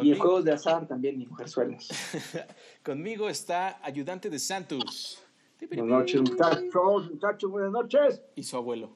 Y 0.00 0.14
juegos 0.16 0.44
de 0.44 0.52
azar 0.52 0.86
también, 0.86 1.20
y 1.20 1.26
mujerzuelas. 1.26 1.88
Conmigo 2.82 3.28
está 3.28 3.78
ayudante 3.84 4.30
de 4.30 4.38
Santos. 4.38 5.22
Buenas 5.68 5.86
noches, 5.86 6.20
muchachos, 6.22 7.10
muchachos, 7.10 7.50
buenas 7.50 7.72
noches. 7.72 8.22
Y 8.34 8.42
su 8.42 8.56
abuelo. 8.56 8.90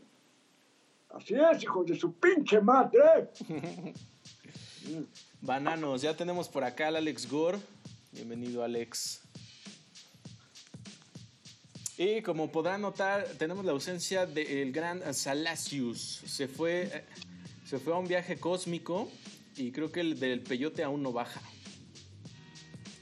Así 1.11 1.35
es, 1.35 1.63
hijos 1.63 1.87
de 1.87 1.97
su 1.97 2.15
pinche 2.15 2.61
madre. 2.61 3.31
Bananos, 5.41 6.03
ya 6.03 6.17
tenemos 6.17 6.49
por 6.49 6.65
acá 6.65 6.89
al 6.89 6.97
Alex 6.97 7.31
Gore. 7.31 7.59
Bienvenido, 8.13 8.65
Alex. 8.65 9.21
Y 11.99 12.23
como 12.23 12.51
podrán 12.51 12.81
notar, 12.81 13.27
tenemos 13.39 13.65
la 13.65 13.73
ausencia 13.73 14.27
del 14.27 14.73
gran 14.73 15.15
Salacius. 15.15 16.23
Se 16.27 16.49
fue, 16.49 17.05
se 17.65 17.79
fue 17.79 17.95
a 17.95 17.97
un 17.97 18.09
viaje 18.09 18.39
cósmico 18.39 19.09
y 19.57 19.73
creo 19.73 19.91
que 19.91 20.01
el 20.01 20.19
del 20.19 20.43
peyote 20.43 20.85
aún 20.85 21.03
no 21.03 21.13
baja. 21.13 21.41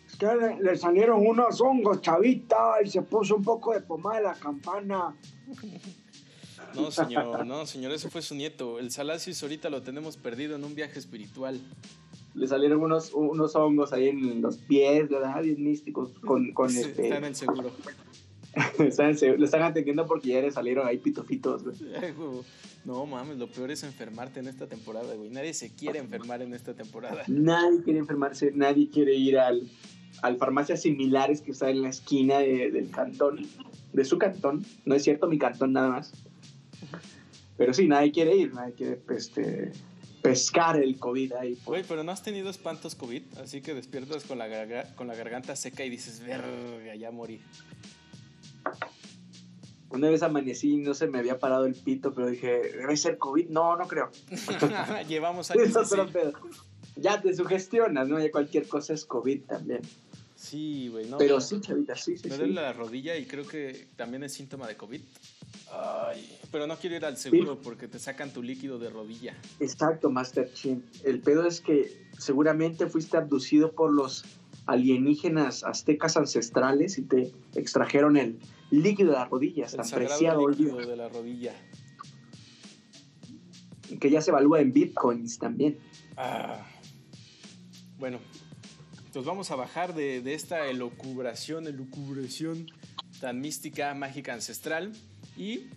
Es 0.06 0.16
que 0.16 0.26
le, 0.60 0.76
salieron 0.76 1.26
unos 1.26 1.60
hongos, 1.60 2.00
chavita, 2.00 2.76
y 2.84 2.88
se 2.88 3.02
puso 3.02 3.36
un 3.36 3.42
poco 3.42 3.74
de 3.74 3.80
pomada 3.80 4.16
de 4.18 4.22
la 4.24 4.34
campana. 4.34 5.16
No, 6.74 6.90
señor, 6.90 7.46
no, 7.46 7.66
señor, 7.66 7.92
ese 7.92 8.08
fue 8.10 8.22
su 8.22 8.34
nieto. 8.34 8.78
El 8.78 8.90
Salacius 8.90 9.42
ahorita 9.42 9.70
lo 9.70 9.82
tenemos 9.82 10.16
perdido 10.16 10.56
en 10.56 10.64
un 10.64 10.74
viaje 10.74 10.98
espiritual. 10.98 11.60
Le 12.34 12.46
salieron 12.48 12.82
unos, 12.82 13.12
unos 13.12 13.54
hongos 13.54 13.92
ahí 13.92 14.08
en 14.08 14.42
los 14.42 14.58
pies, 14.58 15.08
¿verdad? 15.08 15.42
Bien 15.42 15.62
místicos, 15.62 16.10
con, 16.20 16.52
con 16.52 16.68
este... 16.68 17.04
Están 17.04 17.24
en 17.24 17.34
seguro. 17.34 17.70
lo 18.78 19.44
están 19.44 19.62
atendiendo 19.62 20.06
porque 20.06 20.30
ya 20.30 20.40
le 20.40 20.50
salieron 20.50 20.86
ahí 20.86 20.98
pitofitos, 20.98 21.64
güey. 21.64 21.76
No 22.84 23.06
mames, 23.06 23.38
lo 23.38 23.48
peor 23.48 23.70
es 23.70 23.82
enfermarte 23.82 24.40
en 24.40 24.48
esta 24.48 24.66
temporada, 24.66 25.14
güey. 25.14 25.30
Nadie 25.30 25.54
se 25.54 25.74
quiere 25.74 25.98
enfermar 25.98 26.42
en 26.42 26.54
esta 26.54 26.74
temporada. 26.74 27.22
Nadie 27.28 27.82
quiere 27.82 27.98
enfermarse, 27.98 28.52
nadie 28.52 28.90
quiere 28.90 29.14
ir 29.14 29.38
al, 29.38 29.62
al 30.22 30.36
farmacias 30.36 30.82
similares 30.82 31.40
que 31.40 31.52
está 31.52 31.70
en 31.70 31.82
la 31.82 31.88
esquina 31.88 32.38
del 32.40 32.90
cantón, 32.90 33.46
de 33.92 34.04
su 34.04 34.18
cantón. 34.18 34.64
No 34.84 34.94
es 34.94 35.02
cierto, 35.02 35.26
mi 35.28 35.38
cantón 35.38 35.72
nada 35.72 35.88
más. 35.88 36.12
Pero 37.56 37.72
sí, 37.72 37.88
nadie 37.88 38.12
quiere 38.12 38.36
ir, 38.36 38.52
nadie 38.52 38.74
quiere 38.74 39.00
este, 39.16 39.72
pescar 40.22 40.76
el 40.76 40.98
COVID 40.98 41.34
ahí. 41.34 41.58
Güey, 41.64 41.84
pero 41.86 42.02
no 42.02 42.10
has 42.10 42.22
tenido 42.22 42.50
espantos 42.50 42.94
COVID, 42.94 43.22
así 43.42 43.60
que 43.60 43.74
despiertas 43.74 44.24
con 44.24 44.38
la, 44.38 44.86
con 44.96 45.06
la 45.06 45.14
garganta 45.14 45.54
seca 45.54 45.84
y 45.84 45.90
dices, 45.90 46.20
verga, 46.20 46.94
ya 46.96 47.10
morí. 47.10 47.40
Una 49.94 50.10
vez 50.10 50.22
amanecí 50.22 50.72
y 50.72 50.76
no 50.78 50.92
se 50.92 51.06
me 51.06 51.18
había 51.18 51.38
parado 51.38 51.66
el 51.66 51.74
pito, 51.74 52.12
pero 52.12 52.28
dije, 52.28 52.72
¿debe 52.76 52.96
ser 52.96 53.16
COVID? 53.16 53.48
No, 53.48 53.76
no 53.76 53.86
creo. 53.86 54.10
Llevamos 55.08 55.52
años 55.52 55.72
Ya 56.96 57.22
te 57.22 57.34
sugestionas, 57.34 58.08
¿no? 58.08 58.18
Ya 58.18 58.30
cualquier 58.32 58.66
cosa 58.66 58.92
es 58.92 59.04
COVID 59.04 59.42
también. 59.42 59.82
Sí, 60.34 60.88
güey, 60.88 61.08
no. 61.08 61.16
Pero 61.16 61.40
sí, 61.40 61.60
chavita, 61.60 61.94
sí, 61.94 62.18
sí. 62.18 62.28
Me 62.28 62.36
duele 62.36 62.54
la 62.54 62.72
rodilla 62.72 63.16
y 63.16 63.24
creo 63.24 63.46
que 63.46 63.86
también 63.96 64.24
es 64.24 64.32
síntoma 64.32 64.66
de 64.66 64.76
COVID. 64.76 65.00
Ay, 65.72 66.38
pero 66.50 66.66
no 66.66 66.76
quiero 66.76 66.96
ir 66.96 67.04
al 67.04 67.16
seguro 67.16 67.58
porque 67.62 67.88
te 67.88 67.98
sacan 67.98 68.32
tu 68.32 68.42
líquido 68.42 68.78
de 68.78 68.90
rodilla. 68.90 69.34
Exacto, 69.60 70.10
Master 70.10 70.52
Chin. 70.52 70.84
El 71.04 71.20
pedo 71.20 71.46
es 71.46 71.60
que 71.60 72.04
seguramente 72.18 72.88
fuiste 72.88 73.16
abducido 73.16 73.72
por 73.72 73.92
los 73.92 74.24
alienígenas 74.66 75.62
aztecas 75.64 76.16
ancestrales 76.16 76.98
y 76.98 77.02
te 77.02 77.32
extrajeron 77.54 78.16
el 78.16 78.38
líquido 78.82 79.12
de 79.12 79.18
las 79.18 79.30
rodillas, 79.30 79.76
tan 79.76 79.88
preciado 79.88 80.48
líquido 80.48 80.76
de 80.78 80.96
la 80.96 81.08
rodilla. 81.08 81.54
Que 84.00 84.10
ya 84.10 84.20
se 84.20 84.30
evalúa 84.30 84.60
en 84.60 84.72
bitcoins 84.72 85.38
también. 85.38 85.78
Ah. 86.16 86.66
Bueno, 87.98 88.18
pues 89.12 89.24
vamos 89.24 89.50
a 89.52 89.56
bajar 89.56 89.94
de, 89.94 90.34
esta 90.34 90.66
elucubración, 90.66 91.68
elucubración 91.68 92.66
tan 93.20 93.40
mística, 93.40 93.94
mágica, 93.94 94.34
ancestral 94.34 94.92
y 95.36 95.68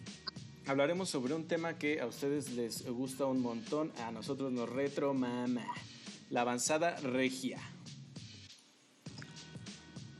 hablaremos 0.65 1.09
sobre 1.09 1.35
un 1.35 1.47
tema 1.47 1.77
que 1.77 2.01
a 2.01 2.07
ustedes 2.07 2.53
les 2.53 2.85
gusta 2.87 3.25
un 3.25 3.41
montón, 3.41 3.91
a 4.03 4.11
nosotros 4.11 4.51
nos 4.51 4.67
retro 4.67 5.13
mama, 5.13 5.65
la 6.31 6.41
avanzada 6.41 6.95
regia. 6.95 7.59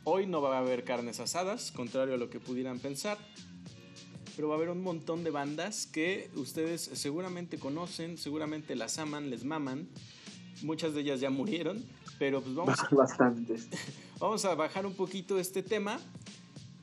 Hoy 0.09 0.25
no 0.25 0.41
va 0.41 0.55
a 0.55 0.59
haber 0.59 0.85
carnes 0.85 1.19
asadas, 1.19 1.73
contrario 1.73 2.13
a 2.13 2.17
lo 2.17 2.29
que 2.29 2.39
pudieran 2.39 2.79
pensar. 2.79 3.17
Pero 4.37 4.47
va 4.47 4.53
a 4.53 4.57
haber 4.57 4.69
un 4.69 4.81
montón 4.81 5.25
de 5.25 5.31
bandas 5.31 5.85
que 5.85 6.29
ustedes 6.35 6.81
seguramente 6.93 7.59
conocen, 7.59 8.17
seguramente 8.17 8.77
las 8.77 8.99
aman, 8.99 9.29
les 9.29 9.43
maman. 9.43 9.89
Muchas 10.61 10.93
de 10.93 11.01
ellas 11.01 11.19
ya 11.19 11.29
murieron, 11.29 11.83
pero 12.19 12.41
pues 12.41 12.55
vamos 12.55 12.79
a, 12.79 12.87
Bastantes. 12.95 13.67
vamos 14.17 14.45
a 14.45 14.55
bajar 14.55 14.85
un 14.85 14.93
poquito 14.93 15.39
este 15.39 15.61
tema. 15.61 15.99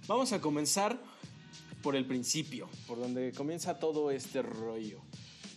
Vamos 0.06 0.34
a 0.34 0.42
comenzar 0.42 1.00
por 1.82 1.96
el 1.96 2.04
principio, 2.04 2.68
por 2.86 2.98
donde 2.98 3.32
comienza 3.32 3.78
todo 3.78 4.10
este 4.10 4.42
rollo 4.42 5.00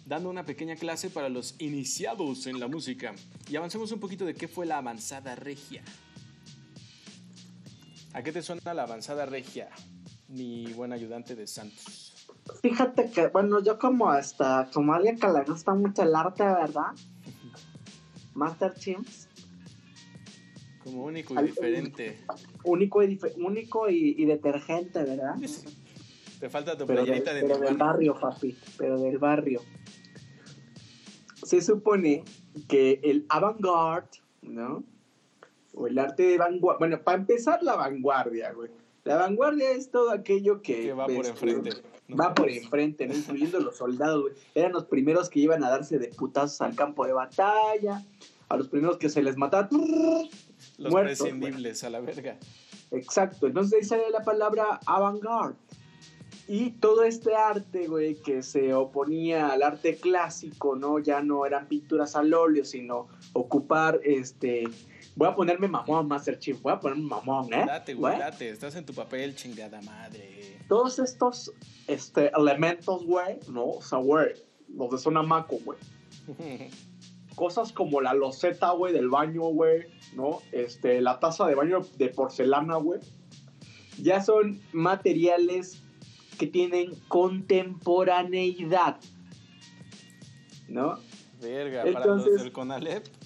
dando 0.05 0.29
una 0.29 0.45
pequeña 0.45 0.77
clase 0.77 1.09
para 1.09 1.27
los 1.27 1.55
iniciados 1.59 2.47
en 2.47 2.61
la 2.61 2.69
música. 2.69 3.13
Y 3.49 3.57
avancemos 3.57 3.91
un 3.91 3.99
poquito 3.99 4.23
de 4.23 4.35
qué 4.35 4.47
fue 4.47 4.65
la 4.65 4.77
avanzada 4.77 5.35
regia. 5.35 5.83
¿A 8.17 8.23
qué 8.23 8.31
te 8.31 8.41
suena 8.41 8.73
la 8.73 8.81
avanzada 8.81 9.27
regia, 9.27 9.69
mi 10.27 10.73
buen 10.73 10.91
ayudante 10.91 11.35
de 11.35 11.45
Santos? 11.45 12.27
Fíjate 12.63 13.11
que, 13.11 13.27
bueno, 13.27 13.61
yo 13.61 13.77
como 13.77 14.09
hasta, 14.09 14.71
como 14.73 14.95
alguien 14.95 15.19
que 15.19 15.27
le 15.27 15.43
gusta 15.43 15.75
mucho 15.75 16.01
el 16.01 16.15
arte, 16.15 16.43
¿verdad? 16.43 16.93
Master 18.33 18.73
Chimps. 18.73 19.29
Como 20.83 21.03
único 21.03 21.39
y 21.39 21.45
diferente. 21.45 22.17
Único 22.63 23.03
y, 23.03 23.19
único 23.35 23.87
y, 23.87 24.25
detergente, 24.25 25.03
¿verdad? 25.03 25.35
Te 26.39 26.49
falta 26.49 26.75
tu 26.75 26.87
pero 26.87 27.05
de 27.05 27.21
Pero 27.21 27.59
del 27.59 27.77
barrio, 27.77 28.19
papi, 28.19 28.57
pero 28.79 28.99
del 28.99 29.19
barrio. 29.19 29.61
Se 31.43 31.61
supone 31.61 32.23
que 32.67 32.99
el 33.03 33.27
avant-garde, 33.29 34.17
¿no? 34.41 34.96
O 35.77 35.87
el 35.87 35.97
arte 35.99 36.23
de 36.23 36.37
vanguardia. 36.37 36.79
Bueno, 36.79 37.01
para 37.03 37.17
empezar, 37.17 37.61
la 37.61 37.75
vanguardia, 37.75 38.51
güey. 38.51 38.69
La 39.03 39.15
vanguardia 39.15 39.71
es 39.71 39.89
todo 39.89 40.11
aquello 40.11 40.61
que... 40.61 40.91
va 40.93 41.05
por 41.05 41.25
enfrente. 41.25 41.69
Va 42.09 42.33
por 42.33 42.49
enfrente, 42.49 43.05
incluyendo 43.05 43.59
los 43.59 43.77
soldados, 43.77 44.21
güey. 44.21 44.33
Eran 44.55 44.73
los 44.73 44.85
primeros 44.85 45.29
que 45.29 45.39
iban 45.39 45.63
a 45.63 45.69
darse 45.69 45.99
de 45.99 46.07
putazos 46.09 46.59
al 46.61 46.75
campo 46.75 47.05
de 47.05 47.13
batalla, 47.13 48.03
a 48.49 48.57
los 48.57 48.67
primeros 48.67 48.97
que 48.97 49.09
se 49.09 49.21
les 49.21 49.37
mataba. 49.37 49.69
Los 50.77 50.93
prescindibles, 50.93 51.83
a 51.83 51.89
la 51.89 52.01
verga. 52.01 52.37
Exacto, 52.91 53.47
entonces 53.47 53.73
ahí 53.79 53.83
sale 53.83 54.09
la 54.09 54.23
palabra 54.23 54.79
avant-garde. 54.85 55.55
Y 56.49 56.71
todo 56.71 57.03
este 57.03 57.35
arte, 57.35 57.87
güey, 57.87 58.15
que 58.15 58.41
se 58.41 58.73
oponía 58.73 59.49
al 59.49 59.63
arte 59.63 59.97
clásico, 59.97 60.77
¿no? 60.77 60.99
Ya 60.99 61.21
no 61.21 61.45
eran 61.45 61.67
pinturas 61.67 62.15
al 62.15 62.33
óleo, 62.33 62.63
sino 62.63 63.09
ocupar 63.33 63.99
este 64.03 64.63
Voy 65.17 65.27
a 65.27 65.33
ponerme 65.33 65.67
mamón, 65.67 66.07
Master 66.07 66.37
Chief. 66.37 66.61
Voy 66.61 66.73
a 66.73 66.79
ponerme 66.79 67.05
mamón, 67.05 67.51
¿eh? 67.51 67.65
Date, 67.65 67.95
güey, 67.95 68.19
date. 68.19 68.49
Estás 68.49 68.75
en 68.75 68.85
tu 68.85 68.93
papel, 68.93 69.35
chingada 69.35 69.81
madre. 69.81 70.59
Todos 70.67 70.99
estos 70.99 71.51
este, 71.87 72.31
elementos, 72.37 73.03
güey, 73.03 73.39
¿no? 73.49 73.65
O 73.65 73.81
sea, 73.81 73.97
güey, 73.97 74.35
los 74.69 74.91
de 74.91 74.99
zona 74.99 75.23
maco, 75.23 75.57
güey. 75.65 75.79
Cosas 77.35 77.71
como 77.71 77.99
la 77.99 78.13
loseta, 78.13 78.69
güey, 78.71 78.93
del 78.93 79.09
baño, 79.09 79.41
güey, 79.41 79.87
¿no? 80.13 80.43
Este, 80.51 81.01
la 81.01 81.19
taza 81.19 81.47
de 81.47 81.55
baño 81.55 81.81
de 81.97 82.09
porcelana, 82.09 82.75
güey. 82.75 82.99
Ya 83.99 84.21
son 84.21 84.61
materiales 84.71 85.81
que 86.37 86.45
tienen 86.45 86.93
contemporaneidad. 87.07 88.99
¿No? 90.67 90.99
Verga, 91.41 91.91
para 91.91 92.05
los 92.05 92.25
del 92.25 92.51
Conalep 92.51 93.16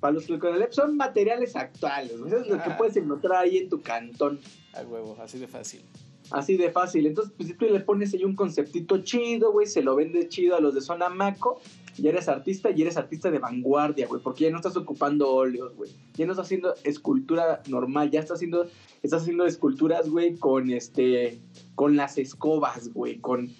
para 0.00 0.14
los 0.14 0.26
que 0.26 0.38
son 0.70 0.96
materiales 0.96 1.54
actuales. 1.56 2.12
Eso 2.12 2.38
es 2.38 2.48
lo 2.48 2.62
que 2.62 2.70
puedes 2.70 2.96
encontrar 2.96 3.42
ahí 3.44 3.58
en 3.58 3.68
tu 3.68 3.82
cantón. 3.82 4.40
A 4.72 4.82
huevo, 4.82 5.16
así 5.22 5.38
de 5.38 5.46
fácil. 5.46 5.82
Así 6.30 6.56
de 6.56 6.70
fácil. 6.70 7.06
Entonces, 7.06 7.34
pues 7.36 7.48
si 7.48 7.54
tú 7.54 7.66
le 7.66 7.80
pones 7.80 8.14
ahí 8.14 8.24
un 8.24 8.36
conceptito 8.36 8.98
chido, 8.98 9.52
güey, 9.52 9.66
se 9.66 9.82
lo 9.82 9.96
vende 9.96 10.28
chido 10.28 10.56
a 10.56 10.60
los 10.60 10.74
de 10.74 10.80
zona 10.80 11.08
maco, 11.08 11.60
y 11.98 12.08
eres 12.08 12.28
artista 12.28 12.70
y 12.70 12.80
eres 12.80 12.96
artista 12.96 13.30
de 13.30 13.38
vanguardia, 13.38 14.06
güey, 14.06 14.22
porque 14.22 14.44
ya 14.44 14.50
no 14.50 14.56
estás 14.56 14.76
ocupando 14.76 15.28
óleos, 15.30 15.76
güey. 15.76 15.90
Ya 16.14 16.24
no 16.24 16.32
estás 16.32 16.46
haciendo 16.46 16.74
escultura 16.84 17.62
normal, 17.68 18.10
ya 18.10 18.20
estás 18.20 18.36
haciendo, 18.36 18.66
estás 19.02 19.22
haciendo 19.22 19.44
esculturas, 19.44 20.08
güey, 20.08 20.36
con 20.36 20.70
este, 20.70 21.40
con 21.74 21.96
las 21.96 22.16
escobas, 22.16 22.92
güey, 22.94 23.18
con, 23.18 23.50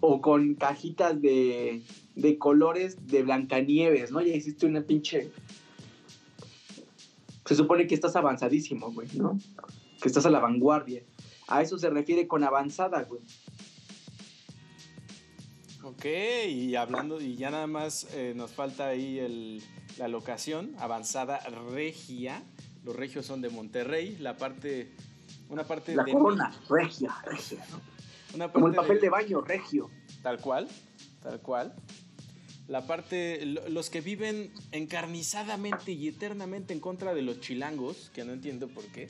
o 0.00 0.20
con 0.20 0.54
cajitas 0.54 1.20
de, 1.20 1.82
de 2.14 2.38
colores 2.38 3.06
de 3.06 3.22
Blancanieves, 3.22 4.12
¿no? 4.12 4.20
Ya 4.20 4.34
hiciste 4.34 4.66
una 4.66 4.82
pinche 4.82 5.30
se 7.44 7.54
supone 7.54 7.86
que 7.86 7.94
estás 7.94 8.16
avanzadísimo, 8.16 8.90
güey, 8.92 9.08
¿no? 9.14 9.38
Que 10.00 10.08
estás 10.08 10.26
a 10.26 10.30
la 10.30 10.40
vanguardia. 10.40 11.02
A 11.48 11.62
eso 11.62 11.78
se 11.78 11.90
refiere 11.90 12.26
con 12.26 12.42
avanzada, 12.42 13.02
güey. 13.02 13.20
Ok, 15.82 16.06
y 16.48 16.76
hablando, 16.76 17.20
y 17.20 17.36
ya 17.36 17.50
nada 17.50 17.66
más 17.66 18.08
eh, 18.14 18.32
nos 18.34 18.52
falta 18.52 18.88
ahí 18.88 19.18
el, 19.18 19.62
la 19.98 20.08
locación, 20.08 20.74
avanzada 20.78 21.38
regia. 21.74 22.42
Los 22.84 22.96
regios 22.96 23.26
son 23.26 23.42
de 23.42 23.50
Monterrey, 23.50 24.16
la 24.18 24.36
parte, 24.36 24.94
una 25.50 25.64
parte 25.64 25.94
La 25.94 26.04
de 26.04 26.12
corona, 26.12 26.54
regia, 26.68 27.14
regia, 27.26 27.64
¿no? 27.70 27.80
una 28.34 28.50
Como 28.50 28.68
el 28.68 28.74
papel 28.74 29.00
de 29.00 29.10
baño, 29.10 29.42
regio. 29.42 29.90
Tal 30.22 30.40
cual, 30.40 30.68
tal 31.22 31.40
cual. 31.40 31.74
La 32.66 32.86
parte, 32.86 33.44
lo- 33.44 33.68
los 33.68 33.90
que 33.90 34.00
viven 34.00 34.50
encarnizadamente 34.72 35.92
y 35.92 36.08
eternamente 36.08 36.72
en 36.72 36.80
contra 36.80 37.14
de 37.14 37.22
los 37.22 37.40
chilangos, 37.40 38.10
que 38.14 38.24
no 38.24 38.32
entiendo 38.32 38.68
por 38.68 38.84
qué. 38.86 39.06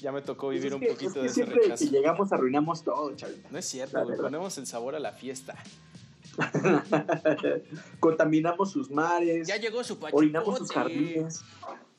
Ya 0.00 0.10
me 0.12 0.22
tocó 0.22 0.48
vivir 0.48 0.68
Es 0.68 0.72
un 0.72 0.80
que- 0.80 0.86
poquito 0.88 1.22
es 1.24 1.34
que 1.34 1.44
de 1.44 1.50
ese 1.50 1.60
rechazo. 1.62 1.84
que 1.84 1.90
llegamos 1.90 2.32
arruinamos 2.32 2.82
todo, 2.84 3.14
chavita. 3.16 3.48
No 3.50 3.58
es 3.58 3.66
cierto, 3.66 4.02
güey, 4.02 4.16
ponemos 4.16 4.56
el 4.56 4.66
sabor 4.66 4.94
a 4.94 4.98
la 4.98 5.12
fiesta. 5.12 5.62
Contaminamos 8.00 8.70
sus 8.70 8.90
mares, 8.90 9.46
Ya 9.48 9.56
llegó 9.56 9.84
su 9.84 9.98
orinamos 10.12 10.58
sus 10.58 10.68
pachucote. 10.68 10.94
jardines. 10.96 11.40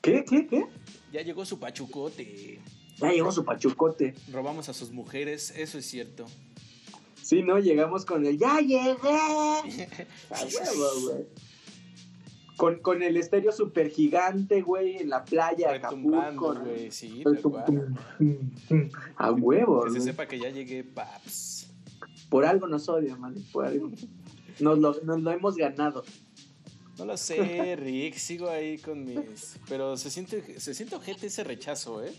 ¿Qué, 0.00 0.24
qué, 0.28 0.46
qué? 0.48 0.66
Ya 1.12 1.22
llegó 1.22 1.44
su 1.44 1.58
pachucote. 1.60 2.60
Ya 2.98 3.12
llegó 3.12 3.30
su 3.30 3.44
pachucote. 3.44 4.14
Robamos 4.32 4.68
a 4.68 4.74
sus 4.74 4.90
mujeres, 4.90 5.52
eso 5.56 5.78
es 5.78 5.86
cierto. 5.86 6.26
Sí, 7.22 7.42
¿no? 7.42 7.58
Llegamos 7.58 8.04
con 8.04 8.26
el 8.26 8.38
¡Ya 8.38 8.60
llegué! 8.60 8.94
A 10.30 10.44
huevo, 10.44 11.00
güey. 11.02 11.26
Con, 12.56 12.78
con 12.80 13.02
el 13.02 13.16
estéreo 13.16 13.50
super 13.50 13.90
gigante, 13.90 14.60
güey, 14.60 14.98
en 14.98 15.08
la 15.08 15.24
playa, 15.24 15.72
Acapulco. 15.72 16.54
¿no? 16.54 16.60
güey, 16.64 16.90
sí, 16.90 17.22
tal 17.24 17.40
cual. 17.40 17.94
A 19.16 19.32
huevo, 19.32 19.84
Que 19.84 19.92
se 19.92 20.00
sepa 20.00 20.26
que 20.26 20.38
ya 20.38 20.50
llegué, 20.50 20.84
paps. 20.84 21.70
Por 22.28 22.44
algo 22.44 22.66
nos 22.66 22.88
odian, 22.88 23.20
man. 23.20 23.34
Por 23.52 23.66
algo. 23.66 23.90
Nos 24.60 24.78
lo, 24.78 24.94
nos 25.02 25.20
lo 25.22 25.30
hemos 25.30 25.56
ganado. 25.56 26.04
No 26.98 27.06
lo 27.06 27.16
sé, 27.16 27.76
Rick, 27.76 28.14
sigo 28.14 28.48
ahí 28.48 28.78
con 28.78 29.04
mis... 29.04 29.56
Pero 29.68 29.96
se 29.96 30.10
siente, 30.10 30.60
se 30.60 30.74
siente 30.74 30.94
ojete 30.94 31.26
ese 31.26 31.42
rechazo, 31.42 32.04
¿eh? 32.04 32.12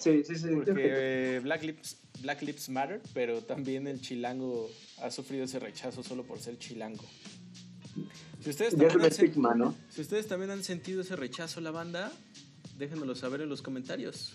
Sí, 0.00 0.22
sí, 0.24 0.34
sí. 0.36 0.48
Porque 0.54 0.72
eh, 0.76 1.40
Black 1.42 1.62
Lips, 1.62 1.96
Black 2.22 2.42
Lips 2.42 2.68
Matter, 2.70 3.00
pero 3.14 3.42
también 3.42 3.86
el 3.86 4.00
chilango 4.00 4.68
ha 5.02 5.10
sufrido 5.10 5.44
ese 5.44 5.58
rechazo 5.58 6.02
solo 6.02 6.24
por 6.24 6.38
ser 6.40 6.58
chilango. 6.58 7.04
Si 8.42 8.50
ustedes 8.50 8.70
también, 8.74 8.92
han, 9.00 9.04
estigma, 9.06 9.54
¿no? 9.54 9.74
si 9.90 10.00
ustedes 10.00 10.26
también 10.26 10.50
han 10.50 10.64
sentido 10.64 11.02
ese 11.02 11.14
rechazo 11.16 11.60
la 11.60 11.70
banda, 11.70 12.10
déjenmelo 12.78 13.14
saber 13.14 13.42
en 13.42 13.48
los 13.50 13.60
comentarios. 13.62 14.32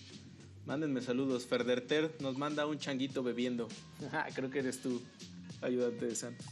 Mándenme 0.67 1.01
saludos. 1.01 1.45
Ferderter 1.45 2.11
nos 2.19 2.37
manda 2.37 2.65
un 2.67 2.77
changuito 2.79 3.23
bebiendo. 3.23 3.67
Ajá, 4.07 4.27
Creo 4.35 4.49
que 4.49 4.59
eres 4.59 4.79
tú, 4.79 5.01
ayudante 5.61 6.05
de 6.05 6.15
Santos. 6.15 6.45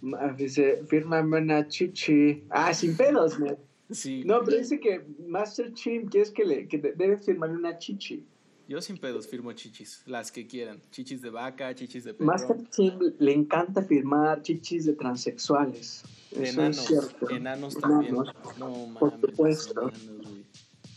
Ma- 0.00 0.32
Dice, 0.32 0.82
fírmame 0.88 1.38
una 1.38 1.66
chichi. 1.68 2.44
Ah, 2.50 2.72
sin 2.74 2.96
pedos, 2.96 3.38
man. 3.38 3.56
Sí, 3.90 4.22
No, 4.24 4.40
pero 4.44 4.56
dice 4.58 4.80
que 4.80 5.04
Master 5.26 5.72
Chim 5.74 6.06
quieres 6.08 6.30
que 6.30 6.44
le 6.44 6.66
que 6.68 6.78
debes 6.78 7.24
firmarle 7.24 7.56
una 7.56 7.78
chichi. 7.78 8.24
yo 8.66 8.80
sin 8.80 8.96
pedos 8.96 9.28
firmo 9.28 9.52
chichis, 9.52 10.02
las 10.06 10.32
que 10.32 10.46
quieran. 10.46 10.80
Chichis 10.90 11.20
de 11.20 11.30
vaca, 11.30 11.74
chichis 11.74 12.04
de 12.04 12.14
perro. 12.14 12.26
Master 12.26 12.56
Chim 12.70 12.98
le 13.18 13.32
encanta 13.32 13.82
firmar 13.82 14.40
chichis 14.42 14.86
de 14.86 14.94
transexuales. 14.94 16.02
Eso 16.32 16.42
Enanos, 16.60 16.78
es 16.78 16.86
cierto. 16.86 17.30
enanos 17.30 17.76
también. 17.78 18.14
Enanos. 18.14 18.34
No 18.58 18.88
Por 18.98 19.12
mames, 19.12 19.30
supuesto. 19.30 19.80
enanos, 19.90 20.26
güey. 20.28 20.44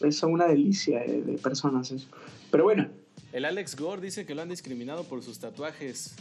Es 0.10 0.24
una 0.24 0.48
delicia 0.48 1.04
eh, 1.04 1.22
de 1.22 1.38
personas 1.38 1.92
eso. 1.92 2.07
Pero 2.51 2.63
bueno, 2.63 2.90
El 3.33 3.44
Alex 3.45 3.75
Gore 3.75 4.01
dice 4.01 4.25
que 4.25 4.33
lo 4.33 4.42
han 4.44 4.50
discriminado 4.50 5.04
por 5.04 5.22
sus 5.22 5.38
tatuajes. 5.40 6.16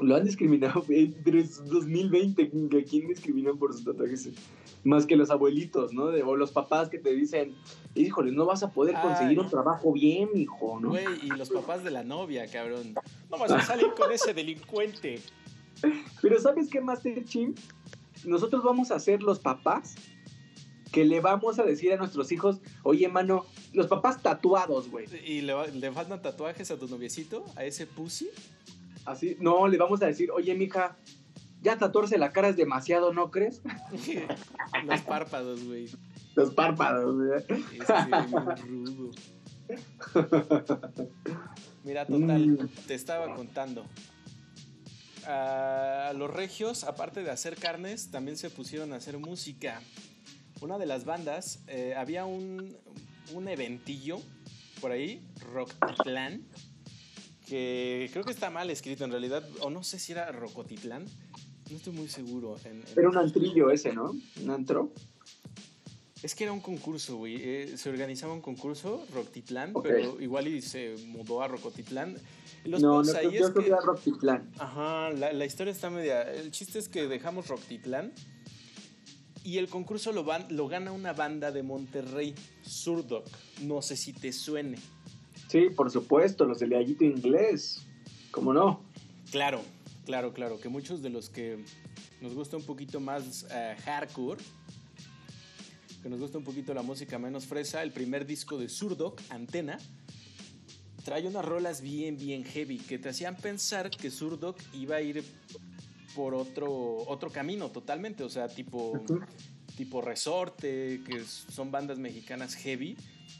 lo 0.00 0.16
han 0.16 0.24
discriminado, 0.24 0.82
güey, 0.82 1.14
pero 1.24 1.38
es 1.38 1.64
2020. 1.64 2.42
¿A 2.42 2.84
quién 2.84 3.08
discriminan 3.08 3.56
por 3.56 3.72
sus 3.72 3.84
tatuajes? 3.84 4.28
Más 4.86 5.04
que 5.04 5.16
los 5.16 5.30
abuelitos, 5.30 5.92
¿no? 5.92 6.06
De- 6.06 6.22
o 6.22 6.36
los 6.36 6.52
papás 6.52 6.88
que 6.88 6.98
te 6.98 7.12
dicen, 7.14 7.54
híjole, 7.94 8.30
no 8.32 8.46
vas 8.46 8.62
a 8.62 8.70
poder 8.72 8.94
conseguir 9.02 9.38
Ay. 9.38 9.44
un 9.44 9.50
trabajo 9.50 9.92
bien, 9.92 10.28
hijo, 10.34 10.78
¿no? 10.80 10.90
Güey, 10.90 11.04
y 11.24 11.28
los 11.28 11.50
papás 11.50 11.82
de 11.82 11.90
la 11.90 12.04
novia, 12.04 12.46
cabrón. 12.50 12.94
No 13.30 13.36
vas 13.38 13.50
a 13.50 13.60
salir 13.60 13.88
con 13.98 14.12
ese 14.12 14.32
delincuente. 14.32 15.20
Pero 16.22 16.40
¿sabes 16.40 16.68
qué, 16.70 16.80
Master 16.80 17.24
Chim? 17.24 17.54
Nosotros 18.24 18.62
vamos 18.64 18.90
a 18.90 18.98
ser 19.00 19.22
los 19.22 19.40
papás 19.40 19.94
que 20.92 21.04
le 21.04 21.20
vamos 21.20 21.58
a 21.58 21.64
decir 21.64 21.92
a 21.92 21.96
nuestros 21.96 22.30
hijos, 22.32 22.60
oye, 22.82 23.08
mano, 23.08 23.44
los 23.72 23.86
papás 23.88 24.22
tatuados, 24.22 24.88
güey. 24.90 25.06
¿Y 25.26 25.42
le, 25.42 25.52
le 25.72 25.92
faltan 25.92 26.22
tatuajes 26.22 26.70
a 26.70 26.78
tu 26.78 26.86
noviecito? 26.88 27.44
¿A 27.56 27.64
ese 27.64 27.86
pussy? 27.86 28.30
Así, 29.04 29.36
no, 29.40 29.68
le 29.68 29.76
vamos 29.78 30.00
a 30.02 30.06
decir, 30.06 30.30
oye, 30.30 30.54
mija, 30.54 30.96
ya 31.66 31.76
tatuarse 31.78 32.16
la 32.18 32.32
cara 32.32 32.48
es 32.48 32.56
demasiado, 32.56 33.12
¿no 33.12 33.30
crees? 33.30 33.60
los 34.86 35.00
párpados, 35.02 35.64
güey. 35.64 35.88
Los 36.34 36.54
párpados, 36.54 37.14
güey. 37.16 37.30
Es. 37.38 37.46
Mira, 41.84 42.06
total, 42.06 42.46
Mm. 42.48 42.68
te 42.86 42.94
estaba 42.94 43.34
contando. 43.34 43.84
A 45.26 46.12
los 46.16 46.30
regios, 46.32 46.84
aparte 46.84 47.22
de 47.24 47.30
hacer 47.30 47.56
carnes, 47.56 48.10
también 48.12 48.36
se 48.36 48.48
pusieron 48.48 48.92
a 48.92 48.96
hacer 48.96 49.18
música. 49.18 49.80
Una 50.60 50.78
de 50.78 50.86
las 50.86 51.04
bandas, 51.04 51.64
eh, 51.66 51.94
había 51.96 52.24
un, 52.26 52.76
un 53.34 53.48
eventillo 53.48 54.18
por 54.80 54.92
ahí, 54.92 55.26
Rocktitlán, 55.52 56.42
que 57.46 58.08
creo 58.12 58.24
que 58.24 58.30
está 58.32 58.50
mal 58.50 58.70
escrito 58.70 59.04
en 59.04 59.10
realidad, 59.10 59.42
o 59.60 59.70
no 59.70 59.82
sé 59.82 59.98
si 59.98 60.12
era 60.12 60.30
Rocotitlán, 60.32 61.06
no 61.70 61.76
estoy 61.76 61.92
muy 61.92 62.08
seguro. 62.08 62.56
en- 62.64 62.82
en- 62.82 62.84
Era 62.98 63.08
un 63.08 63.16
antrillo 63.16 63.70
ese, 63.70 63.92
¿no? 63.92 64.14
Un 64.42 64.50
antro. 64.50 64.90
Es 66.22 66.34
que 66.34 66.44
era 66.44 66.52
un 66.52 66.60
concurso, 66.60 67.16
güey. 67.18 67.36
eh, 67.40 67.76
se 67.76 67.90
organizaba 67.90 68.32
un 68.32 68.40
concurso, 68.40 69.04
Rocktitlán, 69.12 69.74
pero 69.82 70.20
igual 70.20 70.48
y 70.48 70.62
se 70.62 70.96
mudó 71.06 71.42
a 71.42 71.48
Rocotitlán. 71.48 72.16
Los 72.64 72.80
no, 72.82 73.02
no, 73.02 73.12
ahí 73.12 73.26
yo 73.26 73.30
es 73.30 73.36
creo 73.50 73.54
que... 73.54 73.60
que 73.60 73.66
era 73.68 73.80
Rocktitlán. 73.80 74.50
Ajá, 74.58 75.10
la, 75.10 75.32
la 75.32 75.44
historia 75.44 75.72
está 75.72 75.88
media... 75.90 76.22
El 76.22 76.50
chiste 76.50 76.78
es 76.80 76.88
que 76.88 77.06
dejamos 77.06 77.46
Rocktitlán 77.48 78.12
y 79.44 79.58
el 79.58 79.68
concurso 79.68 80.10
lo, 80.10 80.24
van, 80.24 80.46
lo 80.50 80.66
gana 80.66 80.90
una 80.90 81.12
banda 81.12 81.52
de 81.52 81.62
Monterrey, 81.62 82.34
Surdoc. 82.62 83.28
No 83.62 83.82
sé 83.82 83.96
si 83.96 84.12
te 84.12 84.32
suene. 84.32 84.78
Sí, 85.48 85.68
por 85.76 85.90
supuesto, 85.92 86.44
los 86.46 86.58
del 86.58 86.70
gallito 86.70 87.04
inglés. 87.04 87.86
¿Cómo 88.32 88.52
no? 88.52 88.80
Claro, 89.30 89.60
claro, 90.06 90.32
claro. 90.32 90.58
Que 90.58 90.70
muchos 90.70 91.02
de 91.02 91.10
los 91.10 91.28
que 91.28 91.62
nos 92.22 92.32
gusta 92.32 92.56
un 92.56 92.62
poquito 92.62 93.00
más 93.00 93.46
eh, 93.50 93.76
hardcore, 93.84 94.42
que 96.02 96.08
nos 96.08 96.20
gusta 96.20 96.38
un 96.38 96.44
poquito 96.44 96.72
la 96.72 96.82
música 96.82 97.18
menos 97.18 97.44
fresa, 97.44 97.82
el 97.82 97.92
primer 97.92 98.24
disco 98.24 98.56
de 98.56 98.68
Surdoc, 98.68 99.20
Antena, 99.28 99.78
trae 101.04 101.26
unas 101.26 101.44
rolas 101.44 101.82
bien, 101.82 102.16
bien 102.16 102.44
heavy 102.44 102.78
que 102.78 102.98
te 102.98 103.10
hacían 103.10 103.36
pensar 103.36 103.90
que 103.90 104.10
Surdoc 104.10 104.58
iba 104.72 104.96
a 104.96 105.02
ir 105.02 105.24
por 106.14 106.34
otro, 106.34 107.04
otro 107.08 107.30
camino 107.30 107.70
totalmente, 107.70 108.24
o 108.24 108.30
sea, 108.30 108.48
tipo, 108.48 109.04
tipo 109.76 110.00
Resorte, 110.00 111.02
que 111.06 111.24
son 111.24 111.70
bandas 111.70 111.98
mexicanas 111.98 112.54
heavy. 112.54 112.96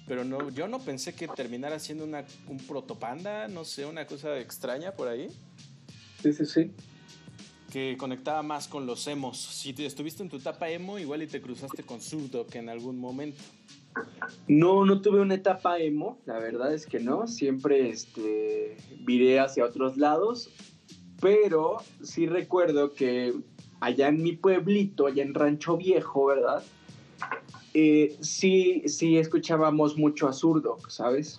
Pero 0.06 0.24
no, 0.24 0.50
yo 0.50 0.68
no 0.68 0.80
pensé 0.80 1.14
que 1.14 1.26
terminara 1.26 1.78
siendo 1.78 2.04
una, 2.04 2.24
un 2.48 2.58
protopanda, 2.58 3.48
no 3.48 3.64
sé, 3.64 3.86
una 3.86 4.06
cosa 4.06 4.38
extraña 4.38 4.92
por 4.92 5.08
ahí 5.08 5.28
Sí, 6.26 6.32
sí, 6.32 6.46
sí. 6.46 6.70
que 7.70 7.96
conectaba 7.96 8.42
más 8.42 8.66
con 8.66 8.84
los 8.84 9.06
emos. 9.06 9.38
Si 9.38 9.72
te 9.72 9.86
estuviste 9.86 10.24
en 10.24 10.28
tu 10.28 10.38
etapa 10.38 10.68
emo, 10.68 10.98
igual 10.98 11.22
y 11.22 11.28
te 11.28 11.40
cruzaste 11.40 11.84
con 11.84 12.00
Surdoc 12.00 12.52
en 12.56 12.68
algún 12.68 12.98
momento. 12.98 13.40
No, 14.48 14.84
no 14.84 15.00
tuve 15.00 15.20
una 15.20 15.34
etapa 15.34 15.78
emo, 15.78 16.18
la 16.26 16.40
verdad 16.40 16.74
es 16.74 16.86
que 16.86 16.98
no. 16.98 17.28
Siempre 17.28 17.90
este, 17.90 18.76
viré 19.04 19.38
hacia 19.38 19.64
otros 19.64 19.96
lados. 19.98 20.50
Pero 21.20 21.76
sí 22.02 22.26
recuerdo 22.26 22.92
que 22.92 23.32
allá 23.78 24.08
en 24.08 24.20
mi 24.20 24.32
pueblito, 24.32 25.06
allá 25.06 25.22
en 25.22 25.32
Rancho 25.32 25.76
Viejo, 25.76 26.26
¿verdad? 26.26 26.64
Eh, 27.72 28.16
sí, 28.20 28.82
sí 28.86 29.16
escuchábamos 29.16 29.96
mucho 29.96 30.26
a 30.26 30.32
Surdoc, 30.32 30.88
¿sabes? 30.90 31.38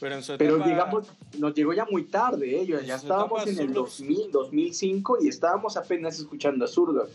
Pero 0.00 0.14
en 0.16 0.22
su 0.22 0.32
etapa, 0.32 0.50
Pero 0.50 0.64
digamos, 0.64 1.08
nos 1.38 1.54
llegó 1.54 1.74
ya 1.74 1.84
muy 1.84 2.04
tarde, 2.04 2.62
¿eh? 2.62 2.66
Ya- 2.66 2.96
estábamos 2.96 3.42
en 3.46 3.50
el 3.60 3.66
Surdoc. 3.68 3.86
2000, 3.98 4.30
2005 4.32 5.18
y 5.22 5.28
estábamos 5.28 5.76
apenas 5.76 6.18
escuchando 6.18 6.64
a 6.64 6.68
Surdoc. 6.68 7.10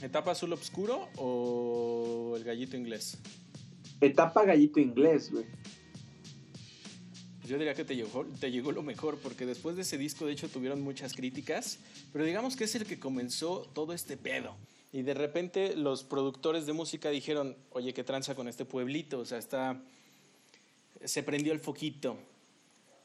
¿etapa 0.00 0.32
azul 0.32 0.52
obscuro 0.52 1.08
o 1.16 2.34
el 2.36 2.42
gallito 2.42 2.76
inglés? 2.76 3.18
Etapa 4.00 4.44
gallito 4.44 4.80
inglés, 4.80 5.30
güey. 5.30 5.44
Yo 7.46 7.58
diría 7.58 7.74
que 7.74 7.84
te 7.84 7.94
llegó, 7.94 8.24
te 8.40 8.50
llegó 8.50 8.72
lo 8.72 8.82
mejor, 8.82 9.18
porque 9.18 9.46
después 9.46 9.76
de 9.76 9.82
ese 9.82 9.98
disco, 9.98 10.26
de 10.26 10.32
hecho, 10.32 10.48
tuvieron 10.48 10.80
muchas 10.80 11.12
críticas, 11.12 11.78
pero 12.12 12.24
digamos 12.24 12.56
que 12.56 12.64
es 12.64 12.74
el 12.76 12.84
que 12.86 12.98
comenzó 12.98 13.66
todo 13.74 13.92
este 13.92 14.16
pedo. 14.16 14.56
Y 14.92 15.02
de 15.02 15.14
repente 15.14 15.76
los 15.76 16.02
productores 16.04 16.66
de 16.66 16.72
música 16.72 17.10
dijeron, 17.10 17.56
oye, 17.70 17.92
¿qué 17.94 18.04
tranza 18.04 18.34
con 18.34 18.48
este 18.48 18.64
pueblito? 18.64 19.18
O 19.20 19.24
sea, 19.24 19.38
está... 19.38 19.80
Se 21.04 21.22
prendió 21.22 21.52
el 21.52 21.60
foquito. 21.60 22.18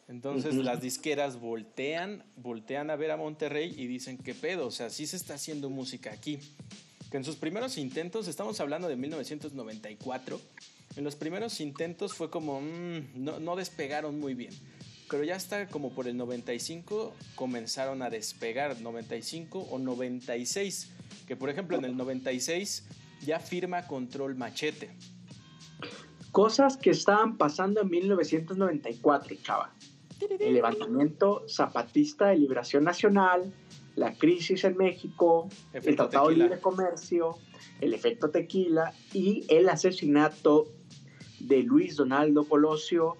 Entonces 0.07 0.55
las 0.55 0.81
disqueras 0.81 1.39
voltean, 1.39 2.23
voltean 2.37 2.89
a 2.89 2.95
ver 2.95 3.11
a 3.11 3.17
Monterrey 3.17 3.73
y 3.77 3.87
dicen, 3.87 4.17
¿qué 4.17 4.33
pedo? 4.33 4.67
O 4.67 4.71
sea, 4.71 4.89
sí 4.89 5.05
se 5.05 5.17
está 5.17 5.33
haciendo 5.33 5.69
música 5.69 6.13
aquí. 6.13 6.39
Que 7.11 7.17
en 7.17 7.25
sus 7.25 7.35
primeros 7.35 7.77
intentos, 7.77 8.27
estamos 8.27 8.59
hablando 8.61 8.87
de 8.87 8.95
1994, 8.95 10.39
en 10.95 11.03
los 11.03 11.15
primeros 11.15 11.59
intentos 11.59 12.13
fue 12.13 12.29
como, 12.29 12.61
mm, 12.61 13.23
no, 13.23 13.39
no 13.39 13.55
despegaron 13.55 14.19
muy 14.19 14.33
bien. 14.33 14.53
Pero 15.09 15.23
ya 15.23 15.35
hasta 15.35 15.67
como 15.67 15.91
por 15.91 16.07
el 16.07 16.17
95 16.17 17.13
comenzaron 17.35 18.01
a 18.01 18.09
despegar, 18.09 18.79
95 18.79 19.59
o 19.59 19.79
96. 19.79 20.89
Que 21.27 21.35
por 21.35 21.49
ejemplo 21.49 21.77
en 21.77 21.85
el 21.85 21.95
96 21.95 22.85
ya 23.25 23.39
firma 23.39 23.87
Control 23.87 24.35
Machete. 24.35 24.89
Cosas 26.31 26.77
que 26.77 26.89
estaban 26.91 27.37
pasando 27.37 27.81
en 27.81 27.89
1994, 27.89 29.35
chava. 29.41 29.73
El 30.39 30.53
levantamiento 30.55 31.43
zapatista 31.47 32.27
de 32.27 32.37
liberación 32.37 32.83
nacional, 32.83 33.53
la 33.95 34.13
crisis 34.13 34.63
en 34.63 34.75
México, 34.77 35.47
el 35.73 35.95
Tratado 35.95 36.27
de 36.27 36.33
tequila. 36.35 36.45
Libre 36.45 36.59
Comercio, 36.61 37.37
el 37.81 37.93
efecto 37.93 38.29
tequila 38.29 38.93
y 39.13 39.45
el 39.49 39.69
asesinato 39.69 40.67
de 41.39 41.61
Luis 41.63 41.95
Donaldo 41.97 42.45
Colosio 42.45 43.17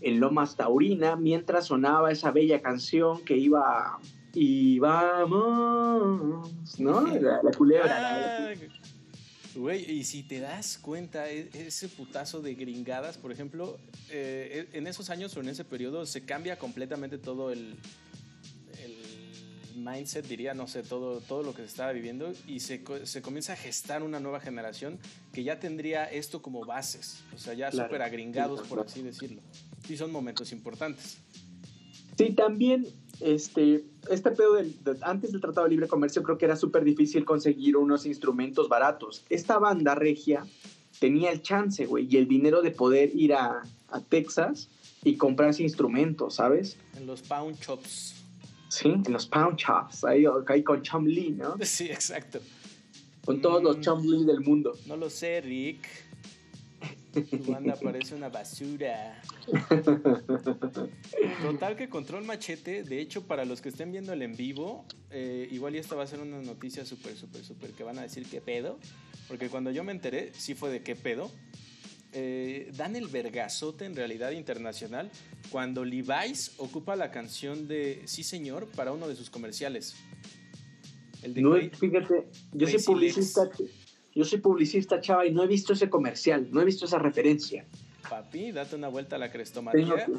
en 0.00 0.18
Lomas 0.18 0.56
Taurina 0.56 1.14
mientras 1.16 1.66
sonaba 1.66 2.10
esa 2.10 2.30
bella 2.32 2.60
canción 2.60 3.22
que 3.24 3.36
iba 3.36 3.98
y 4.32 4.78
vamos, 4.80 6.50
¿no? 6.78 7.00
La, 7.20 7.40
la 7.42 7.50
culebra. 7.56 7.86
la- 7.86 8.50
Ah, 8.50 8.54
Güey, 9.54 9.90
y 9.90 10.04
si 10.04 10.22
te 10.22 10.38
das 10.38 10.78
cuenta, 10.78 11.28
e- 11.28 11.50
ese 11.54 11.88
putazo 11.88 12.40
de 12.40 12.54
gringadas, 12.54 13.18
por 13.18 13.32
ejemplo, 13.32 13.78
eh, 14.10 14.68
en 14.72 14.86
esos 14.86 15.10
años 15.10 15.36
o 15.36 15.40
en 15.40 15.48
ese 15.48 15.64
periodo 15.64 16.06
se 16.06 16.24
cambia 16.24 16.56
completamente 16.58 17.18
todo 17.18 17.50
el, 17.50 17.74
el 18.78 19.76
mindset, 19.82 20.24
diría, 20.28 20.54
no 20.54 20.68
sé, 20.68 20.84
todo, 20.84 21.20
todo 21.20 21.42
lo 21.42 21.52
que 21.52 21.62
se 21.62 21.68
estaba 21.68 21.90
viviendo 21.92 22.32
y 22.46 22.60
se, 22.60 22.82
se 23.04 23.22
comienza 23.22 23.54
a 23.54 23.56
gestar 23.56 24.04
una 24.04 24.20
nueva 24.20 24.38
generación 24.40 24.98
que 25.32 25.42
ya 25.42 25.58
tendría 25.58 26.04
esto 26.04 26.42
como 26.42 26.64
bases, 26.64 27.18
o 27.34 27.38
sea, 27.38 27.54
ya 27.54 27.70
Claro. 27.70 27.88
súper 27.88 28.02
agringados, 28.02 28.66
por 28.68 28.80
así 28.80 29.02
decirlo. 29.02 29.40
Sí, 29.86 29.96
son 29.96 30.12
momentos 30.12 30.52
importantes. 30.52 31.16
Sí, 32.16 32.30
también 32.34 32.86
este, 33.20 33.84
este 34.10 34.30
pedo 34.30 34.54
del, 34.54 34.74
de- 34.84 34.96
antes 35.02 35.32
del 35.32 35.40
Tratado 35.40 35.66
de 35.66 35.70
Libre 35.70 35.88
Comercio 35.88 36.22
creo 36.22 36.38
que 36.38 36.44
era 36.46 36.56
súper 36.56 36.84
difícil 36.84 37.24
conseguir 37.24 37.76
unos 37.76 38.06
instrumentos 38.06 38.68
baratos. 38.68 39.24
Esta 39.28 39.58
banda 39.58 39.94
regia 39.94 40.44
tenía 40.98 41.30
el 41.32 41.42
chance, 41.42 41.86
güey, 41.86 42.06
y 42.10 42.16
el 42.16 42.28
dinero 42.28 42.62
de 42.62 42.70
poder 42.70 43.10
ir 43.14 43.34
a, 43.34 43.62
a 43.88 44.00
Texas 44.00 44.68
y 45.04 45.16
comprarse 45.16 45.62
instrumentos, 45.62 46.34
¿sabes? 46.34 46.76
En 46.96 47.06
los 47.06 47.22
pound 47.22 47.56
shops. 47.58 48.16
Sí, 48.68 48.88
en 48.88 49.12
los 49.12 49.26
pound 49.26 49.56
shops, 49.56 50.04
ahí, 50.04 50.24
ahí 50.46 50.62
con 50.62 50.82
Chum 50.82 51.04
Lee, 51.06 51.30
¿no? 51.30 51.56
Sí, 51.62 51.84
exacto. 51.86 52.40
Con 53.24 53.40
todos 53.40 53.62
los 53.62 53.78
Mm. 53.78 53.80
Chum 53.80 54.02
Lee 54.06 54.24
del 54.24 54.40
mundo. 54.40 54.72
No 54.86 54.96
lo 54.96 55.10
sé, 55.10 55.40
Rick. 55.40 55.86
Tu 57.12 57.52
banda 57.52 57.76
parece 57.76 58.14
una 58.14 58.28
basura. 58.28 59.20
Total 61.42 61.76
que 61.76 61.88
Control 61.88 62.24
Machete, 62.24 62.84
de 62.84 63.00
hecho, 63.00 63.26
para 63.26 63.44
los 63.44 63.60
que 63.60 63.70
estén 63.70 63.90
viendo 63.92 64.12
el 64.12 64.22
en 64.22 64.36
vivo, 64.36 64.84
eh, 65.10 65.48
igual 65.50 65.74
y 65.74 65.78
esta 65.78 65.96
va 65.96 66.04
a 66.04 66.06
ser 66.06 66.20
una 66.20 66.40
noticia 66.40 66.84
súper, 66.84 67.16
súper, 67.16 67.44
súper 67.44 67.70
que 67.70 67.82
van 67.82 67.98
a 67.98 68.02
decir 68.02 68.26
qué 68.30 68.40
pedo. 68.40 68.78
Porque 69.28 69.48
cuando 69.48 69.70
yo 69.70 69.84
me 69.84 69.92
enteré, 69.92 70.32
sí 70.34 70.54
fue 70.54 70.70
de 70.70 70.82
qué 70.82 70.96
pedo. 70.96 71.30
Eh, 72.12 72.72
dan 72.76 72.96
el 72.96 73.06
vergazote 73.06 73.84
en 73.84 73.94
realidad 73.94 74.32
internacional 74.32 75.08
cuando 75.52 75.84
Levi's 75.84 76.54
ocupa 76.58 76.96
la 76.96 77.12
canción 77.12 77.68
de 77.68 78.02
Sí 78.06 78.24
Señor 78.24 78.66
para 78.74 78.90
uno 78.92 79.06
de 79.06 79.14
sus 79.14 79.30
comerciales. 79.30 79.94
El 81.22 81.34
de 81.34 81.42
No, 81.42 81.56
fíjate, 81.78 82.26
yo 82.52 82.66
soy 82.66 82.82
publicista, 82.82 83.48
yo 84.14 84.24
soy 84.24 84.40
publicista, 84.40 85.00
chava, 85.00 85.26
y 85.26 85.32
no 85.32 85.42
he 85.42 85.46
visto 85.46 85.72
ese 85.72 85.88
comercial, 85.90 86.48
no 86.50 86.60
he 86.60 86.64
visto 86.64 86.84
esa 86.84 86.98
referencia. 86.98 87.64
Papi, 88.08 88.50
date 88.50 88.74
una 88.76 88.88
vuelta 88.88 89.16
a 89.16 89.18
la 89.18 89.30
crestomatía. 89.30 90.06
que- 90.06 90.12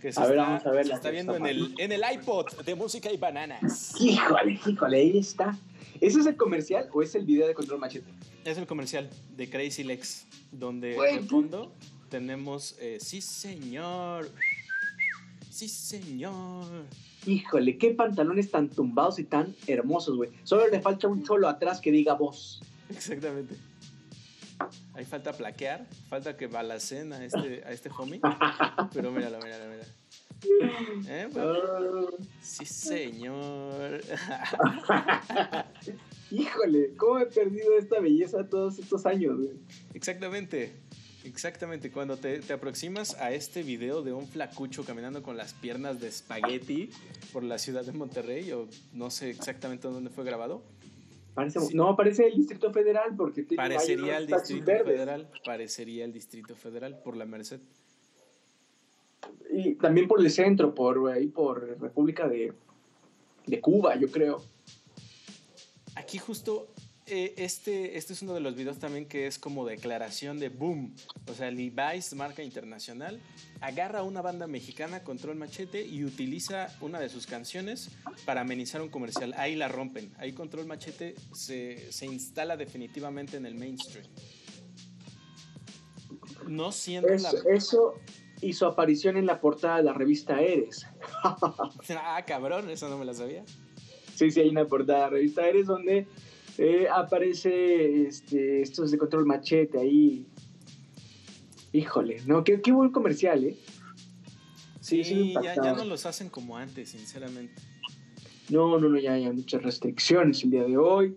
Que 0.00 0.12
se 0.12 0.20
A 0.20 0.26
ver, 0.26 0.32
está, 0.38 0.42
vamos 0.48 0.66
a 0.66 0.70
ver 0.70 0.84
se 0.84 0.88
la 0.90 0.94
está 0.96 1.10
viendo 1.10 1.34
en 1.36 1.46
el, 1.46 1.74
en 1.78 1.90
el 1.92 2.02
iPod 2.14 2.46
de 2.64 2.74
música 2.76 3.10
y 3.10 3.16
bananas. 3.16 3.94
Híjole, 4.00 4.60
híjole, 4.66 4.96
ahí 4.98 5.18
está. 5.18 5.58
¿Ese 6.00 6.20
es 6.20 6.26
el 6.26 6.36
comercial 6.36 6.88
o 6.92 7.02
es 7.02 7.14
el 7.16 7.24
video 7.24 7.48
de 7.48 7.54
Control 7.54 7.80
Machete? 7.80 8.08
Es 8.44 8.58
el 8.58 8.66
comercial 8.66 9.10
de 9.36 9.50
Crazy 9.50 9.82
Legs, 9.82 10.26
donde 10.52 10.94
Güey, 10.94 11.16
de 11.16 11.22
fondo 11.24 11.72
tenemos 12.10 12.76
eh, 12.80 12.98
Sí, 13.00 13.20
señor. 13.20 14.30
Sí, 15.50 15.68
señor. 15.68 16.66
Híjole, 17.26 17.76
qué 17.78 17.90
pantalones 17.90 18.50
tan 18.50 18.68
tumbados 18.68 19.18
y 19.18 19.24
tan 19.24 19.54
hermosos, 19.66 20.16
güey. 20.16 20.30
Solo 20.44 20.68
le 20.68 20.80
falta 20.80 21.08
un 21.08 21.24
cholo 21.24 21.48
atrás 21.48 21.80
que 21.80 21.90
diga 21.90 22.14
voz. 22.14 22.62
Exactamente. 22.90 23.54
Ahí 24.94 25.04
falta 25.04 25.32
plaquear, 25.32 25.86
falta 26.08 26.36
que 26.36 26.46
balacen 26.46 27.12
a 27.12 27.24
este, 27.24 27.62
a 27.64 27.70
este 27.70 27.90
homie. 27.96 28.20
Pero 28.92 29.12
míralo, 29.12 29.38
míralo, 29.38 29.64
míralo. 29.70 29.98
¿Eh? 31.08 31.28
Ah, 31.36 32.06
Sí, 32.42 32.64
señor. 32.64 34.00
híjole, 36.30 36.94
¿cómo 36.96 37.18
he 37.18 37.26
perdido 37.26 37.76
esta 37.78 38.00
belleza 38.00 38.48
todos 38.48 38.78
estos 38.78 39.06
años, 39.06 39.36
güey? 39.36 39.50
Exactamente, 39.94 40.72
exactamente. 41.24 41.90
Cuando 41.90 42.16
te, 42.16 42.40
te 42.40 42.52
aproximas 42.52 43.14
a 43.14 43.32
este 43.32 43.62
video 43.62 44.02
de 44.02 44.12
un 44.12 44.26
flacucho 44.28 44.84
caminando 44.84 45.22
con 45.22 45.36
las 45.36 45.54
piernas 45.54 46.00
de 46.00 46.08
espagueti 46.08 46.90
por 47.32 47.42
la 47.42 47.58
ciudad 47.58 47.84
de 47.84 47.92
Monterrey, 47.92 48.50
o 48.52 48.68
no 48.92 49.10
sé 49.10 49.30
exactamente 49.30 49.88
dónde 49.88 50.10
fue 50.10 50.24
grabado, 50.24 50.62
Parece- 51.38 51.60
Sí. 51.60 51.74
No, 51.76 51.96
parece 51.96 52.26
el 52.26 52.34
Distrito 52.36 52.72
Federal 52.72 53.14
porque 53.16 53.42
tiene 53.42 53.62
parecería 53.62 54.18
el 54.18 54.26
Distrito 54.26 54.66
verdes. 54.66 54.86
Federal, 54.86 55.30
parecería 55.44 56.04
el 56.04 56.12
Distrito 56.12 56.54
Federal 56.56 57.00
por 57.02 57.16
la 57.16 57.24
Merced. 57.24 57.60
Y 59.50 59.74
también 59.74 60.06
por 60.08 60.20
el 60.20 60.30
centro, 60.30 60.74
por 60.74 61.10
ahí 61.10 61.26
por 61.28 61.78
República 61.80 62.28
de, 62.28 62.52
de 63.46 63.60
Cuba, 63.60 63.96
yo 63.96 64.10
creo. 64.10 64.42
Aquí 65.96 66.18
justo 66.18 66.68
eh, 67.10 67.34
este, 67.36 67.96
este 67.96 68.12
es 68.12 68.22
uno 68.22 68.34
de 68.34 68.40
los 68.40 68.54
videos 68.54 68.78
también 68.78 69.06
que 69.06 69.26
es 69.26 69.38
como 69.38 69.66
declaración 69.66 70.38
de 70.38 70.48
boom. 70.48 70.94
O 71.28 71.34
sea, 71.34 71.50
Levi's, 71.50 72.14
marca 72.14 72.42
internacional, 72.42 73.20
agarra 73.60 74.00
a 74.00 74.02
una 74.02 74.22
banda 74.22 74.46
mexicana, 74.46 75.02
Control 75.02 75.36
Machete, 75.36 75.84
y 75.84 76.04
utiliza 76.04 76.68
una 76.80 77.00
de 77.00 77.08
sus 77.08 77.26
canciones 77.26 77.90
para 78.24 78.42
amenizar 78.42 78.82
un 78.82 78.88
comercial. 78.88 79.34
Ahí 79.36 79.56
la 79.56 79.68
rompen. 79.68 80.12
Ahí 80.18 80.32
Control 80.32 80.66
Machete 80.66 81.14
se, 81.32 81.90
se 81.92 82.06
instala 82.06 82.56
definitivamente 82.56 83.36
en 83.36 83.46
el 83.46 83.54
mainstream. 83.54 84.06
No 86.46 86.72
siendo 86.72 87.08
la... 87.08 87.30
Eso, 87.30 87.48
eso 87.48 87.94
y 88.40 88.52
su 88.52 88.66
aparición 88.66 89.16
en 89.16 89.26
la 89.26 89.40
portada 89.40 89.78
de 89.78 89.82
la 89.84 89.92
revista 89.92 90.40
Eres. 90.40 90.86
Ah, 92.00 92.22
cabrón, 92.26 92.70
eso 92.70 92.88
no 92.88 92.98
me 92.98 93.04
la 93.04 93.14
sabía. 93.14 93.44
Sí, 94.14 94.30
sí, 94.30 94.40
hay 94.40 94.48
una 94.48 94.64
portada 94.66 94.98
de 94.98 95.04
la 95.04 95.10
revista 95.10 95.46
Eres 95.46 95.66
donde 95.66 96.06
eh, 96.58 96.86
aparece 96.92 98.06
este, 98.06 98.62
estos 98.62 98.90
de 98.90 98.98
control 98.98 99.26
machete 99.26 99.78
ahí. 99.78 100.26
Híjole, 101.72 102.20
no, 102.26 102.44
qué, 102.44 102.60
qué 102.60 102.72
buen 102.72 102.90
comercial, 102.90 103.44
¿eh? 103.44 103.56
Sí, 104.80 105.04
sí, 105.04 105.34
ya, 105.42 105.54
ya 105.54 105.74
no 105.74 105.84
los 105.84 106.06
hacen 106.06 106.30
como 106.30 106.56
antes, 106.56 106.90
sinceramente. 106.90 107.60
No, 108.48 108.78
no, 108.78 108.88
no, 108.88 108.98
ya 108.98 109.12
hay 109.12 109.30
muchas 109.30 109.62
restricciones 109.62 110.42
el 110.42 110.50
día 110.50 110.64
de 110.64 110.78
hoy. 110.78 111.16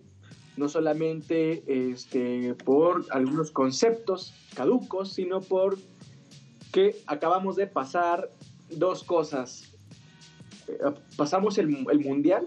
No 0.58 0.68
solamente 0.68 1.64
este, 1.66 2.54
por 2.54 3.06
algunos 3.10 3.50
conceptos 3.50 4.34
caducos, 4.54 5.14
sino 5.14 5.40
por 5.40 5.78
que 6.72 6.96
acabamos 7.06 7.56
de 7.56 7.66
pasar 7.66 8.30
dos 8.68 9.02
cosas. 9.02 9.72
Eh, 10.68 10.78
Pasamos 11.16 11.56
el, 11.56 11.86
el 11.90 12.00
mundial 12.00 12.46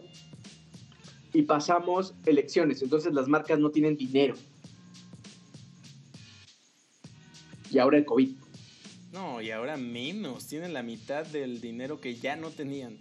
y 1.35 1.41
pasamos 1.43 2.13
elecciones. 2.25 2.81
Entonces 2.81 3.13
las 3.13 3.27
marcas 3.27 3.59
no 3.59 3.69
tienen 3.69 3.97
dinero. 3.97 4.35
Y 7.71 7.79
ahora 7.79 7.97
el 7.97 8.05
COVID. 8.05 8.31
No, 9.13 9.41
y 9.41 9.51
ahora 9.51 9.77
menos. 9.77 10.47
Tienen 10.47 10.73
la 10.73 10.83
mitad 10.83 11.25
del 11.25 11.61
dinero 11.61 11.99
que 11.99 12.15
ya 12.15 12.35
no 12.35 12.49
tenían. 12.51 12.97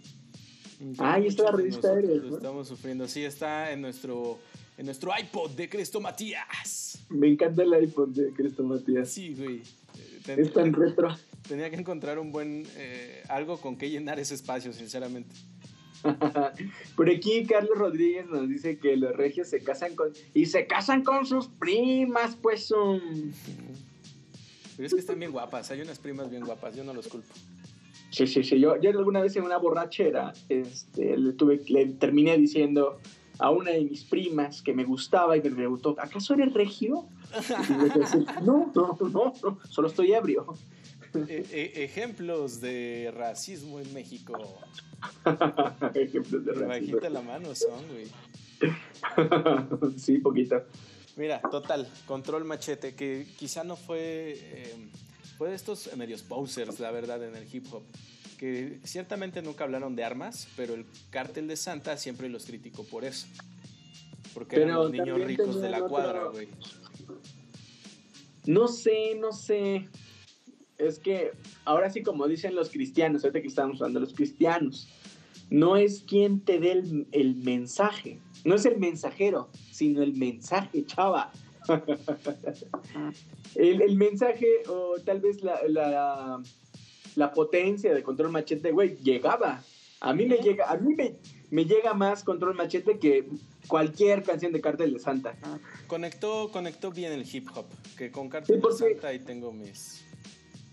Entonces, 0.79 0.99
Ah, 0.99 1.13
ahí 1.13 1.27
está 1.27 1.43
la 1.43 1.51
revista 1.51 1.97
Eres, 1.97 2.23
estamos 2.33 2.67
sufriendo. 2.67 3.07
Sí, 3.07 3.23
está 3.23 3.71
en 3.71 3.81
nuestro, 3.81 4.39
en 4.77 4.85
nuestro 4.85 5.11
iPod 5.17 5.51
de 5.51 5.69
Cristo 5.69 6.01
Matías. 6.01 6.99
Me 7.09 7.27
encanta 7.29 7.63
el 7.63 7.73
iPhone 7.73 8.13
de 8.13 8.31
Cristo 8.33 8.63
Matías. 8.63 9.09
Sí, 9.09 9.33
güey. 9.35 9.61
Ten- 10.25 10.39
Es 10.39 10.51
tan 10.51 10.73
retro. 10.73 11.15
tenía 11.47 11.69
que 11.69 11.77
encontrar 11.77 12.19
un 12.19 12.31
buen 12.31 12.65
eh, 12.75 13.23
algo 13.29 13.57
con 13.61 13.77
que 13.77 13.89
llenar 13.89 14.19
ese 14.19 14.35
espacio, 14.35 14.73
sinceramente. 14.73 15.33
Por 16.95 17.09
aquí 17.09 17.45
Carlos 17.45 17.77
Rodríguez 17.77 18.27
nos 18.27 18.47
dice 18.47 18.77
que 18.77 18.95
los 18.97 19.15
regios 19.15 19.47
se 19.47 19.63
casan 19.63 19.95
con 19.95 20.11
y 20.33 20.45
se 20.45 20.67
casan 20.67 21.03
con 21.03 21.25
sus 21.25 21.47
primas, 21.47 22.35
pues 22.35 22.65
son 22.65 23.01
Pero 24.75 24.87
es 24.87 24.93
que 24.93 24.99
están 24.99 25.19
bien 25.19 25.31
guapas. 25.31 25.71
Hay 25.71 25.81
unas 25.81 25.99
primas 25.99 26.29
bien 26.29 26.43
guapas. 26.43 26.75
Yo 26.75 26.83
no 26.83 26.93
los 26.93 27.07
culpo. 27.07 27.33
Sí, 28.11 28.27
sí, 28.27 28.43
sí. 28.43 28.59
Yo, 28.59 28.79
yo 28.79 28.89
alguna 28.91 29.21
vez 29.21 29.35
en 29.35 29.43
una 29.43 29.57
borrachera 29.57 30.33
este, 30.47 31.17
le, 31.17 31.33
tuve, 31.33 31.61
le 31.67 31.87
terminé 31.87 32.37
diciendo 32.37 32.99
a 33.39 33.49
una 33.49 33.71
de 33.71 33.83
mis 33.83 34.03
primas 34.05 34.61
que 34.61 34.73
me 34.73 34.85
gustaba 34.85 35.35
y 35.35 35.41
me 35.41 35.51
preguntó, 35.51 35.95
¿acaso 35.99 36.33
eres 36.33 36.53
regio? 36.53 37.07
Y 37.33 37.73
yo 37.73 37.99
decía, 37.99 38.39
no, 38.43 38.71
no, 38.73 38.97
no, 39.01 39.33
no, 39.43 39.59
solo 39.69 39.87
estoy 39.87 40.13
ebrio. 40.13 40.45
E- 41.27 41.45
e- 41.51 41.83
ejemplos 41.83 42.61
de 42.61 43.11
racismo 43.15 43.79
en 43.79 43.93
México. 43.93 44.33
Ejemplos 45.95 46.45
de 46.45 46.51
racismo. 46.53 46.67
bajita 46.67 47.09
la 47.09 47.21
mano 47.21 47.53
son, 47.55 47.83
güey. 47.87 48.07
sí, 49.97 50.17
poquito. 50.19 50.63
Mira, 51.15 51.41
total, 51.51 51.87
control 52.07 52.43
machete, 52.45 52.95
que 52.95 53.25
quizá 53.37 53.63
no 53.63 53.75
fue. 53.75 54.33
eh, 54.37 54.75
fue 55.37 55.49
de 55.49 55.55
estos 55.55 55.95
medios 55.97 56.23
posers, 56.23 56.79
la 56.79 56.91
verdad, 56.91 57.23
en 57.23 57.35
el 57.35 57.47
hip 57.53 57.65
hop. 57.73 57.83
Que 58.37 58.79
ciertamente 58.83 59.41
nunca 59.41 59.63
hablaron 59.63 59.95
de 59.95 60.03
armas, 60.03 60.47
pero 60.57 60.73
el 60.73 60.85
cártel 61.09 61.47
de 61.47 61.55
Santa 61.55 61.95
siempre 61.97 62.27
los 62.29 62.45
criticó 62.45 62.83
por 62.85 63.05
eso. 63.05 63.27
Porque 64.33 64.57
eran 64.57 64.75
los 64.75 64.91
niños 64.91 65.21
ricos 65.23 65.61
de 65.61 65.69
la 65.69 65.77
otro- 65.77 65.89
cuadra, 65.89 66.23
güey. 66.25 66.49
No 68.45 68.67
sé, 68.67 69.15
no 69.15 69.31
sé. 69.31 69.87
Es 70.77 70.99
que 70.99 71.31
ahora 71.63 71.89
sí, 71.89 72.03
como 72.03 72.27
dicen 72.27 72.55
los 72.55 72.69
cristianos, 72.69 73.23
ahorita 73.23 73.41
que 73.41 73.47
estamos 73.47 73.81
hablando 73.81 73.99
de 73.99 74.05
los 74.05 74.15
cristianos, 74.15 74.87
no 75.49 75.77
es 75.77 76.03
quien 76.07 76.41
te 76.41 76.59
dé 76.59 76.73
el, 76.73 77.07
el 77.11 77.35
mensaje, 77.35 78.19
no 78.43 78.55
es 78.55 78.65
el 78.65 78.77
mensajero, 78.77 79.49
sino 79.71 80.01
el 80.01 80.13
mensaje, 80.15 80.85
chava. 80.85 81.31
el, 83.55 83.81
el 83.81 83.95
mensaje, 83.95 84.47
o 84.67 84.95
tal 85.03 85.21
vez 85.21 85.41
la, 85.43 85.59
la, 85.67 86.43
la 87.15 87.33
potencia 87.33 87.93
de 87.93 88.03
control 88.03 88.31
machete, 88.31 88.71
güey, 88.71 88.97
llegaba. 88.97 89.63
A 90.01 90.13
mí 90.13 90.25
me 90.25 90.37
llega, 90.37 90.69
a 90.69 90.77
mí 90.77 90.93
me, 90.93 91.15
me 91.49 91.65
llega 91.65 91.93
más 91.93 92.23
control 92.23 92.55
machete 92.55 92.99
que 92.99 93.27
cualquier 93.67 94.23
canción 94.23 94.51
de 94.51 94.61
Cártel 94.61 94.93
de 94.93 94.99
Santa. 94.99 95.35
Conectó, 95.87 96.49
conectó 96.51 96.91
bien 96.91 97.11
el 97.13 97.25
hip 97.31 97.47
hop. 97.55 97.65
Que 97.97 98.11
con 98.11 98.29
cártel 98.29 98.61
Sí, 98.61 98.67
de 98.67 98.73
Santa 98.73 99.07
ahí 99.07 99.19
tengo 99.19 99.51
mis. 99.51 100.04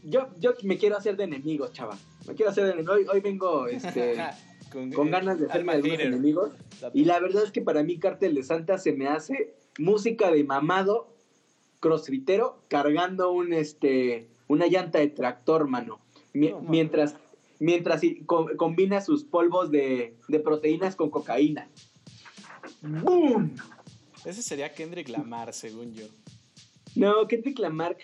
Yo, 0.05 0.29
yo 0.41 0.53
me 0.65 0.79
quiero 0.79 0.97
hacer 0.97 1.17
de 1.17 1.25
enemigos, 1.25 1.73
chava. 1.73 1.97
Me 2.27 2.35
quiero 2.35 2.51
hacer 2.51 2.65
de 2.65 2.71
enemigos. 2.73 2.97
Hoy, 2.97 3.07
hoy 3.13 3.21
vengo 3.21 3.67
este, 3.69 4.17
con 4.95 5.11
ganas 5.11 5.39
de 5.39 5.47
hacerme 5.47 5.73
alma 5.73 5.73
algunos 5.73 6.01
enemigos. 6.01 6.53
Y 6.93 7.05
la 7.05 7.21
verdad 7.21 7.45
es 7.45 7.53
que 7.53 7.63
para 7.63 7.83
mí 7.83 7.99
Cártel 7.99 8.35
de 8.35 8.43
Santa 8.43 8.79
se 8.79 8.93
me 8.93 9.07
hace 9.09 9.55
música 9.79 10.31
de 10.33 10.43
mamado, 10.45 11.15
crossfitero, 11.81 12.63
cargando 12.69 13.31
un 13.33 13.53
este 13.53 14.29
una 14.49 14.67
llanta 14.67 14.99
de 14.99 15.09
tractor, 15.09 15.69
mano. 15.69 16.01
No, 16.35 16.61
mientras 16.61 17.17
mientras 17.61 18.01
co- 18.27 18.51
combina 18.57 19.01
sus 19.01 19.23
polvos 19.25 19.71
de, 19.71 20.17
de 20.29 20.41
proteínas 20.41 20.97
con 20.97 21.11
cocaína. 21.11 21.69
¡Boom! 22.81 23.55
Ese 24.25 24.43
sería 24.43 24.73
Kendrick 24.73 25.09
Lamar, 25.09 25.53
según 25.53 25.93
yo. 25.95 26.07
No, 26.95 27.27
Kendrick 27.29 27.59
Lamar 27.59 27.97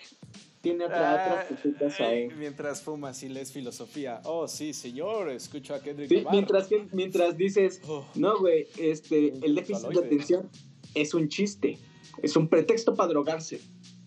tiene 0.61 0.85
otra, 0.85 1.11
Ah, 1.11 1.33
otras 1.43 1.45
cositas 1.61 1.99
ahí. 2.01 2.23
eh, 2.23 2.29
mientras 2.37 2.81
fumas 2.81 3.21
y 3.23 3.29
lees 3.29 3.51
filosofía. 3.51 4.21
Oh, 4.25 4.47
sí, 4.47 4.73
señor, 4.73 5.29
escucho 5.29 5.73
a 5.73 5.79
Kendrick 5.81 6.09
Sí, 6.09 6.23
mientras, 6.31 6.67
que, 6.67 6.87
mientras 6.91 7.37
dices, 7.37 7.81
Oh. 7.87 8.05
no, 8.15 8.39
güey, 8.39 8.67
este, 8.77 9.29
el 9.45 9.55
déficit 9.55 9.87
de 9.87 9.99
atención 10.05 10.49
es 10.93 11.13
un 11.13 11.29
chiste, 11.29 11.77
es 12.21 12.35
un 12.35 12.47
pretexto 12.49 12.95
para 12.95 13.09
drogarse. 13.09 13.57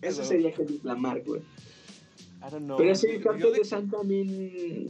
Eso 0.01 0.17
Pero- 0.17 0.25
sería 0.25 0.53
Kendrick 0.53 0.83
Lamar, 0.83 1.23
güey. 1.23 1.41
I 1.41 2.51
don't 2.51 2.65
know. 2.65 2.77
Pero 2.77 2.93
sí, 2.95 3.07
cartel 3.23 3.53
de- 3.53 3.97
a 3.97 4.03
mí... 4.03 4.87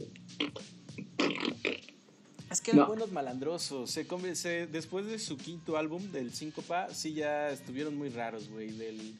Es 2.50 2.60
que 2.60 2.70
eran 2.70 2.82
No. 2.82 2.86
buenos 2.88 3.10
malandrosos. 3.10 3.90
Se, 3.90 4.06
se- 4.34 4.66
después 4.66 5.06
de 5.06 5.18
su 5.18 5.36
quinto 5.36 5.76
álbum, 5.76 6.02
del 6.12 6.32
Síncopa, 6.32 6.88
sí 6.92 7.14
ya 7.14 7.50
estuvieron 7.50 7.96
muy 7.96 8.10
raros, 8.10 8.48
güey. 8.50 8.70
Del, 8.70 9.14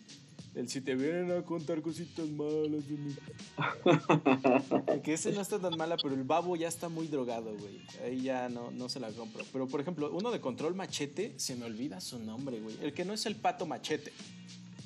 del 0.55 0.69
si 0.69 0.81
te 0.81 0.95
vienen 0.95 1.33
a 1.33 1.43
contar 1.43 1.83
cositas 1.83 2.29
malas 2.31 2.89
de 2.89 2.97
mí. 2.97 3.15
que 5.03 5.15
ese 5.15 5.33
no 5.33 5.41
está 5.41 5.59
tan 5.59 5.77
mala, 5.77 5.97
pero 6.01 6.15
el 6.15 6.23
babo 6.23 6.55
ya 6.55 6.69
está 6.69 6.89
muy 6.89 7.09
drogado, 7.09 7.57
güey. 7.57 7.81
Ahí 8.05 8.23
ya 8.23 8.49
no, 8.49 8.71
no 8.71 8.89
se 8.89 9.01
la 9.01 9.11
compro. 9.11 9.45
Pero, 9.53 9.67
por 9.67 9.81
ejemplo, 9.81 10.11
uno 10.13 10.31
de 10.31 10.41
Control 10.41 10.75
Machete, 10.75 11.35
se 11.37 11.57
me 11.57 11.67
olvida 11.67 12.01
su 12.01 12.21
nombre, 12.21 12.61
güey. 12.61 12.77
El 12.83 12.95
que 12.95 13.05
no 13.05 13.13
es 13.13 13.27
el 13.27 13.37
Pato 13.37 13.67
Machete. 13.67 14.13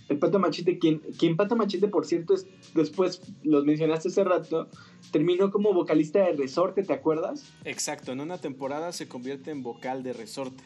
El 0.09 0.19
Pato 0.19 0.39
Machete, 0.39 0.79
quien, 0.79 1.01
quien 1.19 1.37
Pato 1.37 1.55
Machete, 1.55 1.87
por 1.87 2.07
cierto, 2.07 2.33
es, 2.33 2.47
después 2.75 3.21
los 3.43 3.67
mencionaste 3.67 4.09
hace 4.09 4.25
rato, 4.25 4.69
terminó 5.13 5.51
como 5.51 5.75
vocalista 5.75 6.21
de 6.21 6.33
Resorte, 6.33 6.83
¿te 6.83 6.95
acuerdas? 6.95 7.45
Exacto, 7.65 8.13
en 8.13 8.21
una 8.21 8.39
temporada 8.39 8.93
se 8.93 9.07
convierte 9.07 9.51
en 9.51 9.63
vocal 9.63 10.03
de 10.03 10.15
resorte. 10.15 10.65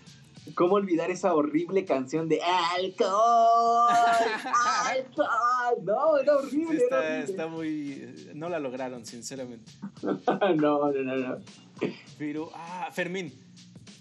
¿Cómo 0.54 0.74
olvidar 0.74 1.10
esa 1.10 1.34
horrible 1.34 1.84
canción 1.84 2.28
de 2.28 2.40
alcohol? 2.42 3.88
¡Alcohol! 4.86 5.84
No, 5.84 6.16
era 6.18 6.32
Sí, 6.50 6.64
horrible, 6.64 6.74
era 6.74 6.82
está, 6.84 6.98
horrible. 6.98 7.24
está 7.30 7.46
muy... 7.46 8.30
No 8.34 8.48
la 8.48 8.58
lograron, 8.58 9.06
sinceramente. 9.06 9.70
no, 10.02 10.52
no, 10.56 10.92
no, 10.92 11.16
no. 11.16 11.38
Pero, 12.18 12.50
ah, 12.54 12.88
Fermín. 12.92 13.32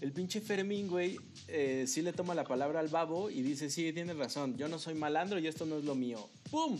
El 0.01 0.11
pinche 0.13 0.41
Fermín, 0.41 0.87
güey, 0.87 1.19
eh, 1.47 1.85
sí 1.87 2.01
le 2.01 2.11
toma 2.11 2.33
la 2.33 2.43
palabra 2.43 2.79
al 2.79 2.87
babo 2.87 3.29
y 3.29 3.43
dice, 3.43 3.69
sí, 3.69 3.93
tienes 3.93 4.17
razón, 4.17 4.57
yo 4.57 4.67
no 4.67 4.79
soy 4.79 4.95
malandro 4.95 5.37
y 5.37 5.45
esto 5.45 5.67
no 5.67 5.77
es 5.77 5.83
lo 5.85 5.93
mío. 5.93 6.27
¡Pum! 6.49 6.79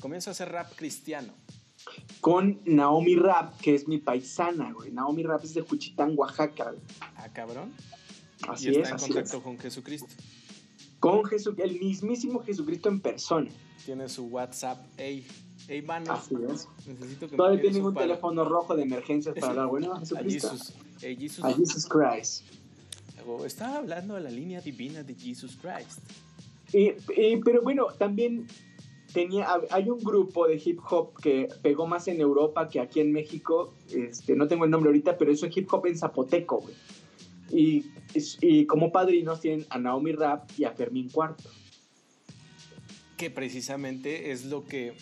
Comienza 0.00 0.30
a 0.30 0.32
hacer 0.32 0.50
rap 0.50 0.72
cristiano. 0.74 1.34
Con 2.22 2.62
Naomi 2.64 3.16
Rap, 3.16 3.60
que 3.60 3.74
es 3.74 3.86
mi 3.86 3.98
paisana, 3.98 4.72
güey. 4.72 4.90
Naomi 4.92 5.22
Rap 5.24 5.44
es 5.44 5.52
de 5.52 5.60
Juchitán, 5.60 6.14
Oaxaca. 6.16 6.70
güey. 6.70 6.78
Ah, 7.16 7.28
cabrón. 7.34 7.70
Así 8.48 8.66
y 8.66 8.70
está 8.70 8.80
es, 8.82 8.88
en 8.88 8.94
así 8.94 9.06
contacto 9.12 9.36
es. 9.38 9.42
con 9.42 9.58
Jesucristo. 9.58 10.08
Con 11.00 11.24
Jesús, 11.24 11.54
el 11.58 11.78
mismísimo 11.80 12.40
Jesucristo 12.42 12.88
en 12.88 13.00
persona. 13.00 13.50
Tiene 13.84 14.08
su 14.08 14.24
WhatsApp. 14.26 14.78
Ey, 14.96 15.26
ey, 15.68 15.82
mano, 15.82 16.12
Así 16.12 16.34
es. 16.50 16.66
necesito 16.86 17.28
que 17.28 17.36
Todavía 17.36 17.60
tienen 17.60 17.84
un 17.84 17.92
paro". 17.94 18.06
teléfono 18.06 18.44
rojo 18.44 18.74
de 18.74 18.82
emergencias 18.84 19.34
para 19.34 19.48
hablar. 19.48 19.66
Bueno, 19.68 19.92
a 19.94 19.96
A 19.96 20.00
Jesucristo. 20.00 20.50
Jesus. 20.50 20.72
Ey, 21.02 21.16
Jesus. 21.16 21.44
A 21.44 21.52
Jesus 21.52 21.86
Christ. 21.86 22.44
Estaba 23.46 23.78
hablando 23.78 24.16
a 24.16 24.20
la 24.20 24.30
línea 24.30 24.60
divina 24.60 25.02
de 25.02 25.14
Jesus 25.14 25.56
Christ. 25.56 26.00
Y, 26.72 26.90
y- 27.20 27.36
pero 27.44 27.62
bueno, 27.62 27.86
también 27.98 28.46
tenía, 29.12 29.46
hay 29.70 29.88
un 29.88 29.98
grupo 30.00 30.46
de 30.46 30.60
hip 30.62 30.80
hop 30.90 31.18
que 31.22 31.48
pegó 31.62 31.86
más 31.86 32.08
en 32.08 32.20
Europa 32.20 32.68
que 32.68 32.80
aquí 32.80 33.00
en 33.00 33.12
México. 33.12 33.72
Este, 33.90 34.34
no 34.36 34.46
tengo 34.48 34.64
el 34.64 34.70
nombre 34.70 34.88
ahorita, 34.90 35.16
pero 35.16 35.30
es 35.32 35.42
un 35.42 35.50
hip 35.54 35.72
hop 35.72 35.86
en 35.86 35.96
zapoteco, 35.98 36.58
güey. 36.60 36.74
Y, 37.54 37.86
y 38.40 38.66
como 38.66 38.90
padrinos 38.90 39.40
tienen 39.40 39.64
a 39.70 39.78
Naomi 39.78 40.12
Rap 40.12 40.50
y 40.58 40.64
a 40.64 40.72
Fermín 40.72 41.08
Cuarto. 41.08 41.48
que 43.16 43.30
precisamente 43.30 44.32
es 44.32 44.44
lo 44.46 44.64
que 44.64 44.92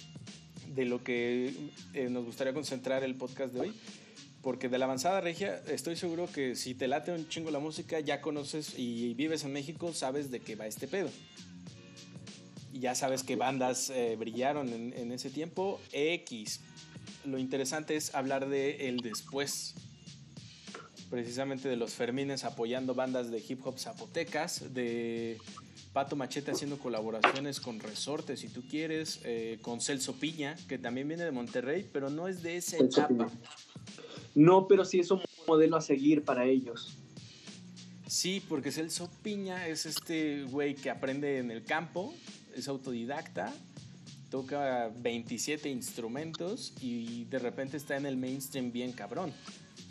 de 0.75 0.85
lo 0.85 1.03
que 1.03 1.55
eh, 1.95 2.09
nos 2.11 2.25
gustaría 2.25 2.53
concentrar 2.53 3.05
el 3.05 3.15
podcast 3.15 3.55
de 3.55 3.61
hoy 3.61 3.73
porque 4.43 4.69
de 4.69 4.79
la 4.79 4.87
avanzada 4.87 5.21
regia 5.21 5.63
estoy 5.69 5.97
seguro 5.97 6.29
que 6.31 6.57
si 6.57 6.75
te 6.75 6.89
late 6.89 7.13
un 7.13 7.29
chingo 7.29 7.51
la 7.51 7.61
música 7.61 8.01
ya 8.01 8.21
conoces 8.21 8.75
y 8.77 9.15
vives 9.15 9.45
en 9.45 9.53
México 9.53 9.95
sabes 9.95 10.31
de 10.31 10.41
qué 10.41 10.57
va 10.57 10.67
este 10.67 10.89
pedo. 10.89 11.11
Y 12.73 12.81
ya 12.81 12.95
sabes 12.95 13.23
qué 13.23 13.37
bandas 13.37 13.91
eh, 13.91 14.17
brillaron 14.19 14.69
en, 14.71 14.93
en 14.95 15.13
ese 15.13 15.31
tiempo 15.31 15.81
X. 15.93 16.61
Lo 17.25 17.39
interesante 17.39 17.97
es 17.97 18.15
hablar 18.15 18.49
de 18.49 18.89
el 18.89 18.99
después 18.99 19.75
precisamente 21.13 21.69
de 21.69 21.77
los 21.77 21.93
Fermines 21.93 22.43
apoyando 22.43 22.95
bandas 22.95 23.31
de 23.31 23.45
hip 23.47 23.61
hop 23.67 23.79
zapotecas 23.79 24.73
de 24.73 25.37
Pato 25.93 26.17
Machete 26.17 26.53
haciendo 26.53 26.79
colaboraciones 26.79 27.61
con 27.61 27.81
Resorte, 27.81 28.39
si 28.39 28.49
tú 28.49 28.63
quieres, 28.63 29.21
eh, 29.25 29.59
con 29.61 29.83
Celso 29.83 30.15
Piña, 30.15 30.57
que 30.69 30.79
también 30.79 31.07
viene 31.07 31.25
de 31.25 31.31
Monterrey, 31.31 31.87
pero 31.93 32.09
no 32.09 32.29
es 32.29 32.43
de 32.43 32.57
esa 32.57 32.79
Celso 32.79 33.01
etapa. 33.03 33.27
Piña. 33.27 33.41
No, 34.35 34.67
pero 34.67 34.87
sí 34.87 35.01
es 35.01 35.11
un 35.11 35.21
modelo 35.47 35.77
a 35.77 35.83
seguir 35.83 36.25
para 36.25 36.47
ellos. 36.47 36.97
Sí, 38.07 38.43
porque 38.49 38.73
Celso 38.73 39.11
Piña 39.23 39.69
es 39.69 39.85
este 39.85 40.45
güey 40.45 40.75
que 40.75 40.89
aprende 40.89 41.37
en 41.41 41.51
el 41.51 41.63
campo, 41.63 42.15
es 42.57 42.69
autodidacta, 42.69 43.53
toca 44.31 44.91
27 44.97 45.69
instrumentos 45.69 46.73
y 46.81 47.25
de 47.25 47.39
repente 47.39 47.77
está 47.77 47.99
en 47.99 48.07
el 48.07 48.17
mainstream 48.17 48.73
bien 48.73 48.93
cabrón. 48.93 49.31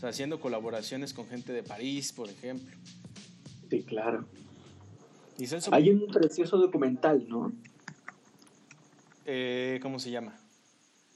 Sea, 0.02 0.10
haciendo 0.10 0.40
colaboraciones 0.40 1.14
con 1.14 1.28
gente 1.28 1.54
de 1.54 1.62
París, 1.62 2.12
por 2.12 2.28
ejemplo. 2.28 2.76
Sí, 3.70 3.84
claro. 3.84 4.26
Y 5.38 5.46
Celso 5.46 5.72
Hay 5.72 5.92
un 5.92 6.08
precioso 6.08 6.58
documental, 6.58 7.24
¿no? 7.30 7.52
eh, 9.28 9.80
¿cómo 9.84 10.00
se 10.00 10.10
llama? 10.10 10.36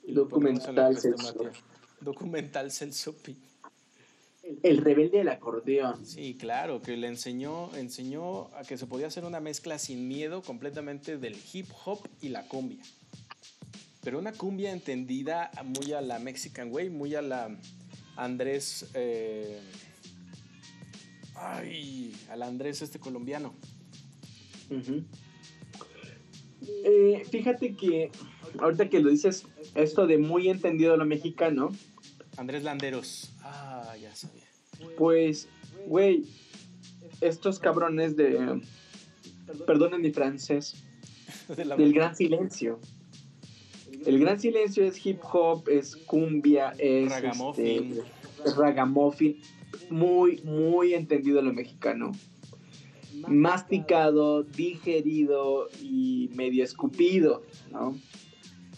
Documental 0.08 0.95
Celso. 1.00 1.52
Documental 2.00 2.71
Celso 2.71 3.17
Piña. 3.17 3.39
El 4.62 4.78
rebelde 4.78 5.17
del 5.17 5.30
acordeón. 5.30 6.06
Sí, 6.06 6.38
claro, 6.39 6.84
que 6.84 6.95
le 6.95 7.08
enseñó, 7.08 7.76
enseñó 7.76 8.56
a 8.56 8.62
que 8.67 8.78
se 8.78 8.86
podía 8.86 9.08
hacer 9.08 9.26
una 9.26 9.39
mezcla 9.39 9.80
sin 9.80 10.08
miedo 10.08 10.43
completamente 10.43 11.17
del 11.17 11.36
hip 11.52 11.69
hop 11.86 12.08
y 12.21 12.30
la 12.30 12.48
cumbia. 12.48 12.84
Pero 14.04 14.19
una 14.19 14.32
cumbia 14.34 14.71
entendida 14.71 15.50
muy 15.63 15.93
a 15.93 16.02
la 16.02 16.19
Mexican 16.19 16.71
Way, 16.71 16.91
muy 16.91 17.15
a 17.15 17.24
la 17.24 17.50
Andrés. 18.15 18.89
eh, 18.93 19.60
ay, 21.36 22.15
al 22.30 22.43
Andrés 22.43 22.82
este 22.82 22.99
colombiano. 22.99 23.54
Eh, 26.84 27.23
fíjate 27.30 27.75
que 27.75 28.12
ahorita 28.60 28.89
que 28.89 28.99
lo 28.99 29.10
dices, 29.10 29.45
esto 29.75 30.08
de 30.08 30.17
muy 30.17 30.49
entendido 30.49 30.97
lo 30.97 31.06
mexicano, 31.06 31.71
Andrés 32.38 32.63
Landeros. 32.63 33.34
Ah, 33.41 33.95
ya 34.01 34.13
sabía. 34.15 34.43
pues, 34.97 35.47
güey, 35.88 36.25
estos 37.21 37.60
cabrones 37.60 38.15
de, 38.15 38.62
perdonen 39.65 40.01
mi 40.01 40.12
francés, 40.12 40.84
De 41.47 41.63
del 41.63 41.93
gran 41.93 42.15
silencio. 42.15 42.80
El 44.05 44.19
gran 44.19 44.39
silencio 44.39 44.85
es 44.85 45.03
hip 45.05 45.19
hop, 45.31 45.67
es 45.67 45.95
cumbia, 45.95 46.73
es 46.77 47.09
Ragamuffin. 47.09 47.91
este, 47.91 48.03
es 48.45 48.55
ragamuffin, 48.55 49.41
muy, 49.89 50.41
muy 50.43 50.93
entendido 50.93 51.41
lo 51.41 51.53
mexicano. 51.53 52.11
Masticado, 53.27 54.43
digerido 54.43 55.69
y 55.81 56.29
medio 56.35 56.63
escupido, 56.63 57.43
¿no? 57.71 57.97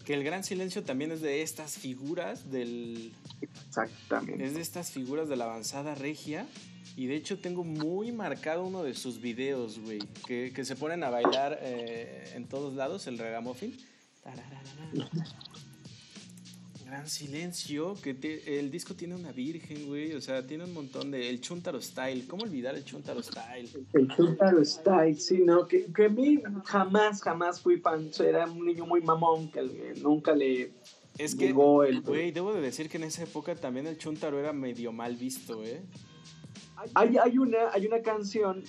Que 0.05 0.13
el 0.13 0.23
gran 0.23 0.45
silencio 0.45 0.83
también 0.83 1.11
es 1.11 1.21
de 1.21 1.41
estas 1.41 1.77
figuras 1.77 2.49
del. 2.49 3.11
Exactamente. 3.41 4.45
Es 4.45 4.53
de 4.53 4.61
estas 4.61 4.91
figuras 4.91 5.27
de 5.27 5.35
la 5.35 5.45
avanzada 5.45 5.95
regia. 5.95 6.47
Y 6.95 7.07
de 7.07 7.15
hecho 7.15 7.39
tengo 7.39 7.63
muy 7.63 8.11
marcado 8.11 8.63
uno 8.65 8.83
de 8.83 8.93
sus 8.93 9.19
videos, 9.19 9.79
güey. 9.79 9.99
Que, 10.25 10.53
que 10.55 10.63
se 10.63 10.75
ponen 10.77 11.03
a 11.03 11.09
bailar 11.09 11.59
eh, 11.61 12.31
en 12.35 12.45
todos 12.45 12.73
lados, 12.73 13.05
el 13.07 13.17
ragamuffin. 13.17 13.75
Gran 16.85 17.09
silencio, 17.09 17.95
que 18.01 18.13
te- 18.13 18.59
el 18.59 18.71
disco 18.71 18.93
tiene 18.95 19.13
una 19.15 19.33
virgen, 19.33 19.87
güey. 19.87 20.13
O 20.13 20.21
sea, 20.21 20.47
tiene 20.47 20.63
un 20.63 20.73
montón 20.73 21.11
de... 21.11 21.29
El 21.29 21.41
Chuntaro 21.41 21.81
Style. 21.81 22.25
¿Cómo 22.27 22.43
olvidar 22.43 22.75
el 22.75 22.85
Chuntaro 22.85 23.21
Style? 23.21 23.69
El 23.93 24.07
Chuntaro 24.15 24.63
Style, 24.63 25.15
sí, 25.19 25.39
¿no? 25.39 25.67
Que, 25.67 25.85
que 25.93 26.05
a 26.05 26.09
mí 26.09 26.41
jamás, 26.63 27.21
jamás 27.21 27.59
fui 27.59 27.77
fan. 27.81 28.09
Era 28.19 28.45
un 28.49 28.65
niño 28.65 28.85
muy 28.85 29.01
mamón 29.01 29.51
que 29.51 29.63
le- 29.63 29.95
nunca 29.95 30.33
le 30.33 30.71
Es 31.17 31.35
que, 31.35 31.47
llegó 31.47 31.83
el... 31.83 31.99
güey, 32.01 32.31
debo 32.31 32.53
de 32.53 32.61
decir 32.61 32.87
que 32.89 32.95
en 32.95 33.03
esa 33.03 33.23
época 33.23 33.53
también 33.55 33.85
el 33.87 33.97
Chuntaro 33.97 34.39
era 34.39 34.53
medio 34.53 34.93
mal 34.93 35.17
visto, 35.17 35.65
¿eh? 35.65 35.81
Hay, 36.93 37.17
hay, 37.17 37.37
una, 37.37 37.71
hay 37.73 37.85
una 37.85 38.01
canción 38.01 38.63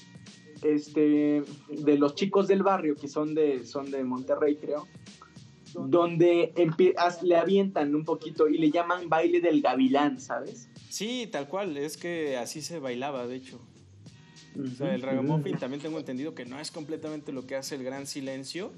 este, 0.62 1.44
de 1.68 1.98
los 1.98 2.16
chicos 2.16 2.48
del 2.48 2.64
barrio, 2.64 2.96
que 2.96 3.06
son 3.06 3.32
de, 3.34 3.64
son 3.64 3.92
de 3.92 4.02
Monterrey, 4.02 4.56
creo, 4.56 4.88
donde 5.74 6.52
le 7.22 7.36
avientan 7.36 7.94
un 7.94 8.04
poquito 8.04 8.48
y 8.48 8.58
le 8.58 8.70
llaman 8.70 9.08
baile 9.08 9.40
del 9.40 9.60
gavilán, 9.60 10.20
¿sabes? 10.20 10.68
Sí, 10.88 11.28
tal 11.30 11.48
cual. 11.48 11.76
Es 11.76 11.96
que 11.96 12.36
así 12.36 12.62
se 12.62 12.78
bailaba, 12.78 13.26
de 13.26 13.36
hecho. 13.36 13.60
O 14.58 14.76
sea, 14.76 14.94
el 14.94 15.02
ragamuffin 15.02 15.56
también 15.58 15.80
tengo 15.80 15.98
entendido 15.98 16.34
que 16.34 16.44
no 16.44 16.58
es 16.58 16.70
completamente 16.70 17.32
lo 17.32 17.46
que 17.46 17.54
hace 17.56 17.76
el 17.76 17.84
Gran 17.84 18.06
Silencio, 18.06 18.72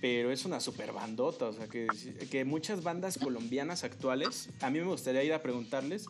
pero 0.00 0.30
es 0.30 0.44
una 0.44 0.60
super 0.60 0.92
bandota. 0.92 1.46
O 1.46 1.52
sea, 1.52 1.68
que, 1.68 1.86
que 2.30 2.44
muchas 2.44 2.82
bandas 2.82 3.18
colombianas 3.18 3.84
actuales, 3.84 4.50
a 4.60 4.70
mí 4.70 4.80
me 4.80 4.86
gustaría 4.86 5.24
ir 5.24 5.32
a 5.32 5.42
preguntarles, 5.42 6.06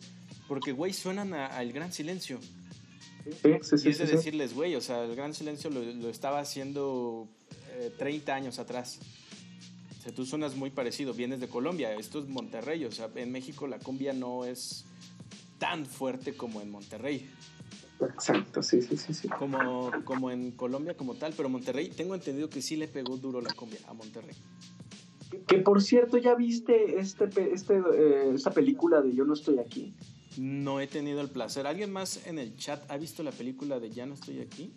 porque, 0.47 0.71
güey, 0.73 0.91
suenan 0.91 1.33
al 1.33 1.71
Gran 1.71 1.93
Silencio. 1.93 2.39
Sí, 3.41 3.53
sí, 3.61 3.75
Y 3.75 3.77
sí, 3.77 3.89
es 3.89 3.97
de 3.99 4.07
sí. 4.07 4.11
decirles, 4.11 4.53
güey, 4.53 4.75
o 4.75 4.81
sea, 4.81 5.05
el 5.05 5.15
Gran 5.15 5.33
Silencio 5.33 5.69
lo, 5.69 5.81
lo 5.81 6.09
estaba 6.09 6.39
haciendo 6.39 7.29
eh, 7.75 7.91
30 7.97 8.35
años 8.35 8.59
atrás. 8.59 8.99
O 10.03 10.05
sea, 10.05 10.13
tú 10.13 10.25
suenas 10.25 10.57
muy 10.57 10.69
parecido, 10.69 11.13
vienes 11.13 11.39
de 11.39 11.47
Colombia, 11.47 11.93
esto 11.93 12.19
es 12.19 12.27
Monterrey, 12.27 12.83
o 12.83 12.91
sea, 12.91 13.09
en 13.15 13.31
México 13.31 13.67
la 13.67 13.79
cumbia 13.79 14.11
no 14.11 14.43
es 14.43 14.83
tan 15.59 15.85
fuerte 15.85 16.35
como 16.35 16.59
en 16.59 16.69
Monterrey. 16.69 17.29
Exacto, 18.01 18.61
sí, 18.61 18.81
sí, 18.81 18.97
sí, 18.97 19.13
sí. 19.13 19.29
como, 19.29 19.91
como 20.03 20.29
en 20.29 20.51
Colombia 20.51 20.97
como 20.97 21.13
tal, 21.15 21.33
pero 21.37 21.47
Monterrey, 21.47 21.87
tengo 21.87 22.15
entendido 22.15 22.49
que 22.49 22.61
sí 22.61 22.75
le 22.75 22.89
pegó 22.89 23.15
duro 23.15 23.39
la 23.39 23.53
cumbia 23.53 23.79
a 23.87 23.93
Monterrey. 23.93 24.35
Que 25.47 25.59
por 25.59 25.81
cierto, 25.81 26.17
¿ya 26.17 26.35
viste 26.35 26.99
este, 26.99 27.29
este, 27.53 27.77
eh, 27.77 28.33
esta 28.35 28.51
película 28.51 29.01
de 29.01 29.15
Yo 29.15 29.23
no 29.23 29.33
estoy 29.33 29.59
aquí? 29.59 29.93
No 30.37 30.81
he 30.81 30.87
tenido 30.87 31.21
el 31.21 31.29
placer. 31.29 31.65
¿Alguien 31.65 31.93
más 31.93 32.27
en 32.27 32.39
el 32.39 32.57
chat 32.57 32.91
ha 32.91 32.97
visto 32.97 33.23
la 33.23 33.31
película 33.31 33.79
de 33.79 33.89
Ya 33.89 34.05
no 34.05 34.15
estoy 34.15 34.41
aquí? 34.41 34.73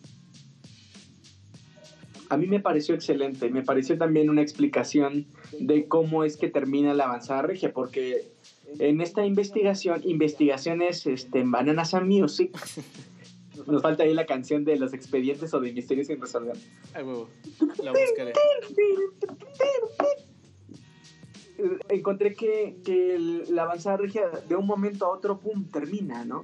A 2.28 2.36
mí 2.36 2.46
me 2.46 2.60
pareció 2.60 2.94
excelente, 2.94 3.50
me 3.50 3.62
pareció 3.62 3.96
también 3.98 4.28
una 4.30 4.42
explicación 4.42 5.26
de 5.60 5.86
cómo 5.86 6.24
es 6.24 6.36
que 6.36 6.48
termina 6.48 6.92
la 6.94 7.04
avanzada 7.04 7.42
regia, 7.42 7.72
porque 7.72 8.32
en 8.78 9.00
esta 9.00 9.24
investigación, 9.24 10.00
investigaciones 10.04 11.06
este, 11.06 11.40
en 11.40 11.50
Bananas 11.50 11.94
and 11.94 12.06
Music, 12.08 12.50
nos 13.66 13.80
falta 13.82 14.02
ahí 14.02 14.12
la 14.14 14.26
canción 14.26 14.64
de 14.64 14.76
los 14.76 14.92
expedientes 14.92 15.54
o 15.54 15.60
de 15.60 15.72
misterios 15.72 16.08
sin 16.08 16.20
resolver. 16.20 16.56
Ay, 16.94 17.04
huevo, 17.04 17.28
la 17.82 17.92
buscaré. 17.92 18.32
Encontré 21.88 22.34
que, 22.34 22.76
que 22.84 23.44
la 23.48 23.62
avanzada 23.62 23.96
regia 23.96 24.28
de 24.46 24.56
un 24.56 24.66
momento 24.66 25.06
a 25.06 25.10
otro, 25.10 25.40
pum, 25.40 25.64
termina, 25.64 26.24
¿no? 26.24 26.42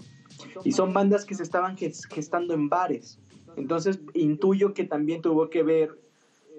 Y 0.65 0.73
son 0.73 0.93
bandas 0.95 1.27
que 1.27 1.35
se 1.35 1.43
estaban 1.43 1.77
ges- 1.77 2.09
gestando 2.09 2.55
en 2.55 2.69
bares. 2.71 3.19
Entonces 3.57 4.01
intuyo 4.15 4.75
que 4.75 4.85
también 4.85 5.23
tuvo 5.23 5.51
que 5.51 5.63
ver 5.63 5.99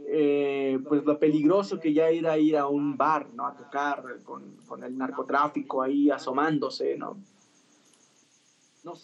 eh, 0.08 0.79
pues 0.88 1.03
lo 1.06 1.17
peligroso 1.17 1.79
que 1.79 1.93
ya 1.93 2.10
era 2.10 2.38
ir 2.38 2.58
a 2.58 2.67
un 2.67 2.97
bar, 2.97 3.29
¿no? 3.34 3.47
A 3.47 3.56
tocar 3.56 4.19
con, 4.23 4.58
con 4.67 4.84
el 4.84 4.97
narcotráfico 4.97 5.82
ahí 5.82 6.10
asomándose, 6.10 6.97
¿no? 6.97 7.17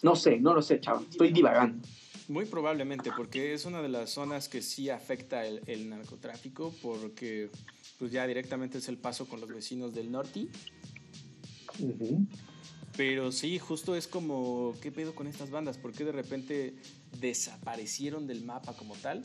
No 0.02 0.14
sé, 0.14 0.38
no 0.38 0.54
lo 0.54 0.62
sé, 0.62 0.78
chaval. 0.80 1.06
Estoy 1.08 1.32
divagando. 1.32 1.86
Muy 2.28 2.44
probablemente, 2.44 3.10
porque 3.16 3.54
es 3.54 3.64
una 3.64 3.82
de 3.82 3.88
las 3.88 4.10
zonas 4.10 4.48
que 4.48 4.62
sí 4.62 4.88
afecta 4.90 5.44
el, 5.44 5.62
el 5.66 5.88
narcotráfico, 5.88 6.72
porque 6.82 7.50
pues 7.98 8.12
ya 8.12 8.26
directamente 8.26 8.78
es 8.78 8.88
el 8.88 8.98
paso 8.98 9.26
con 9.26 9.40
los 9.40 9.48
vecinos 9.48 9.94
del 9.94 10.12
norte. 10.12 10.48
Pero 12.96 13.32
sí, 13.32 13.58
justo 13.58 13.96
es 13.96 14.06
como, 14.06 14.74
¿qué 14.82 14.92
pedo 14.92 15.14
con 15.14 15.26
estas 15.26 15.50
bandas? 15.50 15.78
¿Por 15.78 15.92
qué 15.92 16.04
de 16.04 16.12
repente 16.12 16.74
desaparecieron 17.18 18.26
del 18.26 18.44
mapa 18.44 18.74
como 18.74 18.94
tal? 18.96 19.24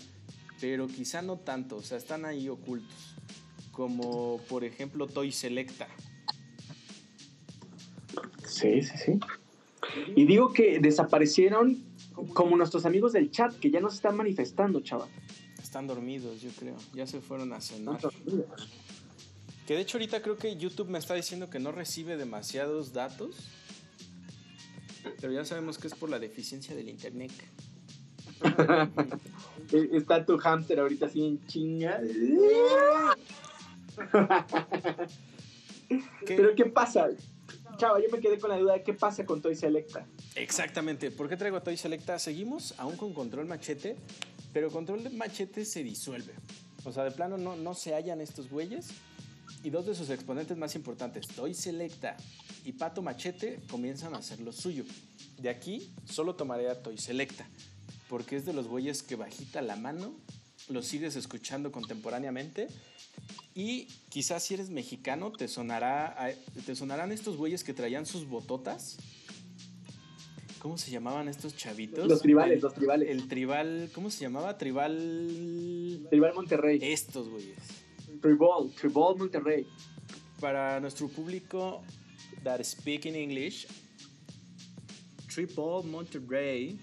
Pero 0.61 0.87
quizá 0.87 1.21
no 1.21 1.37
tanto, 1.37 1.77
o 1.77 1.81
sea, 1.81 1.97
están 1.97 2.25
ahí 2.25 2.49
ocultos. 2.49 3.15
Como 3.71 4.39
por 4.47 4.63
ejemplo 4.63 5.07
Toy 5.07 5.31
Selecta. 5.31 5.87
Sí, 8.47 8.81
sí, 8.81 8.97
sí. 8.97 9.19
Y 10.15 10.25
digo 10.25 10.53
que 10.53 10.79
desaparecieron 10.79 11.83
como 12.33 12.55
nuestros 12.55 12.85
amigos 12.85 13.13
del 13.13 13.31
chat, 13.31 13.53
que 13.59 13.69
ya 13.69 13.81
no 13.81 13.89
se 13.89 13.97
están 13.97 14.15
manifestando, 14.15 14.79
chaval. 14.79 15.09
Están 15.61 15.87
dormidos, 15.87 16.41
yo 16.41 16.49
creo. 16.57 16.77
Ya 16.93 17.05
se 17.05 17.19
fueron 17.19 17.51
a 17.51 17.59
cenar. 17.59 17.99
Que 19.67 19.73
de 19.73 19.81
hecho 19.81 19.97
ahorita 19.97 20.21
creo 20.21 20.37
que 20.37 20.55
YouTube 20.55 20.89
me 20.89 20.99
está 20.99 21.15
diciendo 21.15 21.49
que 21.49 21.59
no 21.59 21.71
recibe 21.71 22.17
demasiados 22.17 22.93
datos. 22.93 23.35
Pero 25.19 25.33
ya 25.33 25.43
sabemos 25.43 25.77
que 25.77 25.87
es 25.87 25.93
por 25.93 26.09
la 26.09 26.19
deficiencia 26.19 26.75
del 26.75 26.89
internet. 26.89 27.31
Eh, 29.71 29.89
Está 29.93 30.23
tu 30.23 30.37
hámster 30.37 30.79
ahorita 30.79 31.07
así 31.07 31.25
en 31.25 31.43
chinga. 31.47 31.99
¿Qué? 36.25 36.35
Pero 36.35 36.55
¿qué 36.55 36.65
pasa? 36.65 37.07
Chava, 37.77 37.99
yo 37.99 38.07
me 38.11 38.19
quedé 38.19 38.37
con 38.39 38.49
la 38.49 38.57
duda 38.57 38.73
de 38.73 38.83
qué 38.83 38.93
pasa 38.93 39.25
con 39.25 39.41
Toy 39.41 39.55
Selecta. 39.55 40.05
Exactamente. 40.35 41.11
¿Por 41.11 41.27
qué 41.27 41.35
traigo 41.35 41.57
a 41.57 41.63
Toy 41.63 41.77
Selecta? 41.77 42.19
Seguimos 42.19 42.73
aún 42.77 42.95
con 42.95 43.13
Control 43.13 43.45
Machete, 43.47 43.97
pero 44.53 44.69
Control 44.69 45.03
de 45.03 45.09
Machete 45.09 45.65
se 45.65 45.83
disuelve. 45.83 46.33
O 46.85 46.91
sea, 46.91 47.03
de 47.03 47.11
plano 47.11 47.37
no, 47.37 47.55
no 47.55 47.73
se 47.73 47.93
hallan 47.93 48.21
estos 48.21 48.49
güeyes. 48.49 48.89
Y 49.63 49.71
dos 49.71 49.87
de 49.87 49.95
sus 49.95 50.11
exponentes 50.11 50.55
más 50.57 50.75
importantes, 50.75 51.25
Toy 51.35 51.55
Selecta 51.55 52.15
y 52.63 52.73
Pato 52.73 53.01
Machete, 53.01 53.61
comienzan 53.69 54.13
a 54.13 54.17
hacer 54.17 54.39
lo 54.39 54.51
suyo. 54.51 54.83
De 55.39 55.49
aquí 55.49 55.91
solo 56.05 56.35
tomaré 56.35 56.69
a 56.69 56.81
Toy 56.83 56.99
Selecta, 56.99 57.47
porque 58.09 58.35
es 58.35 58.45
de 58.45 58.53
los 58.53 58.67
güeyes 58.67 59.03
que 59.03 59.15
bajita 59.15 59.61
la 59.61 59.75
mano, 59.75 60.13
los 60.69 60.85
sigues 60.85 61.15
escuchando 61.15 61.71
contemporáneamente 61.71 62.67
y 63.53 63.85
quizás 64.09 64.43
si 64.43 64.53
eres 64.55 64.69
mexicano 64.69 65.31
te 65.31 65.47
sonará 65.47 66.33
te 66.65 66.75
sonarán 66.75 67.11
estos 67.11 67.37
güeyes 67.37 67.63
que 67.63 67.73
traían 67.73 68.05
sus 68.05 68.27
bototas. 68.27 68.97
¿Cómo 70.59 70.77
se 70.79 70.89
llamaban 70.89 71.27
estos 71.27 71.55
chavitos? 71.55 72.07
Los 72.07 72.21
tribales, 72.21 72.55
El- 72.55 72.61
los 72.63 72.73
tribales. 72.73 73.09
El 73.09 73.27
tribal, 73.27 73.89
¿cómo 73.93 74.09
se 74.09 74.21
llamaba? 74.21 74.57
Tribal 74.57 76.07
Tribal 76.09 76.33
Monterrey. 76.33 76.79
estos 76.81 77.29
güeyes. 77.29 77.57
Tribal, 78.21 78.71
Tribal 78.79 79.15
Monterrey. 79.17 79.67
Para 80.39 80.79
nuestro 80.79 81.07
público 81.07 81.83
that 82.43 82.61
speak 82.63 83.05
in 83.05 83.15
English, 83.15 83.67
Tribal 85.33 85.83
Monterrey 85.83 86.79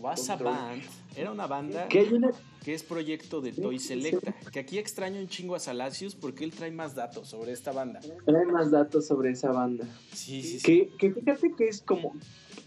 was 0.00 0.28
a 0.30 0.34
Control. 0.34 0.54
band, 0.54 0.82
era 1.16 1.30
una 1.32 1.46
banda 1.46 1.88
Que 1.88 2.00
hay 2.00 2.12
una, 2.12 2.30
que 2.64 2.74
es 2.74 2.82
proyecto 2.82 3.40
de 3.40 3.52
Toy 3.52 3.78
Selecta. 3.78 4.32
Que 4.52 4.60
aquí 4.60 4.78
extraño 4.78 5.20
un 5.20 5.28
chingo 5.28 5.54
a 5.54 5.58
Salacios 5.60 6.14
porque 6.14 6.44
él 6.44 6.52
trae 6.52 6.70
más 6.70 6.94
datos 6.94 7.28
sobre 7.28 7.52
esta 7.52 7.72
banda. 7.72 8.00
Trae 8.24 8.46
más 8.46 8.70
datos 8.70 9.06
sobre 9.06 9.30
esa 9.30 9.50
banda. 9.52 9.86
Sí, 10.12 10.42
sí, 10.42 10.60
sí. 10.60 10.60
Que, 10.60 10.88
que 10.98 11.12
fíjate 11.12 11.54
que 11.56 11.68
es 11.68 11.80
como. 11.82 12.14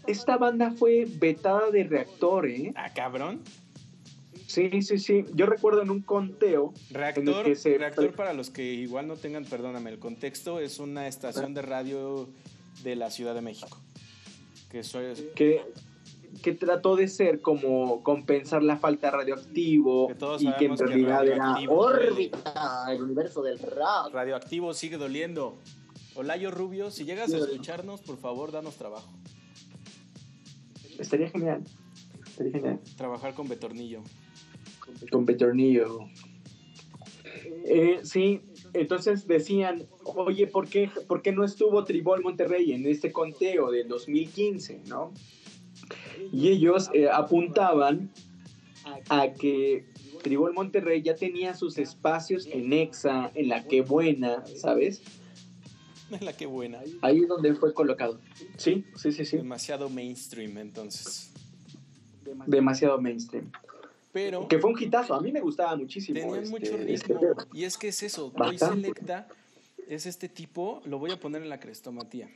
Esta 0.06 0.36
banda 0.36 0.72
fue 0.72 1.06
vetada 1.08 1.70
de 1.70 1.84
reactor, 1.84 2.48
¿eh? 2.48 2.72
Ah, 2.74 2.92
cabrón. 2.92 3.40
Sí, 4.48 4.82
sí, 4.82 4.98
sí. 4.98 5.24
Yo 5.34 5.46
recuerdo 5.46 5.80
en 5.82 5.90
un 5.90 6.02
conteo. 6.02 6.74
Reactor, 6.90 7.44
que 7.44 7.54
se- 7.54 7.78
Reactor 7.78 8.12
para 8.14 8.32
los 8.34 8.50
que 8.50 8.64
igual 8.74 9.06
no 9.06 9.16
tengan, 9.16 9.44
perdóname, 9.44 9.90
el 9.90 9.98
contexto 9.98 10.60
es 10.60 10.78
una 10.78 11.06
estación 11.06 11.54
de 11.54 11.62
radio 11.62 12.28
de 12.82 12.96
la 12.96 13.10
Ciudad 13.10 13.34
de 13.34 13.40
México. 13.40 13.78
Que 14.70 14.80
es, 14.80 14.92
que, 15.36 15.62
que 16.40 16.52
trató 16.52 16.96
de 16.96 17.08
ser 17.08 17.40
como 17.40 18.02
compensar 18.02 18.62
la 18.62 18.76
falta 18.76 19.08
de 19.08 19.16
radioactivo 19.18 20.08
Que 20.08 20.14
todos 20.14 20.42
y 20.42 20.52
que 20.54 20.64
en 20.66 20.76
que 20.76 20.84
realidad 20.84 21.26
era 21.26 21.54
órbita, 21.68 22.86
el 22.90 23.02
universo 23.02 23.42
del 23.42 23.58
rock. 23.58 24.12
radioactivo 24.12 24.72
sigue 24.74 24.96
doliendo. 24.96 25.56
Olayo 26.14 26.50
Rubio, 26.50 26.90
si 26.90 27.04
llegas 27.04 27.32
a 27.32 27.38
escucharnos, 27.38 28.00
por 28.02 28.18
favor, 28.18 28.52
danos 28.52 28.76
trabajo. 28.76 29.10
Estaría 30.98 31.28
genial. 31.30 31.64
Estaría 32.26 32.52
genial. 32.52 32.80
Trabajar 32.96 33.34
con 33.34 33.48
Betornillo. 33.48 34.02
Con 35.10 35.24
Petronillo. 35.24 36.00
Eh, 37.64 38.00
sí, 38.02 38.42
entonces 38.74 39.26
decían, 39.26 39.86
oye, 40.04 40.46
¿por 40.46 40.68
qué, 40.68 40.90
¿por 41.06 41.22
qué 41.22 41.32
no 41.32 41.44
estuvo 41.44 41.84
Tribol 41.84 42.22
Monterrey 42.22 42.72
en 42.72 42.86
este 42.86 43.10
conteo 43.12 43.70
del 43.70 43.88
2015, 43.88 44.82
no? 44.86 45.12
Y 46.32 46.48
ellos 46.48 46.90
eh, 46.94 47.08
apuntaban 47.10 48.10
a 49.08 49.32
que 49.32 49.84
Tribol 50.22 50.52
Monterrey 50.52 51.02
ya 51.02 51.14
tenía 51.14 51.54
sus 51.54 51.78
espacios 51.78 52.46
en 52.46 52.72
EXA, 52.72 53.30
en 53.34 53.48
La 53.48 53.64
Que 53.64 53.82
Buena, 53.82 54.44
¿sabes? 54.56 55.02
La 56.20 56.32
que 56.36 56.44
buena. 56.46 56.80
Ahí 57.00 57.20
es 57.20 57.28
donde 57.28 57.54
fue 57.54 57.72
colocado. 57.72 58.20
Sí, 58.58 58.84
sí, 58.96 59.12
sí, 59.12 59.24
sí. 59.24 59.38
Demasiado 59.38 59.88
mainstream, 59.88 60.58
entonces. 60.58 61.32
Demasiado 62.46 63.00
mainstream. 63.00 63.50
Pero 64.12 64.46
Que 64.46 64.58
fue 64.58 64.70
un 64.72 64.80
hitazo, 64.80 65.14
a 65.14 65.20
mí 65.22 65.32
me 65.32 65.40
gustaba 65.40 65.74
muchísimo. 65.74 66.20
tenían 66.20 66.42
este- 66.42 66.50
mucho 66.50 66.76
este 66.76 67.14
ritmo. 67.14 67.46
Y 67.54 67.64
es 67.64 67.78
que 67.78 67.88
es 67.88 68.02
eso. 68.02 68.30
Toy 68.30 68.52
Bastante. 68.58 68.88
Selecta 68.88 69.26
es 69.88 70.04
este 70.06 70.28
tipo, 70.28 70.82
lo 70.84 70.98
voy 70.98 71.12
a 71.12 71.18
poner 71.18 71.42
en 71.42 71.48
la 71.48 71.58
crestomatía. 71.58 72.28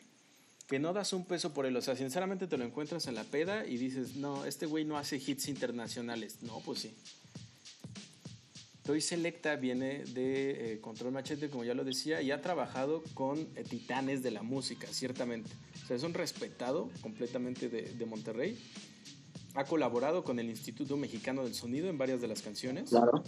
Que 0.66 0.78
no 0.78 0.92
das 0.92 1.12
un 1.12 1.24
peso 1.24 1.54
por 1.54 1.64
él. 1.66 1.76
O 1.76 1.80
sea, 1.80 1.94
sinceramente 1.94 2.46
te 2.46 2.56
lo 2.58 2.64
encuentras 2.64 3.06
en 3.06 3.14
la 3.14 3.24
peda 3.24 3.64
y 3.66 3.76
dices, 3.76 4.16
no, 4.16 4.44
este 4.44 4.66
güey 4.66 4.84
no 4.84 4.98
hace 4.98 5.16
hits 5.16 5.48
internacionales. 5.48 6.38
No, 6.42 6.60
pues 6.60 6.80
sí. 6.80 6.94
Toy 8.84 9.00
Selecta 9.00 9.56
viene 9.56 10.04
de 10.04 10.74
eh, 10.74 10.80
Control 10.80 11.12
Machete, 11.12 11.50
como 11.50 11.64
ya 11.64 11.74
lo 11.74 11.84
decía, 11.84 12.22
y 12.22 12.30
ha 12.30 12.40
trabajado 12.40 13.02
con 13.14 13.38
eh, 13.56 13.64
titanes 13.68 14.22
de 14.22 14.30
la 14.30 14.42
música, 14.42 14.86
ciertamente. 14.90 15.50
O 15.82 15.86
sea, 15.86 15.96
es 15.96 16.04
un 16.04 16.14
respetado 16.14 16.88
completamente 17.00 17.68
de, 17.68 17.82
de 17.82 18.06
Monterrey. 18.06 18.56
Ha 19.54 19.64
colaborado 19.64 20.22
con 20.22 20.38
el 20.38 20.48
Instituto 20.50 20.96
Mexicano 20.96 21.42
del 21.42 21.54
Sonido 21.54 21.88
en 21.88 21.98
varias 21.98 22.20
de 22.20 22.28
las 22.28 22.42
canciones 22.42 22.90
Claro, 22.90 23.24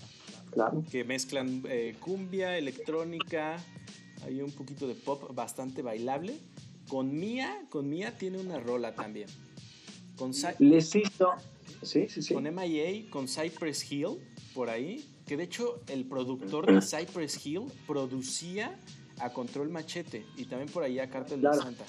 claro. 0.53 0.85
que 0.91 1.03
mezclan 1.03 1.65
eh, 1.69 1.97
cumbia, 1.99 2.57
electrónica, 2.57 3.57
hay 4.25 4.43
un 4.43 4.53
poquito 4.53 4.87
de 4.87 4.95
pop 4.95 5.35
bastante 5.35 5.83
bailable. 5.83 6.39
Con 6.89 7.19
Mía, 7.19 7.63
con 7.71 7.89
Mía 7.89 8.17
tiene 8.19 8.39
una 8.39 8.59
rola 8.59 8.95
también. 8.95 9.29
Con, 10.17 10.33
Cy- 10.33 10.55
Les 10.59 10.95
hizo. 10.97 11.33
Sí, 11.83 12.09
sí, 12.09 12.23
sí. 12.23 12.35
con 12.35 12.43
MIA, 12.45 13.09
con 13.11 13.29
Cypress 13.29 13.91
Hill, 13.93 14.19
por 14.53 14.69
ahí, 14.69 15.05
que 15.27 15.37
de 15.37 15.45
hecho 15.45 15.81
el 15.87 16.07
productor 16.07 16.67
de 16.67 16.81
Cypress 16.83 17.47
Hill 17.47 17.63
producía 17.87 18.77
a 19.21 19.31
Control 19.33 19.69
Machete 19.69 20.25
y 20.37 20.47
también 20.47 20.71
por 20.73 20.83
ahí 20.83 20.99
a 20.99 21.09
Cartel 21.09 21.41
Claro. 21.41 21.59
de 21.59 21.63
Santa. 21.63 21.85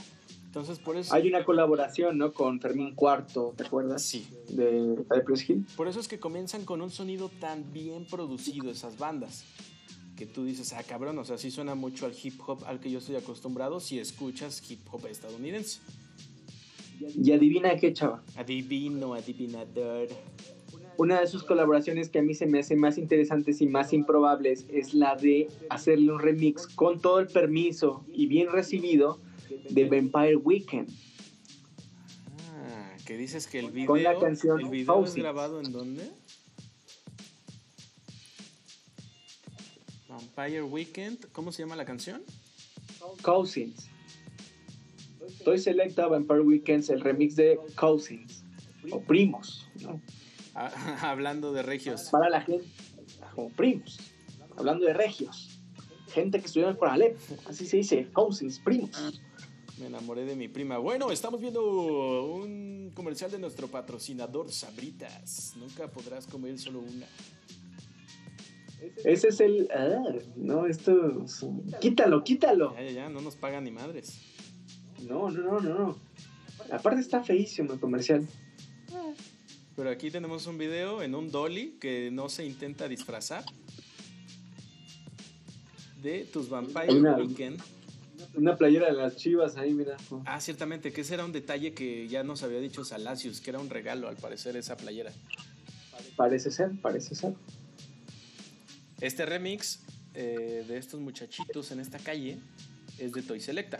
Entonces, 0.45 0.79
por 0.79 0.97
eso, 0.97 1.13
Hay 1.13 1.27
una 1.27 1.45
colaboración, 1.45 2.17
¿no? 2.17 2.33
Con 2.33 2.59
Fermín 2.59 2.95
Cuarto, 2.95 3.53
¿te 3.55 3.63
acuerdas? 3.65 4.01
sí, 4.03 4.27
De 4.49 4.95
Cypress 5.13 5.47
Hill. 5.49 5.65
por 5.77 5.87
eso 5.87 5.99
es 5.99 6.07
que 6.07 6.19
comienzan 6.19 6.65
con 6.65 6.81
un 6.81 6.89
sonido 6.89 7.29
tan 7.39 7.71
bien 7.71 8.05
producido 8.05 8.69
esas 8.71 8.97
bandas. 8.97 9.43
Que 10.19 10.25
tú 10.25 10.43
dices, 10.43 10.73
ah, 10.73 10.83
cabrón, 10.83 11.17
o 11.17 11.23
sea, 11.23 11.37
sí 11.37 11.49
suena 11.49 11.75
mucho 11.75 12.05
al 12.05 12.11
hip 12.21 12.41
hop 12.45 12.65
al 12.65 12.81
que 12.81 12.91
yo 12.91 12.99
estoy 12.99 13.15
acostumbrado 13.15 13.79
si 13.79 13.99
escuchas 13.99 14.61
hip 14.69 14.81
hop 14.91 15.05
estadounidense. 15.07 15.79
Y 16.99 17.31
adivina 17.31 17.77
qué, 17.77 17.93
chava. 17.93 18.21
Adivino, 18.35 19.13
adivinador. 19.13 20.09
Una 20.97 21.21
de 21.21 21.27
sus 21.27 21.45
colaboraciones 21.45 22.09
que 22.09 22.19
a 22.19 22.21
mí 22.21 22.33
se 22.33 22.47
me 22.47 22.59
hace 22.59 22.75
más 22.75 22.97
interesantes 22.97 23.61
y 23.61 23.67
más 23.67 23.93
improbables 23.93 24.65
es 24.67 24.93
la 24.93 25.15
de 25.15 25.47
hacerle 25.69 26.11
un 26.11 26.19
remix 26.19 26.67
con 26.67 26.99
todo 26.99 27.21
el 27.21 27.27
permiso 27.27 28.03
y 28.13 28.27
bien 28.27 28.49
recibido 28.51 29.21
de 29.69 29.87
Vampire 29.87 30.35
Weekend. 30.35 30.89
Ah, 32.57 32.97
que 33.05 33.15
dices 33.15 33.47
que 33.47 33.59
el 33.59 33.71
video, 33.71 33.87
Con 33.87 34.03
la 34.03 34.19
canción 34.19 34.59
el 34.59 34.67
video 34.67 35.05
es 35.05 35.15
grabado 35.15 35.61
en 35.61 35.71
dónde? 35.71 36.03
Vampire 40.19 40.63
Weekend, 40.63 41.31
¿cómo 41.31 41.51
se 41.51 41.63
llama 41.63 41.75
la 41.75 41.85
canción? 41.85 42.21
Cousins. 43.21 43.89
Toy 45.45 45.57
Selecta 45.57 46.07
Vampire 46.07 46.41
Weekends, 46.41 46.89
el 46.89 47.01
remix 47.01 47.35
de 47.35 47.57
Cousins. 47.75 48.43
O 48.91 48.99
primos, 49.01 49.67
¿no? 49.81 50.01
Ah, 50.55 50.71
hablando 51.09 51.53
de 51.53 51.63
regios. 51.63 52.09
Para 52.11 52.29
la 52.29 52.41
gente, 52.41 52.67
como 53.33 53.49
primos. 53.49 53.97
Hablando 54.57 54.85
de 54.85 54.93
regios. 54.93 55.61
Gente 56.11 56.39
que 56.39 56.47
estudió 56.47 56.69
en 56.69 56.75
Coralep. 56.75 57.17
Así 57.45 57.65
se 57.65 57.77
dice, 57.77 58.09
Cousins, 58.11 58.59
primos. 58.59 59.21
Me 59.77 59.85
enamoré 59.85 60.25
de 60.25 60.35
mi 60.35 60.49
prima. 60.49 60.79
Bueno, 60.79 61.11
estamos 61.11 61.39
viendo 61.39 62.25
un 62.25 62.91
comercial 62.93 63.31
de 63.31 63.39
nuestro 63.39 63.67
patrocinador 63.69 64.51
Sabritas. 64.51 65.53
Nunca 65.55 65.87
podrás 65.87 66.27
comer 66.27 66.57
solo 66.59 66.79
una. 66.79 67.07
Ese 69.03 69.29
es 69.29 69.39
el. 69.39 69.69
Ah, 69.73 70.01
no, 70.35 70.65
esto. 70.65 71.23
es- 71.23 71.45
Quítalo, 71.81 72.23
quítalo. 72.23 72.73
Ya, 72.75 72.83
ya, 72.83 72.91
ya, 72.91 73.09
no 73.09 73.21
nos 73.21 73.35
pagan 73.35 73.63
ni 73.63 73.71
madres. 73.71 74.19
No, 75.07 75.29
no, 75.29 75.41
no, 75.41 75.59
no, 75.59 75.77
no. 75.79 75.97
Aparte 76.71 77.01
está 77.01 77.23
feísimo 77.23 77.73
el 77.73 77.79
comercial. 77.79 78.27
Pero 79.75 79.89
aquí 79.89 80.11
tenemos 80.11 80.45
un 80.47 80.57
video 80.57 81.01
en 81.01 81.15
un 81.15 81.31
dolly 81.31 81.77
que 81.79 82.11
no 82.11 82.27
se 82.29 82.45
intenta 82.45 82.87
disfrazar. 82.89 83.43
De 86.01 86.25
tus 86.25 86.49
Vampire 86.49 86.93
Una- 86.93 87.15
Weekend. 87.17 87.61
Una 88.35 88.57
playera 88.57 88.87
de 88.87 88.93
las 88.93 89.15
chivas 89.15 89.55
ahí, 89.57 89.73
mira. 89.73 89.95
Ah, 90.25 90.39
ciertamente, 90.41 90.91
que 90.91 91.01
ese 91.01 91.13
era 91.13 91.25
un 91.25 91.31
detalle 91.31 91.73
que 91.73 92.07
ya 92.09 92.23
nos 92.23 92.43
había 92.43 92.59
dicho 92.59 92.83
Salacius, 92.83 93.39
que 93.41 93.49
era 93.49 93.59
un 93.59 93.69
regalo 93.69 94.07
al 94.09 94.17
parecer 94.17 94.55
esa 94.57 94.75
playera. 94.77 95.11
Parece 96.17 96.51
ser, 96.51 96.71
parece 96.81 97.15
ser. 97.15 97.33
Este 99.01 99.25
remix 99.25 99.81
eh, 100.13 100.65
de 100.67 100.77
estos 100.77 100.99
muchachitos 100.99 101.71
en 101.71 101.79
esta 101.79 101.99
calle 101.99 102.37
es 102.97 103.13
de 103.13 103.21
Toy 103.21 103.39
Selecta. 103.39 103.79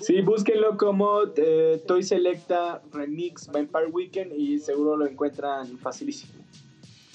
Sí, 0.00 0.20
búsquenlo 0.20 0.76
como 0.76 1.22
eh, 1.36 1.82
Toy 1.86 2.02
Selecta 2.02 2.80
Remix 2.92 3.48
Vampire 3.48 3.86
Weekend 3.86 4.32
y 4.32 4.58
seguro 4.58 4.96
lo 4.96 5.06
encuentran 5.06 5.78
facilísimo. 5.78 6.32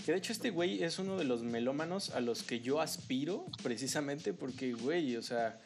Que 0.06 0.12
de 0.12 0.18
hecho 0.18 0.34
este 0.34 0.50
güey 0.50 0.84
es 0.84 1.00
uno 1.00 1.18
de 1.18 1.24
los 1.24 1.44
melómanos 1.44 2.10
a 2.12 2.20
los 2.20 2.44
que 2.44 2.60
yo 2.60 2.82
aspiro 2.82 3.46
precisamente 3.64 4.34
porque, 4.34 4.74
güey, 4.74 5.16
o 5.16 5.22
sea, 5.22 5.62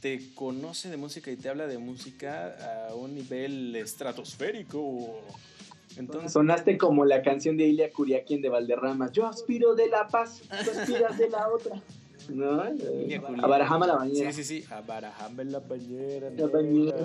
te 0.00 0.34
conoce 0.34 0.90
de 0.90 0.96
música 0.96 1.30
y 1.30 1.36
te 1.36 1.48
habla 1.48 1.66
de 1.66 1.78
música 1.78 2.88
a 2.88 2.94
un 2.94 3.14
nivel 3.14 3.74
estratosférico. 3.76 5.22
Entonces, 5.96 6.32
Sonaste 6.32 6.78
como 6.78 7.04
la 7.04 7.22
canción 7.22 7.56
de 7.56 7.66
Ilia 7.66 7.92
Curiaquín 7.92 8.42
de 8.42 8.48
Valderrama. 8.48 9.10
Yo 9.12 9.26
aspiro 9.26 9.74
de 9.74 9.88
la 9.88 10.06
paz, 10.08 10.42
tú 10.48 10.70
aspiras 10.70 11.18
de 11.18 11.28
la 11.28 11.48
otra. 11.48 11.82
¿No? 12.28 12.64
Eh, 12.64 13.04
Ilia 13.04 13.20
Curiaquín. 13.20 13.44
A 13.44 13.48
Barajama 13.48 13.86
la 13.86 13.94
sí, 13.94 13.98
bañera. 13.98 14.32
sí, 14.32 14.44
sí, 14.44 14.64
a 14.70 14.80
Barajamba 14.82 15.42
en 15.42 15.52
la 15.52 15.58
bañera. 15.60 16.30
La 16.30 16.46
bañera. 16.46 16.96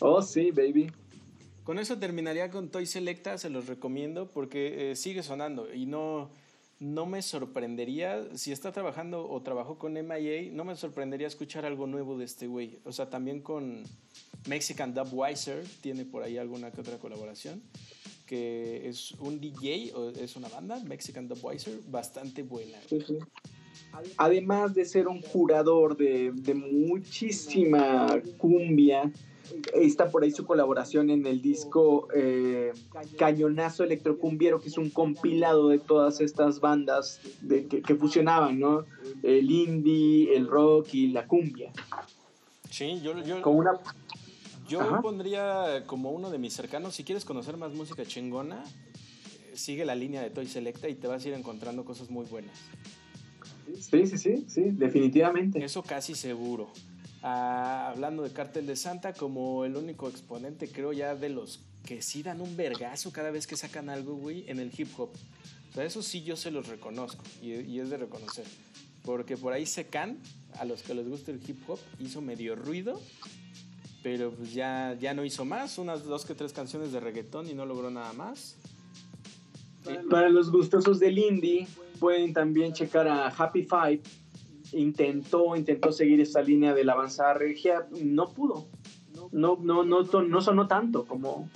Oh, 0.00 0.22
sí, 0.22 0.50
baby. 0.50 0.90
Con 1.64 1.78
eso 1.78 1.98
terminaría 1.98 2.50
con 2.50 2.68
Toy 2.70 2.86
Selecta, 2.86 3.38
se 3.38 3.50
los 3.50 3.66
recomiendo 3.66 4.28
porque 4.28 4.90
eh, 4.90 4.96
sigue 4.96 5.22
sonando 5.22 5.72
y 5.72 5.86
no, 5.86 6.30
no 6.82 7.06
me 7.06 7.22
sorprendería, 7.22 8.26
si 8.34 8.50
está 8.50 8.72
trabajando 8.72 9.30
o 9.30 9.40
trabajó 9.40 9.78
con 9.78 9.92
MIA, 9.92 10.50
no 10.50 10.64
me 10.64 10.74
sorprendería 10.74 11.28
escuchar 11.28 11.64
algo 11.64 11.86
nuevo 11.86 12.18
de 12.18 12.24
este 12.24 12.48
güey. 12.48 12.80
O 12.84 12.90
sea, 12.90 13.08
también 13.08 13.40
con 13.40 13.84
Mexican 14.48 14.92
Dubweiser 14.92 15.64
tiene 15.80 16.04
por 16.04 16.24
ahí 16.24 16.38
alguna 16.38 16.72
que 16.72 16.80
otra 16.80 16.98
colaboración, 16.98 17.62
que 18.26 18.88
es 18.88 19.12
un 19.12 19.40
DJ 19.40 19.92
o 19.94 20.10
es 20.10 20.34
una 20.34 20.48
banda, 20.48 20.82
Mexican 20.82 21.28
Dubweiser, 21.28 21.78
bastante 21.88 22.42
buena. 22.42 22.78
Además 24.16 24.74
de 24.74 24.84
ser 24.84 25.06
un 25.06 25.22
curador 25.22 25.96
de, 25.96 26.32
de 26.34 26.54
muchísima 26.54 28.20
cumbia, 28.38 29.08
está 29.74 30.10
por 30.10 30.24
ahí 30.24 30.30
su 30.30 30.44
colaboración 30.44 31.10
en 31.10 31.26
el 31.26 31.40
disco 31.42 32.08
eh, 32.14 32.72
Cañonazo 33.18 33.84
Electrocumbiero, 33.84 34.60
que 34.60 34.68
es 34.68 34.78
un 34.78 34.90
compilado 34.90 35.68
de 35.68 35.78
todas 35.78 36.20
estas 36.20 36.60
bandas 36.60 37.20
de, 37.40 37.66
que, 37.66 37.82
que 37.82 37.94
fusionaban, 37.94 38.58
¿no? 38.58 38.84
El 39.22 39.50
indie, 39.50 40.34
el 40.36 40.46
rock 40.46 40.94
y 40.94 41.08
la 41.08 41.26
cumbia. 41.26 41.72
Sí, 42.70 43.00
yo, 43.02 43.22
yo, 43.22 43.42
Con 43.42 43.56
una 43.56 43.72
yo 44.68 44.80
Ajá. 44.80 45.02
pondría 45.02 45.84
como 45.86 46.12
uno 46.12 46.30
de 46.30 46.38
mis 46.38 46.54
cercanos, 46.54 46.94
si 46.94 47.04
quieres 47.04 47.24
conocer 47.24 47.56
más 47.58 47.74
música 47.74 48.06
chingona, 48.06 48.64
eh, 48.64 49.52
sigue 49.54 49.84
la 49.84 49.94
línea 49.94 50.22
de 50.22 50.30
Toy 50.30 50.46
Selecta 50.46 50.88
y 50.88 50.94
te 50.94 51.06
vas 51.06 51.24
a 51.24 51.28
ir 51.28 51.34
encontrando 51.34 51.84
cosas 51.84 52.08
muy 52.10 52.24
buenas. 52.24 52.58
Sí, 53.78 54.06
sí, 54.06 54.18
sí, 54.18 54.44
sí, 54.48 54.62
definitivamente. 54.70 55.62
Eso 55.62 55.82
casi 55.82 56.14
seguro. 56.14 56.70
Hablando 57.22 58.24
de 58.24 58.30
Cártel 58.32 58.66
de 58.66 58.76
Santa, 58.76 59.12
como 59.12 59.64
el 59.64 59.76
único 59.76 60.08
exponente, 60.08 60.68
creo 60.68 60.92
ya 60.92 61.14
de 61.14 61.28
los 61.28 61.60
que 61.84 62.02
sí 62.02 62.22
dan 62.22 62.40
un 62.40 62.56
vergazo 62.56 63.12
cada 63.12 63.30
vez 63.30 63.46
que 63.46 63.56
sacan 63.56 63.88
algo, 63.88 64.14
güey, 64.14 64.44
en 64.48 64.58
el 64.58 64.72
hip 64.76 64.88
hop. 64.98 65.10
O 65.70 65.74
sea, 65.74 65.84
eso 65.84 66.02
sí 66.02 66.22
yo 66.22 66.36
se 66.36 66.50
los 66.50 66.68
reconozco 66.68 67.22
y, 67.40 67.52
y 67.52 67.80
es 67.80 67.90
de 67.90 67.96
reconocer. 67.96 68.44
Porque 69.04 69.36
por 69.36 69.52
ahí 69.52 69.66
Secan, 69.66 70.18
a 70.58 70.64
los 70.64 70.82
que 70.82 70.94
les 70.94 71.08
gusta 71.08 71.30
el 71.30 71.40
hip 71.46 71.58
hop, 71.68 71.78
hizo 71.98 72.20
medio 72.20 72.54
ruido, 72.56 73.00
pero 74.02 74.32
pues 74.32 74.52
ya, 74.52 74.96
ya 75.00 75.14
no 75.14 75.24
hizo 75.24 75.44
más, 75.44 75.78
unas 75.78 76.04
dos 76.04 76.24
que 76.24 76.34
tres 76.34 76.52
canciones 76.52 76.92
de 76.92 77.00
reggaetón 77.00 77.48
y 77.48 77.54
no 77.54 77.66
logró 77.66 77.90
nada 77.90 78.12
más. 78.12 78.56
Para 80.10 80.28
los 80.28 80.50
gustosos 80.50 81.00
del 81.00 81.18
indie, 81.18 81.66
pueden 81.98 82.32
también 82.32 82.72
checar 82.72 83.08
a 83.08 83.28
Happy 83.28 83.62
Five. 83.62 84.02
Intentó, 84.72 85.54
intentó 85.56 85.92
seguir 85.92 86.20
esa 86.20 86.40
línea 86.42 86.74
de 86.74 86.84
la 86.84 86.92
avanzada 86.92 87.34
regia, 87.34 87.86
no 88.02 88.30
pudo. 88.30 88.66
No, 89.30 89.56
no, 89.60 89.84
no, 89.84 90.40
sonó 90.40 90.66
tanto 90.68 91.04
como, 91.06 91.48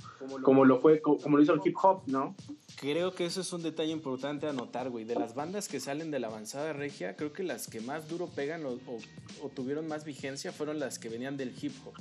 como 0.42 0.64
lo 0.64 0.78
fue, 0.80 1.00
co- 1.00 1.18
como 1.18 1.36
lo 1.36 1.42
hizo 1.42 1.52
el 1.54 1.60
hip 1.64 1.76
hop, 1.82 2.02
¿no? 2.06 2.34
Creo 2.78 3.14
que 3.14 3.24
eso 3.26 3.40
es 3.40 3.52
un 3.52 3.62
detalle 3.62 3.90
importante 3.92 4.46
a 4.46 4.52
notar, 4.52 4.90
güey. 4.90 5.04
De 5.04 5.14
las 5.14 5.34
bandas 5.34 5.66
que 5.68 5.80
salen 5.80 6.10
de 6.10 6.18
la 6.20 6.28
avanzada 6.28 6.72
regia, 6.74 7.16
creo 7.16 7.32
que 7.32 7.42
las 7.42 7.66
que 7.66 7.80
más 7.80 8.08
duro 8.08 8.28
pegan 8.28 8.64
o, 8.66 8.70
o- 8.72 8.98
o 9.42 9.48
tuvieron 9.48 9.88
más 9.88 10.04
vigencia 10.04 10.52
fueron 10.52 10.78
las 10.78 10.98
que 10.98 11.08
venían 11.08 11.36
del 11.36 11.54
hip 11.60 11.72
hop. 11.84 11.94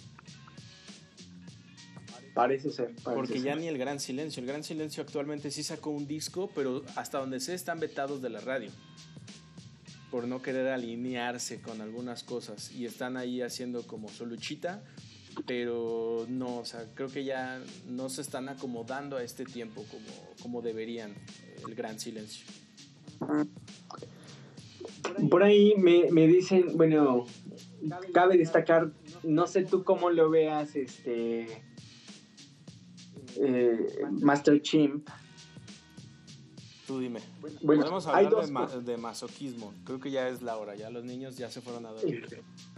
Parece 2.33 2.69
ser. 2.71 2.93
parece 3.03 3.13
Porque 3.15 3.39
ya 3.39 3.53
ser. 3.53 3.61
ni 3.61 3.67
el 3.67 3.77
Gran 3.77 3.99
Silencio. 4.01 4.41
El 4.41 4.47
Gran 4.47 4.63
Silencio 4.63 5.01
actualmente 5.03 5.51
sí 5.51 5.63
sacó 5.63 5.89
un 5.91 6.05
disco, 6.05 6.49
pero 6.53 6.83
hasta 6.97 7.19
donde 7.19 7.39
sé 7.39 7.53
están 7.53 7.79
vetados 7.79 8.21
de 8.21 8.29
la 8.29 8.41
radio. 8.41 8.71
Por 10.11 10.27
no 10.27 10.41
querer 10.41 10.67
alinearse 10.67 11.61
con 11.61 11.81
algunas 11.81 12.23
cosas. 12.23 12.71
Y 12.71 12.85
están 12.85 13.17
ahí 13.17 13.41
haciendo 13.41 13.85
como 13.85 14.09
su 14.09 14.25
luchita. 14.25 14.83
Pero 15.45 16.25
no, 16.29 16.59
o 16.59 16.65
sea, 16.65 16.85
creo 16.93 17.09
que 17.09 17.25
ya 17.25 17.61
no 17.87 18.09
se 18.09 18.21
están 18.21 18.47
acomodando 18.47 19.17
a 19.17 19.23
este 19.23 19.43
tiempo 19.43 19.83
como, 19.91 20.33
como 20.41 20.61
deberían 20.61 21.13
el 21.67 21.75
Gran 21.75 21.99
Silencio. 21.99 22.45
Por 25.29 25.43
ahí 25.43 25.73
me, 25.77 26.09
me 26.11 26.27
dicen, 26.27 26.77
bueno, 26.77 27.25
cabe 28.13 28.37
destacar, 28.37 28.91
no 29.23 29.47
sé 29.47 29.63
tú 29.63 29.83
cómo 29.83 30.09
lo 30.09 30.29
veas, 30.29 30.75
este 30.75 31.63
eh, 33.37 33.87
Master 34.11 34.61
Chimp. 34.61 35.07
Tú 36.87 36.99
dime. 36.99 37.19
Bueno, 37.63 37.81
Podemos 37.81 38.05
hay 38.07 38.25
hablar 38.25 38.31
dos 38.31 38.45
de, 38.47 38.51
ma- 38.51 38.67
de 38.67 38.97
masoquismo. 38.97 39.73
Creo 39.85 39.99
que 39.99 40.11
ya 40.11 40.29
es 40.29 40.43
la 40.43 40.55
hora. 40.57 40.75
Ya 40.75 40.91
los 40.91 41.03
niños 41.03 41.35
ya 41.35 41.49
se 41.49 41.59
fueron 41.61 41.85
a 41.87 41.91
dormir. 41.91 42.27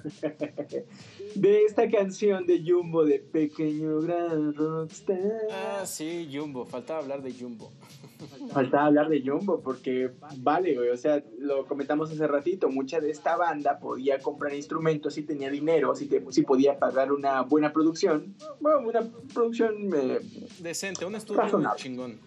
de 1.36 1.64
esta 1.64 1.90
canción 1.90 2.46
de 2.46 2.64
Jumbo 2.66 3.04
de 3.06 3.20
Pequeño 3.20 4.00
Gran 4.02 4.54
Rockstar. 4.56 5.20
Ah, 5.52 5.84
sí, 5.86 6.30
Jumbo. 6.32 6.66
Faltaba 6.66 7.00
hablar 7.00 7.22
de 7.22 7.34
Jumbo. 7.34 7.72
Faltaba 8.52 8.86
hablar 8.86 9.10
de 9.10 9.22
Jumbo 9.22 9.60
porque 9.62 10.12
vale, 10.38 10.76
güey, 10.76 10.90
o 10.90 10.98
sea, 10.98 11.24
lo 11.40 11.66
comentamos 11.68 12.10
hace 12.10 12.26
ratito, 12.26 12.70
mucha 12.70 13.00
de 13.00 13.12
esta 13.12 13.36
banda 13.36 13.78
podía 13.80 14.20
comprar 14.20 14.54
instrumentos 14.56 15.14
si 15.14 15.24
tenía 15.24 15.50
dinero, 15.52 15.94
si, 15.96 16.08
te, 16.08 16.24
si 16.32 16.42
podía 16.42 16.80
pagar 16.80 17.12
una 17.12 17.42
buena 17.42 17.72
producción, 17.74 18.36
bueno, 18.60 18.88
una 18.88 19.02
producción, 19.34 19.90
eh, 19.94 20.20
Decente, 20.60 21.06
un 21.06 21.16
estudio 21.16 21.42
Razonable. 21.42 21.80
chingón. 21.84 22.20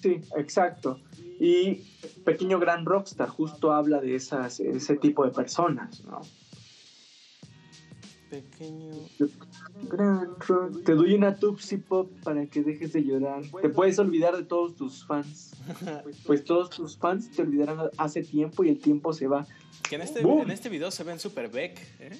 Sí, 0.00 0.20
exacto. 0.36 1.00
Y 1.38 1.86
Pequeño 2.24 2.58
Gran 2.58 2.84
Rockstar 2.84 3.28
justo 3.28 3.72
habla 3.72 4.00
de 4.00 4.14
esas, 4.14 4.60
ese 4.60 4.96
tipo 4.96 5.24
de 5.24 5.30
personas, 5.30 6.04
¿no? 6.04 6.20
Pequeño. 8.30 8.92
Gran 9.88 10.36
rock. 10.38 10.84
Te 10.84 10.94
doy 10.94 11.14
una 11.14 11.34
Tupsi 11.36 11.78
Pop 11.78 12.12
para 12.22 12.46
que 12.46 12.62
dejes 12.62 12.92
de 12.92 13.02
llorar. 13.02 13.42
Te 13.60 13.68
puedes 13.70 13.98
olvidar 13.98 14.36
de 14.36 14.44
todos 14.44 14.76
tus 14.76 15.04
fans. 15.04 15.52
Pues 16.26 16.44
todos 16.44 16.70
tus 16.70 16.96
fans 16.96 17.30
te 17.30 17.42
olvidarán 17.42 17.90
hace 17.96 18.22
tiempo 18.22 18.64
y 18.64 18.68
el 18.68 18.78
tiempo 18.78 19.12
se 19.12 19.26
va. 19.26 19.46
Que 19.88 19.96
en 19.96 20.02
este, 20.02 20.20
en 20.20 20.50
este 20.50 20.68
video 20.68 20.90
se 20.90 21.04
ven 21.04 21.18
super 21.18 21.50
Beck. 21.50 21.80
¿eh? 22.00 22.18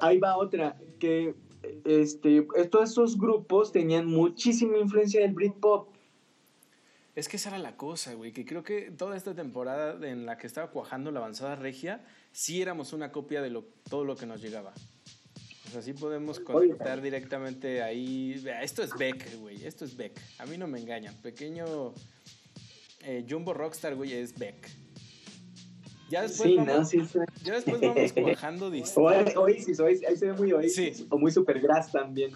Ahí 0.00 0.18
va 0.18 0.36
otra, 0.36 0.76
que 0.98 1.34
este, 1.84 2.46
todos 2.70 2.90
estos 2.90 3.18
grupos 3.18 3.72
tenían 3.72 4.06
muchísima 4.06 4.78
influencia 4.78 5.20
del 5.20 5.32
Britpop. 5.32 5.88
Es 7.14 7.28
que 7.28 7.36
esa 7.36 7.48
era 7.48 7.58
la 7.58 7.76
cosa, 7.76 8.14
güey. 8.14 8.32
Que 8.32 8.44
creo 8.44 8.62
que 8.62 8.92
toda 8.92 9.16
esta 9.16 9.34
temporada 9.34 10.08
en 10.08 10.24
la 10.24 10.38
que 10.38 10.46
estaba 10.46 10.70
cuajando 10.70 11.10
la 11.10 11.18
avanzada 11.18 11.56
regia, 11.56 12.04
sí 12.30 12.62
éramos 12.62 12.92
una 12.92 13.10
copia 13.10 13.42
de 13.42 13.50
lo, 13.50 13.64
todo 13.88 14.04
lo 14.04 14.16
que 14.16 14.26
nos 14.26 14.40
llegaba. 14.40 14.72
O 15.66 15.70
sea, 15.70 15.82
sí 15.82 15.92
podemos 15.92 16.40
conectar 16.40 17.02
directamente 17.02 17.82
ahí. 17.82 18.42
Esto 18.62 18.82
es 18.82 18.96
Beck, 18.96 19.38
güey. 19.40 19.66
Esto 19.66 19.84
es 19.84 19.96
Beck. 19.96 20.18
A 20.38 20.46
mí 20.46 20.56
no 20.56 20.66
me 20.66 20.78
engañan. 20.78 21.14
Pequeño 21.20 21.92
eh, 23.00 23.26
Jumbo 23.28 23.52
Rockstar, 23.52 23.94
güey, 23.94 24.12
es 24.12 24.38
Beck. 24.38 24.68
Ya 26.08 26.22
después 26.22 26.48
Sí, 26.48 26.56
vamos, 26.56 26.74
¿no? 26.74 26.84
Sí, 26.84 27.00
sí. 27.04 27.18
ya 27.44 27.54
después 27.54 27.80
vamos 27.80 28.12
cuajando. 28.12 28.66
Oasis, 28.68 28.96
Oasis, 29.80 29.80
ahí 29.80 30.16
se 30.16 30.26
ve 30.26 30.32
muy 30.32 30.52
Oasis. 30.52 31.06
O 31.10 31.18
muy 31.18 31.30
Supergrass 31.30 31.92
también. 31.92 32.32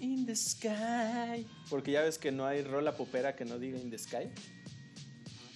In 0.00 0.26
the 0.26 0.36
sky. 0.36 1.46
Porque 1.68 1.92
ya 1.92 2.02
ves 2.02 2.18
que 2.18 2.30
no 2.30 2.46
hay 2.46 2.62
rola 2.62 2.96
popera 2.96 3.34
que 3.34 3.44
no 3.44 3.58
diga 3.58 3.78
in 3.78 3.90
the 3.90 3.98
sky. 3.98 4.30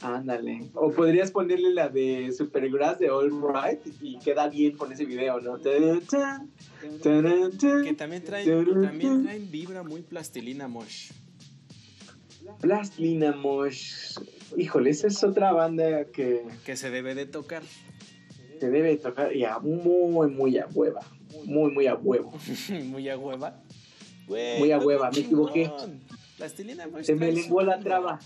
Ándale. 0.01 0.69
O 0.75 0.91
podrías 0.91 1.31
ponerle 1.31 1.73
la 1.73 1.89
de 1.89 2.33
Supergrass 2.33 2.99
de 2.99 3.09
All 3.09 3.31
Right 3.31 3.81
y 4.01 4.19
queda 4.19 4.49
bien 4.49 4.77
con 4.77 4.91
ese 4.93 5.05
video, 5.05 5.41
¿no? 5.41 5.61
Que 5.61 6.03
también 7.95 8.25
traen, 8.25 8.83
también 8.83 9.23
traen 9.23 9.51
vibra 9.51 9.85
muy 9.85 10.03
plastilina 10.03 10.67
mosh. 10.67 11.13
Plastilina 12.61 13.33
Mosh. 13.33 14.19
Híjole, 14.57 14.91
esa 14.91 15.07
es 15.07 15.23
otra 15.25 15.53
banda 15.53 16.05
que 16.07 16.43
Que 16.65 16.77
se 16.77 16.91
debe 16.91 17.15
de 17.15 17.27
tocar. 17.27 17.63
se 18.61 18.71
debe 18.71 18.97
tocar 18.97 19.35
ya 19.35 19.59
muy, 19.59 20.31
muy 20.31 20.59
a 20.59 20.67
hueva. 20.67 21.01
Muy, 21.45 21.73
muy 21.73 21.87
a 21.87 21.95
huevo. 21.95 22.33
muy 22.85 23.09
a 23.09 23.19
hueva. 23.19 23.63
Güey, 24.27 24.59
Muy 24.59 24.73
a 24.73 24.79
hueva, 24.79 25.11
muy 25.11 25.21
me 25.21 25.27
equivoqué. 25.27 25.71
Plastilina. 26.37 26.89
Se 27.03 27.15
me 27.15 27.33
lenguó 27.33 27.63
la 27.63 27.81
traba. 27.81 28.21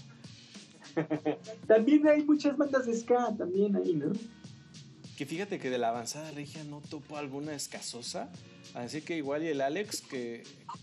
también 1.67 2.07
hay 2.09 2.23
muchas 2.23 2.57
bandas 2.57 2.87
de 2.87 2.97
ska, 2.97 3.35
también 3.37 3.77
ahí, 3.77 3.95
¿no? 3.95 4.12
Que 5.17 5.25
fíjate 5.27 5.59
que 5.59 5.71
de 5.71 5.79
la 5.79 5.89
avanzada 5.89 6.31
regia 6.33 6.62
no 6.65 6.81
topo 6.81 7.17
alguna 7.17 7.55
escasosa. 7.55 8.31
Así 8.75 9.01
que 9.01 9.17
igual 9.17 9.43
y 9.43 9.49
el 9.49 9.61
Alex, 9.62 10.03
que, 10.03 10.43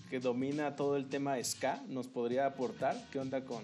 que 0.10 0.20
domina 0.20 0.76
todo 0.76 0.98
el 0.98 1.08
tema 1.08 1.42
ska, 1.44 1.84
nos 1.88 2.08
podría 2.08 2.48
aportar 2.48 2.98
qué 3.12 3.20
onda 3.20 3.46
con, 3.46 3.62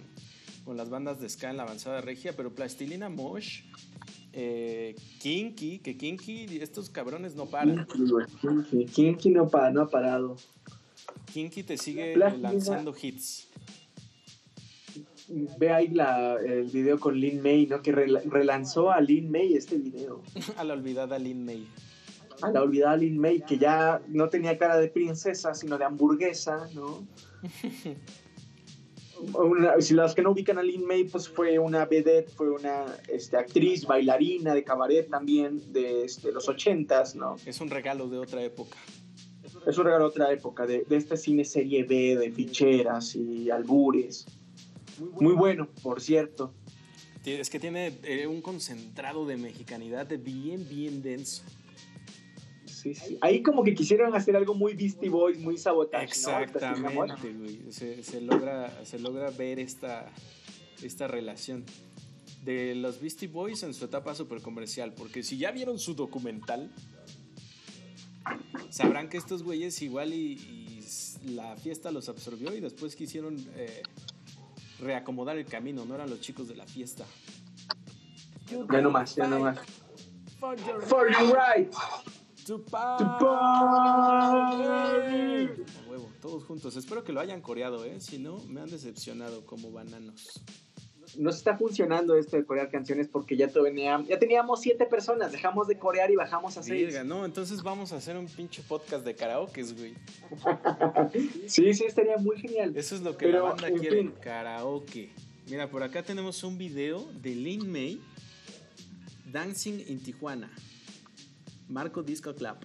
con 0.69 0.77
las 0.77 0.91
bandas 0.91 1.19
de 1.19 1.27
ska 1.27 1.49
en 1.49 1.57
la 1.57 1.63
avanzada 1.63 1.99
regia. 1.99 2.35
Pero 2.37 2.53
Plastilina 2.53 3.09
Mosh, 3.09 3.63
eh, 4.33 4.95
Kinky, 5.19 5.79
que 5.79 5.97
Kinky, 5.97 6.59
estos 6.61 6.91
cabrones 6.91 7.33
no 7.33 7.47
paran. 7.47 7.87
Kinky, 8.93 9.31
no, 9.31 9.49
ha 9.51 9.89
parado. 9.89 10.37
Kinky 11.33 11.63
te 11.63 11.75
sigue 11.75 12.13
Plastilina- 12.13 12.51
lanzando 12.51 12.93
hits. 13.01 13.47
Ve 15.57 15.71
ahí 15.71 15.87
la, 15.87 16.35
el 16.35 16.65
video 16.65 16.99
con 16.99 17.19
Lin 17.19 17.41
May, 17.41 17.65
¿no? 17.65 17.81
Que 17.81 17.91
rela- 17.91 18.21
relanzó 18.29 18.91
a 18.91 19.01
Lin 19.01 19.31
May 19.31 19.55
este 19.55 19.75
video. 19.77 20.21
A 20.57 20.63
la 20.63 20.75
olvidada 20.75 21.17
Lin 21.17 21.43
May. 21.45 21.67
A 22.43 22.51
la 22.51 22.61
olvidada 22.61 22.95
Lin 22.95 23.17
May, 23.17 23.41
que 23.41 23.57
ya 23.57 24.03
no 24.07 24.29
tenía 24.29 24.55
cara 24.59 24.77
de 24.77 24.87
princesa, 24.89 25.55
sino 25.55 25.79
de 25.79 25.85
hamburguesa, 25.85 26.69
¿no? 26.75 27.07
Una- 29.33 29.79
si 29.81 29.93
los 29.93 30.15
que 30.15 30.21
no 30.21 30.31
ubican 30.31 30.57
a 30.57 30.63
Lin 30.63 30.85
May, 30.85 31.03
pues 31.03 31.27
fue 31.27 31.59
una 31.59 31.85
vedette, 31.85 32.29
fue 32.29 32.49
una 32.49 32.85
este, 33.07 33.37
actriz, 33.37 33.85
bailarina 33.85 34.53
de 34.53 34.63
cabaret 34.63 35.09
también 35.09 35.73
de 35.73 36.05
este, 36.05 36.31
los 36.31 36.47
ochentas, 36.47 37.15
¿no? 37.15 37.35
Es 37.45 37.59
un 37.61 37.69
regalo 37.69 38.07
de 38.07 38.17
otra 38.17 38.41
época. 38.43 38.77
Es 39.67 39.77
un 39.77 39.85
regalo 39.85 40.05
de 40.05 40.09
otra 40.09 40.31
época, 40.31 40.65
de, 40.65 40.85
de 40.87 40.95
este 40.95 41.17
cine 41.17 41.43
serie 41.43 41.83
B, 41.83 42.15
de 42.17 42.31
ficheras 42.31 43.15
y 43.15 43.49
albures. 43.49 44.25
Muy 45.19 45.33
bueno, 45.33 45.67
por 45.83 46.01
cierto. 46.01 46.53
Es 47.25 47.49
que 47.49 47.59
tiene 47.59 47.93
eh, 48.03 48.25
un 48.27 48.41
concentrado 48.41 49.25
de 49.25 49.37
mexicanidad 49.37 50.07
bien, 50.19 50.67
bien 50.69 51.01
denso. 51.01 51.43
Sí, 52.79 52.95
sí. 52.95 53.17
Ahí 53.19 53.43
como 53.43 53.63
que 53.63 53.75
quisieron 53.75 54.15
hacer 54.15 54.37
algo 54.37 54.55
muy 54.55 54.73
Beastie 54.73 55.09
Boys, 55.09 55.37
muy 55.37 55.57
sabotaje. 55.57 56.05
¿no? 56.05 56.39
Exactamente, 56.39 57.33
güey. 57.33 57.71
Se, 57.71 58.03
se 58.03 58.21
logra, 58.21 58.85
se 58.85 58.99
logra 58.99 59.31
ver 59.31 59.59
esta, 59.59 60.09
esta 60.81 61.07
relación 61.07 61.65
de 62.45 62.75
los 62.75 63.01
Beastie 63.01 63.27
Boys 63.27 63.63
en 63.63 63.73
su 63.73 63.83
etapa 63.83 64.15
super 64.15 64.41
comercial. 64.41 64.93
Porque 64.93 65.23
si 65.23 65.37
ya 65.37 65.51
vieron 65.51 65.77
su 65.77 65.93
documental, 65.93 66.71
sabrán 68.69 69.09
que 69.09 69.17
estos 69.17 69.43
güeyes 69.43 69.81
igual 69.81 70.13
y, 70.13 70.39
y 71.21 71.29
la 71.33 71.57
fiesta 71.57 71.91
los 71.91 72.07
absorbió 72.07 72.55
y 72.55 72.61
después 72.61 72.95
quisieron 72.95 73.35
eh, 73.57 73.83
reacomodar 74.79 75.37
el 75.37 75.45
camino. 75.45 75.83
No 75.83 75.95
eran 75.95 76.09
los 76.09 76.21
chicos 76.21 76.47
de 76.47 76.55
la 76.55 76.65
fiesta. 76.65 77.05
Ya 78.71 78.81
no 78.81 78.89
más, 78.89 79.15
ya 79.15 79.27
no 79.27 79.39
más. 79.39 79.59
For 80.39 80.55
your, 80.55 81.35
right. 81.35 81.73
To 82.49 82.65
party. 82.65 83.03
A 83.05 83.19
huevo, 85.89 86.09
todos 86.21 86.43
juntos. 86.45 86.75
Espero 86.75 87.03
que 87.03 87.13
lo 87.13 87.19
hayan 87.19 87.41
coreado, 87.41 87.85
¿eh? 87.85 87.99
Si 88.01 88.17
no, 88.17 88.39
me 88.47 88.61
han 88.61 88.69
decepcionado 88.71 89.45
como 89.45 89.71
bananos. 89.71 90.41
Nos 91.17 91.37
está 91.37 91.57
funcionando 91.57 92.15
esto 92.17 92.37
de 92.37 92.45
corear 92.45 92.69
canciones 92.69 93.07
porque 93.07 93.35
ya, 93.37 93.47
tenía- 93.47 94.03
ya 94.07 94.19
teníamos 94.19 94.61
siete 94.61 94.85
personas. 94.85 95.31
Dejamos 95.31 95.67
de 95.67 95.77
corear 95.79 96.11
y 96.11 96.15
bajamos 96.15 96.55
a 96.57 96.61
seis. 96.63 96.85
Verga, 96.87 97.03
no, 97.03 97.25
entonces 97.25 97.61
vamos 97.63 97.91
a 97.93 97.97
hacer 97.97 98.15
un 98.17 98.27
pinche 98.27 98.61
podcast 98.67 99.03
de 99.05 99.15
karaokes, 99.15 99.75
güey. 99.77 99.93
Sí, 101.47 101.73
sí, 101.73 101.85
estaría 101.85 102.17
muy 102.17 102.37
genial. 102.37 102.73
Eso 102.75 102.95
es 102.95 103.01
lo 103.01 103.17
que 103.17 103.25
Pero, 103.27 103.43
la 103.43 103.49
banda 103.51 103.67
en 103.67 103.77
quiere, 103.79 103.97
fin. 103.97 104.13
karaoke. 104.21 105.09
Mira, 105.49 105.67
por 105.69 105.81
acá 105.83 106.03
tenemos 106.03 106.43
un 106.43 106.57
video 106.59 107.07
de 107.21 107.33
Lin 107.35 107.71
May 107.71 107.99
Dancing 109.31 109.79
in 109.87 110.01
Tijuana. 110.03 110.51
Marco 111.69 112.03
Disco 112.03 112.33
Club. 112.35 112.57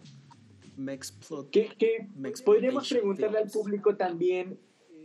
Mexplot. 0.77 1.51
¿Qué, 1.51 1.69
qué? 1.79 2.09
Podríamos 2.45 2.89
preguntarle 2.89 3.39
al 3.39 3.51
público 3.51 3.95
también 3.97 4.59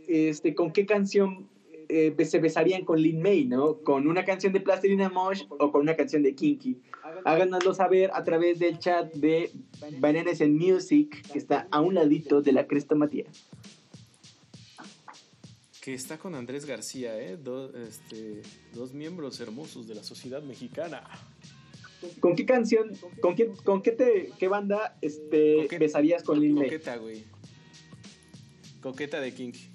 este, 0.08 0.54
con 0.54 0.72
qué 0.72 0.84
canción 0.84 1.48
eh, 1.88 2.14
se 2.24 2.38
besarían 2.40 2.84
con 2.84 3.00
Lin 3.00 3.22
May, 3.22 3.44
¿no? 3.44 3.78
¿Con 3.78 4.08
una 4.08 4.24
canción 4.24 4.52
de 4.52 4.60
Plastilina 4.60 5.08
Mosh 5.08 5.44
o 5.48 5.70
con 5.70 5.82
una 5.82 5.94
canción 5.96 6.22
de 6.24 6.34
Kinky? 6.34 6.80
Háganoslo 7.24 7.74
saber 7.74 8.10
a 8.14 8.24
través 8.24 8.58
del 8.58 8.78
chat 8.78 9.12
de 9.14 9.52
Bananas 9.98 10.40
and 10.40 10.60
Music, 10.60 11.22
que 11.32 11.38
está 11.38 11.68
a 11.70 11.80
un 11.80 11.94
ladito 11.94 12.42
de 12.42 12.52
la 12.52 12.66
Cresta 12.66 12.94
Matías. 12.94 13.46
Que 15.80 15.94
está 15.94 16.18
con 16.18 16.34
Andrés 16.34 16.66
García, 16.66 17.18
¿eh? 17.20 17.36
Do- 17.36 17.74
este, 17.76 18.42
dos 18.74 18.92
miembros 18.92 19.40
hermosos 19.40 19.88
de 19.88 19.94
la 19.94 20.02
sociedad 20.02 20.42
mexicana. 20.42 21.02
¿Con 22.20 22.34
qué 22.34 22.46
canción, 22.46 22.92
con 23.20 23.34
qué, 23.34 23.48
con 23.64 23.82
qué, 23.82 23.92
te, 23.92 24.30
qué 24.38 24.48
banda 24.48 24.96
este, 25.02 25.62
Coqueta. 25.62 25.78
besarías 25.78 26.22
con 26.22 26.40
Lin? 26.40 26.56
Coqueta, 26.56 26.96
güey. 26.96 27.24
Coqueta 28.80 29.20
de 29.20 29.32
Kinky. 29.32 29.68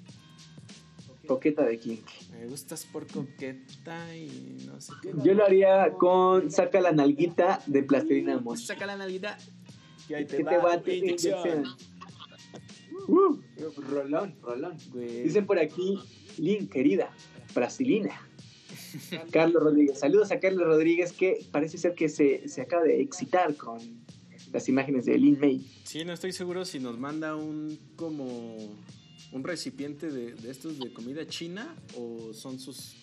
Coqueta 1.27 1.63
de 1.63 1.79
Kinky. 1.79 2.13
Me 2.31 2.47
gustas 2.47 2.85
por 2.85 3.07
coqueta 3.07 4.15
y 4.15 4.65
no 4.65 4.81
sé 4.81 4.93
qué. 5.01 5.11
Yo 5.23 5.33
lo 5.33 5.45
haría 5.45 5.91
con 5.93 6.51
Saca 6.51 6.81
la 6.81 6.91
nalguita 6.91 7.61
de 7.67 7.83
Plastilina 7.83 8.39
Mosh. 8.39 8.65
Saca 8.65 8.85
la 8.85 8.97
Navidad. 8.97 9.37
Y 10.09 10.13
ahí 10.13 10.25
te, 10.25 10.43
va, 10.43 10.51
te 10.51 10.57
va 10.57 10.81
tu 10.81 10.91
inyección. 10.91 11.63
Uh, 13.07 13.37
rolón, 13.89 14.35
rolón. 14.41 14.77
Güey. 14.91 15.23
Dicen 15.23 15.45
por 15.45 15.59
aquí, 15.59 15.99
Lin, 16.37 16.67
querida, 16.67 17.11
Brasilina. 17.53 18.19
Carlos 19.31 19.63
Rodríguez. 19.63 19.99
Saludos 19.99 20.31
a 20.31 20.39
Carlos 20.39 20.65
Rodríguez, 20.65 21.11
que 21.13 21.45
parece 21.51 21.77
ser 21.77 21.93
que 21.93 22.09
se, 22.09 22.47
se 22.47 22.61
acaba 22.61 22.83
de 22.83 23.01
excitar 23.01 23.55
con 23.55 23.79
las 24.51 24.69
imágenes 24.69 25.05
de 25.05 25.17
Lin 25.17 25.39
May. 25.39 25.65
Sí, 25.83 26.05
no 26.05 26.13
estoy 26.13 26.31
seguro 26.31 26.65
si 26.65 26.79
nos 26.79 26.97
manda 26.97 27.35
un 27.35 27.77
como 27.95 28.57
un 29.31 29.43
recipiente 29.43 30.11
de, 30.11 30.33
de 30.33 30.51
estos 30.51 30.79
de 30.79 30.93
comida 30.93 31.27
china 31.27 31.75
o 31.97 32.33
son 32.33 32.59
sus 32.59 32.95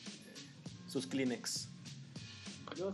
sus 0.86 1.06
Kleenex. 1.06 1.68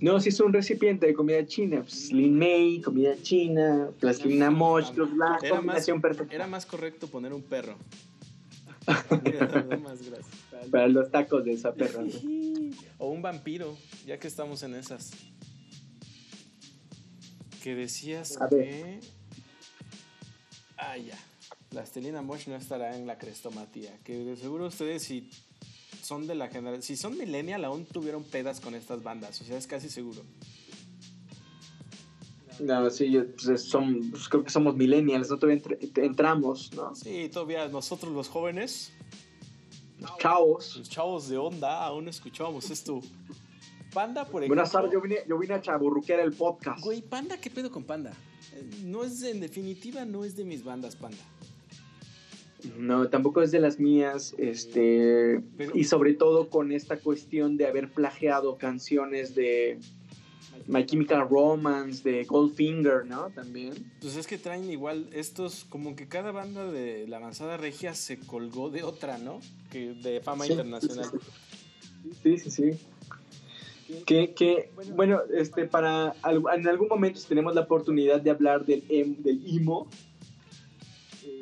No, 0.01 0.21
si 0.21 0.31
es 0.31 0.41
un 0.41 0.53
recipiente 0.53 1.07
de 1.07 1.15
comida 1.15 1.45
china, 1.47 1.83
pues 1.83 2.13
Lin 2.13 2.39
May, 2.39 2.81
comida 2.81 3.15
china, 3.23 3.91
Plastilina 4.01 4.51
Mosh, 4.51 4.93
los 4.97 5.13
la 5.17 5.39
Era 5.41 5.55
más, 5.55 5.59
combinación 5.61 6.01
perfecta. 6.01 6.35
era 6.35 6.47
más 6.47 6.67
correcto 6.67 7.07
poner 7.07 7.33
un 7.33 7.43
perro. 7.43 7.77
Más 9.83 10.03
gracias. 10.03 10.27
Para 10.71 10.89
los 10.89 11.11
tacos 11.11 11.45
de 11.45 11.53
esa 11.53 11.75
perra. 11.75 12.03
¿no? 12.03 12.11
O 12.99 13.11
un 13.11 13.23
vampiro, 13.23 13.77
ya 14.07 14.19
que 14.19 14.29
estamos 14.29 14.63
en 14.63 14.75
esas. 14.75 15.11
Que 17.63 17.75
decías 17.75 18.41
A 18.41 18.49
que. 18.49 18.57
ver. 18.57 19.01
Ah, 20.77 20.97
ya. 20.97 21.19
Plastilina 21.71 22.23
Mosh 22.23 22.49
no 22.49 22.57
estará 22.57 22.97
en 22.97 23.07
la 23.07 23.19
crestomatía. 23.19 23.99
Que 24.05 24.17
de 24.19 24.37
seguro 24.37 24.67
ustedes, 24.67 25.03
si 25.03 25.31
son 26.03 26.27
de 26.27 26.35
la 26.35 26.49
generación. 26.49 26.83
Si 26.83 26.97
son 26.97 27.19
millennial, 27.19 27.65
aún 27.65 27.85
tuvieron 27.85 28.25
pedas 28.25 28.61
con 28.61 28.75
estas 28.75 29.03
bandas. 29.03 29.41
O 29.41 29.45
sea, 29.45 29.59
es 29.59 29.67
casi 29.67 29.89
seguro. 29.91 30.23
No, 32.61 32.91
sí, 32.91 33.11
yo, 33.11 33.25
pues, 33.37 33.63
son, 33.63 34.11
pues, 34.11 34.29
creo 34.29 34.43
que 34.43 34.51
somos 34.51 34.75
millennials, 34.75 35.31
¿no? 35.31 35.39
Todavía 35.39 35.63
entramos, 35.97 36.73
¿no? 36.75 36.95
Sí, 36.95 37.29
todavía 37.33 37.69
nosotros 37.69 38.13
los 38.13 38.29
jóvenes, 38.29 38.93
Chavos. 40.19 40.77
los 40.77 40.89
chavos 40.89 41.29
de 41.29 41.37
onda, 41.39 41.85
aún 41.85 42.09
escuchábamos 42.09 42.71
esto. 42.71 43.01
Panda, 43.93 44.25
por 44.25 44.43
ejemplo. 44.43 44.49
Buenas 44.57 44.71
tardes, 44.73 44.93
yo 44.93 45.01
vine, 45.01 45.17
yo 45.27 45.39
vine 45.39 45.55
a 45.55 45.61
chaburruquear 45.61 46.21
el 46.21 46.33
podcast. 46.33 46.85
Güey, 46.85 47.01
Panda, 47.03 47.39
¿qué 47.41 47.51
pedo 47.51 47.71
con 47.71 47.85
Panda? 47.85 48.13
Eh, 48.55 48.83
No 48.85 49.03
es, 49.05 49.23
en 49.23 49.41
definitiva, 49.41 50.05
no 50.05 50.25
es 50.25 50.37
de 50.37 50.45
mis 50.45 50.63
bandas 50.63 50.95
Panda. 50.97 51.17
No, 52.77 53.09
tampoco 53.09 53.41
es 53.41 53.53
de 53.53 53.61
las 53.61 53.79
mías, 53.79 54.35
este, 54.37 55.41
Pero- 55.57 55.77
y 55.77 55.85
sobre 55.85 56.15
todo 56.15 56.51
con 56.51 56.73
esta 56.73 56.99
cuestión 56.99 57.57
de 57.57 57.67
haber 57.67 57.89
plagiado 57.91 58.59
canciones 58.59 59.35
de 59.37 59.79
My 60.67 60.85
Chemical 60.85 61.29
Romance, 61.29 62.03
de 62.09 62.25
Goldfinger, 62.25 63.07
¿no? 63.07 63.31
También. 63.31 63.75
Pues 64.01 64.17
es 64.17 64.27
que 64.27 64.39
traen 64.39 64.71
igual 64.71 65.09
estos, 65.13 65.65
como 65.69 65.95
que 65.97 66.09
cada 66.09 66.33
banda 66.33 66.71
de 66.71 67.07
la 67.09 67.19
avanzada 67.19 67.57
regia 67.57 67.95
se 67.95 68.19
colgó 68.19 68.71
de 68.71 68.83
otra, 68.83 69.19
¿no? 69.19 69.41
Que 69.71 69.95
de 69.95 70.21
fama 70.21 70.45
Sí, 70.47 70.53
internacional. 70.53 71.11
Sí, 72.23 72.39
sí, 72.39 72.51
sí. 72.51 72.71
Que, 74.05 74.35
que, 74.35 74.71
bueno, 74.97 75.21
este, 75.35 75.65
para, 75.67 76.11
al- 76.23 76.43
en 76.55 76.69
algún 76.69 76.89
momento 76.89 77.19
si 77.21 77.27
tenemos 77.29 77.55
la 77.55 77.63
oportunidad 77.63 78.21
de 78.21 78.31
hablar 78.31 78.67
del, 78.67 78.85
em- 78.91 79.17
del 79.23 79.41
emo, 79.47 79.89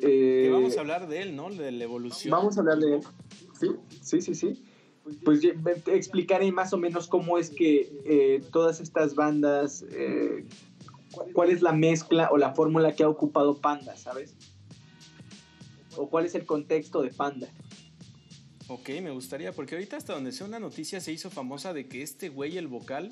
Que 0.01 0.47
eh, 0.47 0.51
vamos 0.51 0.77
a 0.77 0.79
hablar 0.81 1.07
de 1.07 1.21
él, 1.23 1.35
¿no? 1.35 1.49
De 1.49 1.71
la 1.71 1.83
evolución. 1.83 2.31
Vamos 2.31 2.57
a 2.57 2.61
hablar 2.61 2.77
de 2.79 2.95
él. 2.95 3.01
Sí, 3.59 3.67
sí, 4.01 4.21
sí, 4.21 4.35
sí. 4.35 4.63
Pues 5.23 5.41
explicaré 5.87 6.51
más 6.51 6.73
o 6.73 6.77
menos 6.77 7.07
cómo 7.07 7.37
es 7.37 7.49
que 7.49 7.89
eh, 8.05 8.41
todas 8.51 8.79
estas 8.79 9.15
bandas, 9.15 9.83
eh, 9.91 10.45
cu- 11.11 11.31
cuál 11.33 11.49
es 11.49 11.61
la 11.61 11.71
mezcla 11.73 12.29
o 12.31 12.37
la 12.37 12.53
fórmula 12.53 12.93
que 12.95 13.03
ha 13.03 13.09
ocupado 13.09 13.57
Panda, 13.57 13.95
¿sabes? 13.97 14.35
O 15.95 16.09
cuál 16.09 16.25
es 16.25 16.35
el 16.35 16.45
contexto 16.45 17.01
de 17.01 17.09
Panda. 17.09 17.47
Ok, 18.67 18.89
me 19.01 19.11
gustaría, 19.11 19.53
porque 19.53 19.75
ahorita 19.75 19.95
hasta 19.97 20.13
donde 20.13 20.31
sea 20.33 20.45
una 20.45 20.59
noticia 20.59 20.99
se 20.99 21.11
hizo 21.13 21.29
famosa 21.29 21.73
de 21.73 21.87
que 21.87 22.01
este 22.01 22.27
güey, 22.29 22.57
el 22.57 22.67
vocal, 22.67 23.09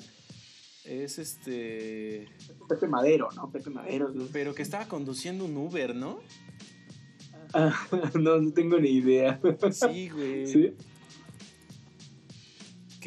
es 0.84 1.18
este... 1.18 2.28
Pepe 2.68 2.86
Madero, 2.86 3.28
¿no? 3.34 3.50
Pepe 3.50 3.70
Madero. 3.70 4.10
¿no? 4.10 4.24
Pero 4.32 4.54
que 4.54 4.62
estaba 4.62 4.86
conduciendo 4.86 5.46
un 5.46 5.56
Uber, 5.56 5.96
¿no? 5.96 6.20
Ah, 7.54 7.72
no, 8.20 8.38
no 8.40 8.52
tengo 8.52 8.78
ni 8.78 8.90
idea. 8.90 9.40
Sí, 9.72 10.10
güey. 10.10 10.46
¿Sí? 10.46 10.74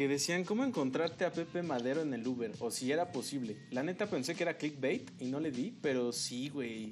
Que 0.00 0.08
decían 0.08 0.44
cómo 0.44 0.64
encontrarte 0.64 1.26
a 1.26 1.30
Pepe 1.30 1.62
Madero 1.62 2.00
en 2.00 2.14
el 2.14 2.26
Uber, 2.26 2.52
o 2.60 2.70
si 2.70 2.90
era 2.90 3.12
posible. 3.12 3.58
La 3.70 3.82
neta 3.82 4.06
pensé 4.06 4.34
que 4.34 4.44
era 4.44 4.56
clickbait 4.56 5.10
y 5.20 5.26
no 5.26 5.40
le 5.40 5.50
di, 5.50 5.74
pero 5.82 6.10
sí, 6.10 6.48
güey. 6.48 6.90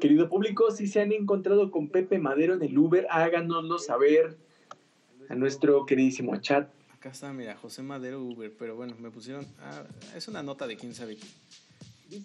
Querido 0.00 0.28
público, 0.28 0.72
si 0.72 0.88
se 0.88 1.00
han 1.00 1.12
encontrado 1.12 1.70
con 1.70 1.90
Pepe 1.90 2.18
Madero 2.18 2.54
en 2.54 2.62
el 2.64 2.76
Uber, 2.76 3.06
háganoslo 3.08 3.78
saber 3.78 4.36
a 5.28 5.36
nuestro 5.36 5.86
queridísimo 5.86 6.38
chat. 6.38 6.68
Acá 6.92 7.10
está, 7.10 7.32
mira, 7.32 7.54
José 7.54 7.84
Madero 7.84 8.20
Uber, 8.20 8.52
pero 8.58 8.74
bueno, 8.74 8.96
me 8.98 9.12
pusieron... 9.12 9.46
ah, 9.60 9.84
es 10.16 10.26
una 10.26 10.42
nota 10.42 10.66
de 10.66 10.76
quién 10.76 10.92
sabe 10.92 11.18
qué. 11.18 11.26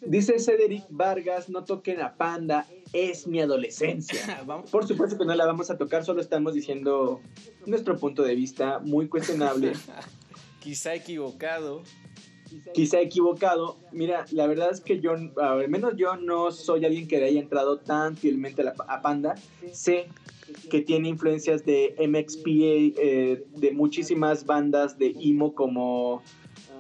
Dice 0.05 0.39
Cedric 0.39 0.83
Vargas, 0.89 1.49
no 1.49 1.63
toquen 1.63 2.01
a 2.01 2.15
Panda, 2.15 2.65
es 2.93 3.27
mi 3.27 3.39
adolescencia. 3.39 4.43
Por 4.71 4.87
supuesto 4.87 5.17
que 5.17 5.25
no 5.25 5.35
la 5.35 5.45
vamos 5.45 5.69
a 5.69 5.77
tocar, 5.77 6.03
solo 6.03 6.21
estamos 6.21 6.53
diciendo 6.53 7.21
nuestro 7.65 7.97
punto 7.97 8.23
de 8.23 8.35
vista 8.35 8.79
muy 8.79 9.07
cuestionable, 9.07 9.73
quizá 10.59 10.93
equivocado. 10.95 11.83
quizá 12.73 12.99
equivocado. 12.99 13.77
Mira, 13.91 14.25
la 14.31 14.47
verdad 14.47 14.69
es 14.71 14.81
que 14.81 14.99
yo, 14.99 15.11
al 15.37 15.69
menos 15.69 15.93
yo 15.97 16.15
no 16.17 16.51
soy 16.51 16.83
alguien 16.85 17.07
que 17.07 17.19
le 17.19 17.25
haya 17.25 17.39
entrado 17.39 17.77
tan 17.79 18.17
fielmente 18.17 18.61
a, 18.61 18.65
la- 18.65 18.75
a 18.87 19.01
Panda. 19.01 19.35
Sé 19.71 20.07
que 20.71 20.81
tiene 20.81 21.09
influencias 21.09 21.63
de 21.63 21.93
MXPA, 21.99 22.49
eh, 23.01 23.43
de 23.55 23.71
muchísimas 23.71 24.45
bandas 24.47 24.97
de 24.97 25.13
emo 25.19 25.53
como 25.53 26.23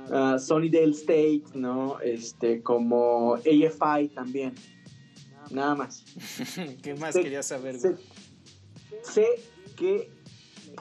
uh, 0.09 0.37
Sunnydale 0.39 0.91
State, 0.91 1.43
¿no? 1.53 1.99
Este, 1.99 2.61
como 2.61 3.35
AFI 3.35 4.09
también. 4.09 4.53
Nada 5.51 5.75
más. 5.75 6.03
¿Qué 6.83 6.95
más 6.95 7.13
Sé- 7.15 7.23
querías 7.23 7.47
saber? 7.47 7.77
Sé, 9.01 9.25
que 9.75 10.11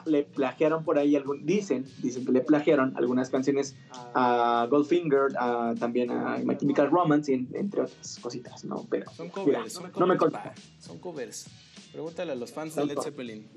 le 0.05 0.23
plagiaron 0.23 0.83
por 0.83 0.97
ahí 0.99 1.15
algún, 1.15 1.45
dicen, 1.45 1.85
dicen 2.01 2.25
que 2.25 2.31
le 2.31 2.41
plagiaron 2.41 2.95
algunas 2.95 3.29
canciones 3.29 3.75
a 4.13 4.67
Goldfinger, 4.69 5.35
a, 5.39 5.73
también 5.79 6.11
a 6.11 6.37
My 6.43 6.55
Chemical 6.57 6.89
Romance, 6.91 7.33
en- 7.33 7.49
entre 7.53 7.81
otras 7.81 8.19
cositas, 8.21 8.63
¿no? 8.63 8.85
Pero 8.89 9.09
Son 9.11 9.27
mira, 9.45 9.59
covers, 9.59 9.81
no 9.97 10.07
me 10.07 10.15
pa. 10.17 10.53
Son 10.79 10.99
covers. 10.99 11.47
Pregúntale 11.91 12.31
a 12.31 12.35
los 12.35 12.51
fans 12.53 12.75
de 12.75 12.85
Led. 12.85 12.97
Zeppelin. 12.99 13.47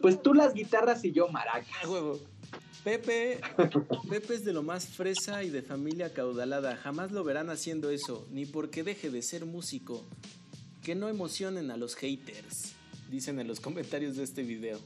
Pues 0.00 0.22
tú 0.22 0.32
las 0.34 0.54
guitarras 0.54 1.04
y 1.04 1.12
yo 1.12 1.28
maracas. 1.28 1.68
Ah, 1.82 1.88
huevo. 1.88 2.18
Pepe, 2.86 3.40
Pepe 4.08 4.34
es 4.34 4.44
de 4.44 4.52
lo 4.52 4.62
más 4.62 4.86
fresa 4.86 5.42
y 5.42 5.50
de 5.50 5.60
familia 5.60 6.14
caudalada. 6.14 6.76
Jamás 6.76 7.10
lo 7.10 7.24
verán 7.24 7.50
haciendo 7.50 7.90
eso, 7.90 8.28
ni 8.30 8.46
porque 8.46 8.84
deje 8.84 9.10
de 9.10 9.22
ser 9.22 9.44
músico. 9.44 10.04
Que 10.84 10.94
no 10.94 11.08
emocionen 11.08 11.72
a 11.72 11.76
los 11.76 11.96
haters, 11.96 12.76
dicen 13.10 13.40
en 13.40 13.48
los 13.48 13.58
comentarios 13.58 14.14
de 14.14 14.22
este 14.22 14.44
video. 14.44 14.78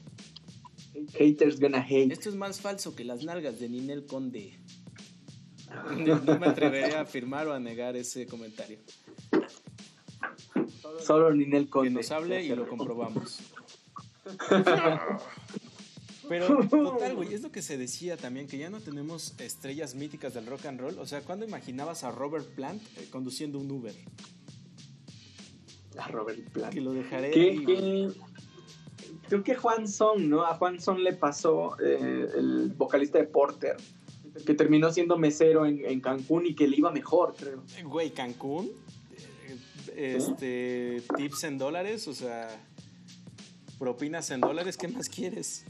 Haters 1.13 1.59
gonna 1.59 1.85
hate. 1.87 2.11
Esto 2.11 2.29
es 2.29 2.35
más 2.35 2.59
falso 2.59 2.95
que 2.95 3.05
las 3.05 3.23
nalgas 3.23 3.59
de 3.59 3.69
Ninel 3.69 4.07
Conde. 4.07 4.57
No 5.95 6.19
no 6.21 6.39
me 6.39 6.47
atreveré 6.47 6.95
a 6.95 7.01
afirmar 7.01 7.47
o 7.47 7.53
a 7.53 7.59
negar 7.59 7.95
ese 7.95 8.25
comentario. 8.25 8.79
Solo 11.05 11.31
Ninel 11.35 11.65
Que 11.65 11.69
Conde. 11.69 11.91
nos 11.91 12.09
hable 12.09 12.43
y 12.43 12.49
lo 12.49 12.67
comprobamos. 12.67 13.41
Pero 16.31 16.67
total, 16.69 17.15
güey, 17.15 17.33
es 17.33 17.41
lo 17.41 17.51
que 17.51 17.61
se 17.61 17.77
decía 17.77 18.15
también, 18.15 18.47
que 18.47 18.57
ya 18.57 18.69
no 18.69 18.79
tenemos 18.79 19.35
estrellas 19.39 19.95
míticas 19.95 20.33
del 20.33 20.45
rock 20.45 20.65
and 20.67 20.79
roll. 20.79 20.97
O 20.99 21.05
sea, 21.05 21.21
¿cuándo 21.21 21.45
imaginabas 21.45 22.03
a 22.05 22.11
Robert 22.11 22.47
Plant 22.55 22.81
eh, 22.97 23.07
conduciendo 23.11 23.59
un 23.59 23.69
Uber? 23.69 23.93
A 25.97 26.07
Robert 26.07 26.49
Plant. 26.51 26.73
Que 26.73 26.79
lo 26.79 26.93
dejaré. 26.93 27.33
Ahí, 27.33 28.07
creo 29.27 29.43
que 29.43 29.55
Juan 29.55 29.87
Son, 29.89 30.29
¿no? 30.29 30.45
A 30.45 30.55
Juan 30.55 30.79
Son 30.79 31.03
le 31.03 31.13
pasó 31.13 31.77
eh, 31.81 32.27
el 32.37 32.69
vocalista 32.77 33.17
de 33.17 33.25
Porter, 33.25 33.75
que 34.45 34.53
terminó 34.53 34.91
siendo 34.93 35.17
mesero 35.17 35.65
en, 35.65 35.83
en 35.85 35.99
Cancún 35.99 36.45
y 36.45 36.55
que 36.55 36.65
le 36.67 36.77
iba 36.77 36.91
mejor, 36.91 37.35
creo. 37.37 37.63
Güey, 37.83 38.11
Cancún. 38.11 38.71
eh, 39.89 40.15
Este, 40.17 41.03
tips 41.17 41.43
en 41.43 41.57
dólares, 41.57 42.07
o 42.07 42.13
sea, 42.13 42.47
propinas 43.77 44.31
en 44.31 44.39
dólares, 44.39 44.77
¿qué 44.77 44.87
más 44.87 45.09
quieres? 45.09 45.65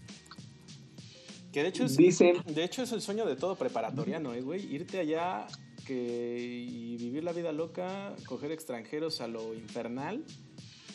Que 1.51 1.63
de 1.63 1.69
hecho 1.69 1.83
es, 1.85 1.97
Dicen, 1.97 2.37
de 2.45 2.63
hecho 2.63 2.81
es 2.83 2.91
el 2.93 3.01
sueño 3.01 3.25
de 3.25 3.35
todo 3.35 3.55
preparatoriano, 3.55 4.33
¿eh, 4.33 4.41
güey? 4.41 4.73
Irte 4.73 4.99
allá 4.99 5.47
que, 5.85 6.65
y 6.69 6.95
vivir 6.97 7.23
la 7.23 7.33
vida 7.33 7.51
loca, 7.51 8.15
coger 8.25 8.51
extranjeros 8.51 9.19
a 9.21 9.27
lo 9.27 9.53
infernal 9.53 10.23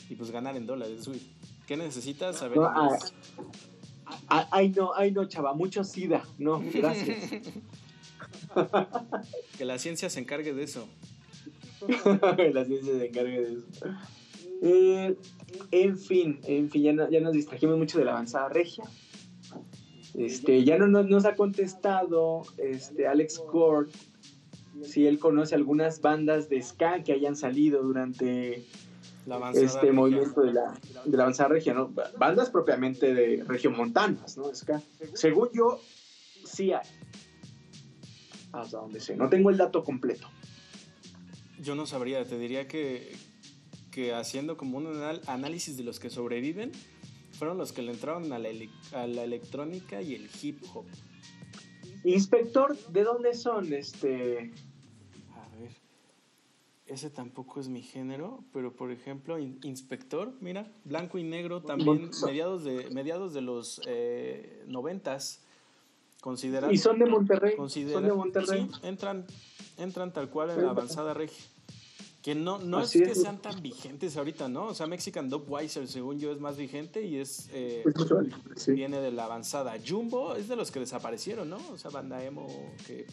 y 0.08 0.14
pues 0.14 0.30
ganar 0.30 0.56
en 0.56 0.66
dólares, 0.66 1.06
güey. 1.08 1.20
¿Qué 1.66 1.76
necesitas? 1.76 2.36
Saber 2.38 2.58
No, 2.58 2.64
ah. 2.66 2.98
"Ah, 4.28 4.48
ay 4.52 4.70
no, 4.70 4.94
ay 4.94 5.10
no, 5.10 5.26
chava, 5.26 5.52
mucho 5.52 5.82
sida. 5.84 6.22
No, 6.38 6.62
gracias. 6.72 7.32
Que 9.58 9.64
la 9.64 9.78
ciencia 9.78 10.08
se 10.08 10.20
encargue 10.20 10.54
de 10.54 10.62
eso. 10.62 10.88
la 12.52 12.64
ciencia 12.64 12.98
se 12.98 13.06
encarga 13.06 13.30
de 13.32 13.52
eso. 13.52 13.66
Eh, 14.62 15.16
en 15.70 15.98
fin, 15.98 16.40
en 16.44 16.70
fin, 16.70 16.82
ya, 16.82 16.92
no- 16.94 17.10
ya 17.10 17.20
nos 17.20 17.32
distrajimos 17.34 17.76
mucho 17.76 17.98
de 17.98 18.04
la 18.06 18.12
avanzada 18.12 18.48
regia. 18.48 18.84
Este, 20.18 20.64
ya 20.64 20.78
no 20.78 20.86
nos, 20.86 21.06
nos 21.08 21.24
ha 21.26 21.34
contestado 21.36 22.42
este, 22.58 23.06
Alex 23.06 23.38
Cord 23.40 23.88
si 24.82 25.06
él 25.06 25.18
conoce 25.18 25.54
algunas 25.54 26.00
bandas 26.00 26.48
de 26.48 26.62
ska 26.62 27.02
que 27.02 27.12
hayan 27.12 27.36
salido 27.36 27.82
durante 27.82 28.64
La 29.26 29.50
este 29.52 29.92
movimiento 29.92 30.42
de 30.42 30.52
la, 30.52 30.78
de 31.04 31.16
la 31.16 31.22
avanzada 31.24 31.48
regia, 31.50 31.74
¿no? 31.74 31.88
Ba- 31.88 32.10
Bandas 32.18 32.50
propiamente 32.50 33.12
de 33.14 33.44
regiomontanas, 33.46 34.36
¿no? 34.36 34.54
Ska. 34.54 34.82
Según 35.14 35.48
yo, 35.54 35.80
sí 36.44 36.72
hay. 36.72 36.86
Hasta 38.52 38.78
donde 38.78 39.00
sé. 39.00 39.16
No 39.16 39.28
tengo 39.28 39.50
el 39.50 39.56
dato 39.56 39.84
completo. 39.84 40.28
Yo 41.62 41.74
no 41.74 41.86
sabría, 41.86 42.24
te 42.24 42.38
diría 42.38 42.68
que, 42.68 43.12
que 43.90 44.14
haciendo 44.14 44.56
como 44.56 44.78
un 44.78 44.88
análisis 45.26 45.76
de 45.76 45.84
los 45.84 45.98
que 46.00 46.10
sobreviven, 46.10 46.72
fueron 47.38 47.58
los 47.58 47.72
que 47.72 47.82
le 47.82 47.92
entraron 47.92 48.32
a 48.32 48.38
la, 48.38 48.48
a 48.92 49.06
la 49.06 49.24
electrónica 49.24 50.00
y 50.02 50.14
el 50.14 50.28
hip 50.42 50.62
hop. 50.74 50.86
Inspector, 52.04 52.76
¿de 52.88 53.02
dónde 53.04 53.34
son? 53.34 53.72
Este. 53.72 54.52
A 55.34 55.48
ver, 55.58 55.70
ese 56.86 57.10
tampoco 57.10 57.58
es 57.60 57.68
mi 57.68 57.82
género, 57.82 58.44
pero 58.52 58.72
por 58.72 58.90
ejemplo, 58.92 59.38
In- 59.38 59.58
Inspector, 59.64 60.32
mira, 60.40 60.70
blanco 60.84 61.18
y 61.18 61.24
negro 61.24 61.62
también, 61.62 62.10
mediados 62.24 62.64
de, 62.64 62.90
mediados 62.90 63.34
de 63.34 63.40
los 63.40 63.80
eh, 63.86 64.62
noventas, 64.68 65.40
considerando... 66.20 66.72
Y 66.72 66.78
son 66.78 66.98
de 66.98 67.06
Monterrey. 67.06 67.56
considera- 67.56 67.94
Son 67.98 68.04
de 68.06 68.12
Monterrey. 68.12 68.68
Sí, 68.72 68.80
entran, 68.86 69.26
entran 69.78 70.12
tal 70.12 70.30
cual 70.30 70.50
en 70.50 70.62
la 70.62 70.70
avanzada 70.70 71.12
regia. 71.12 71.44
Que 72.26 72.34
no, 72.34 72.58
no 72.58 72.80
es 72.80 72.90
que 72.90 73.14
sean 73.14 73.40
tan 73.40 73.62
vigentes 73.62 74.16
ahorita, 74.16 74.48
¿no? 74.48 74.66
O 74.66 74.74
sea, 74.74 74.88
Mexican 74.88 75.30
Dubweiser, 75.30 75.86
según 75.86 76.18
yo, 76.18 76.32
es 76.32 76.40
más 76.40 76.56
vigente 76.56 77.06
y 77.06 77.18
es 77.18 77.48
eh, 77.52 77.84
sí. 78.56 78.72
viene 78.72 79.00
de 79.00 79.12
la 79.12 79.26
avanzada. 79.26 79.74
Jumbo 79.86 80.34
es 80.34 80.48
de 80.48 80.56
los 80.56 80.72
que 80.72 80.80
desaparecieron, 80.80 81.48
¿no? 81.48 81.58
O 81.72 81.78
sea, 81.78 81.92
banda 81.92 82.24
emo 82.24 82.48
que... 82.84 83.06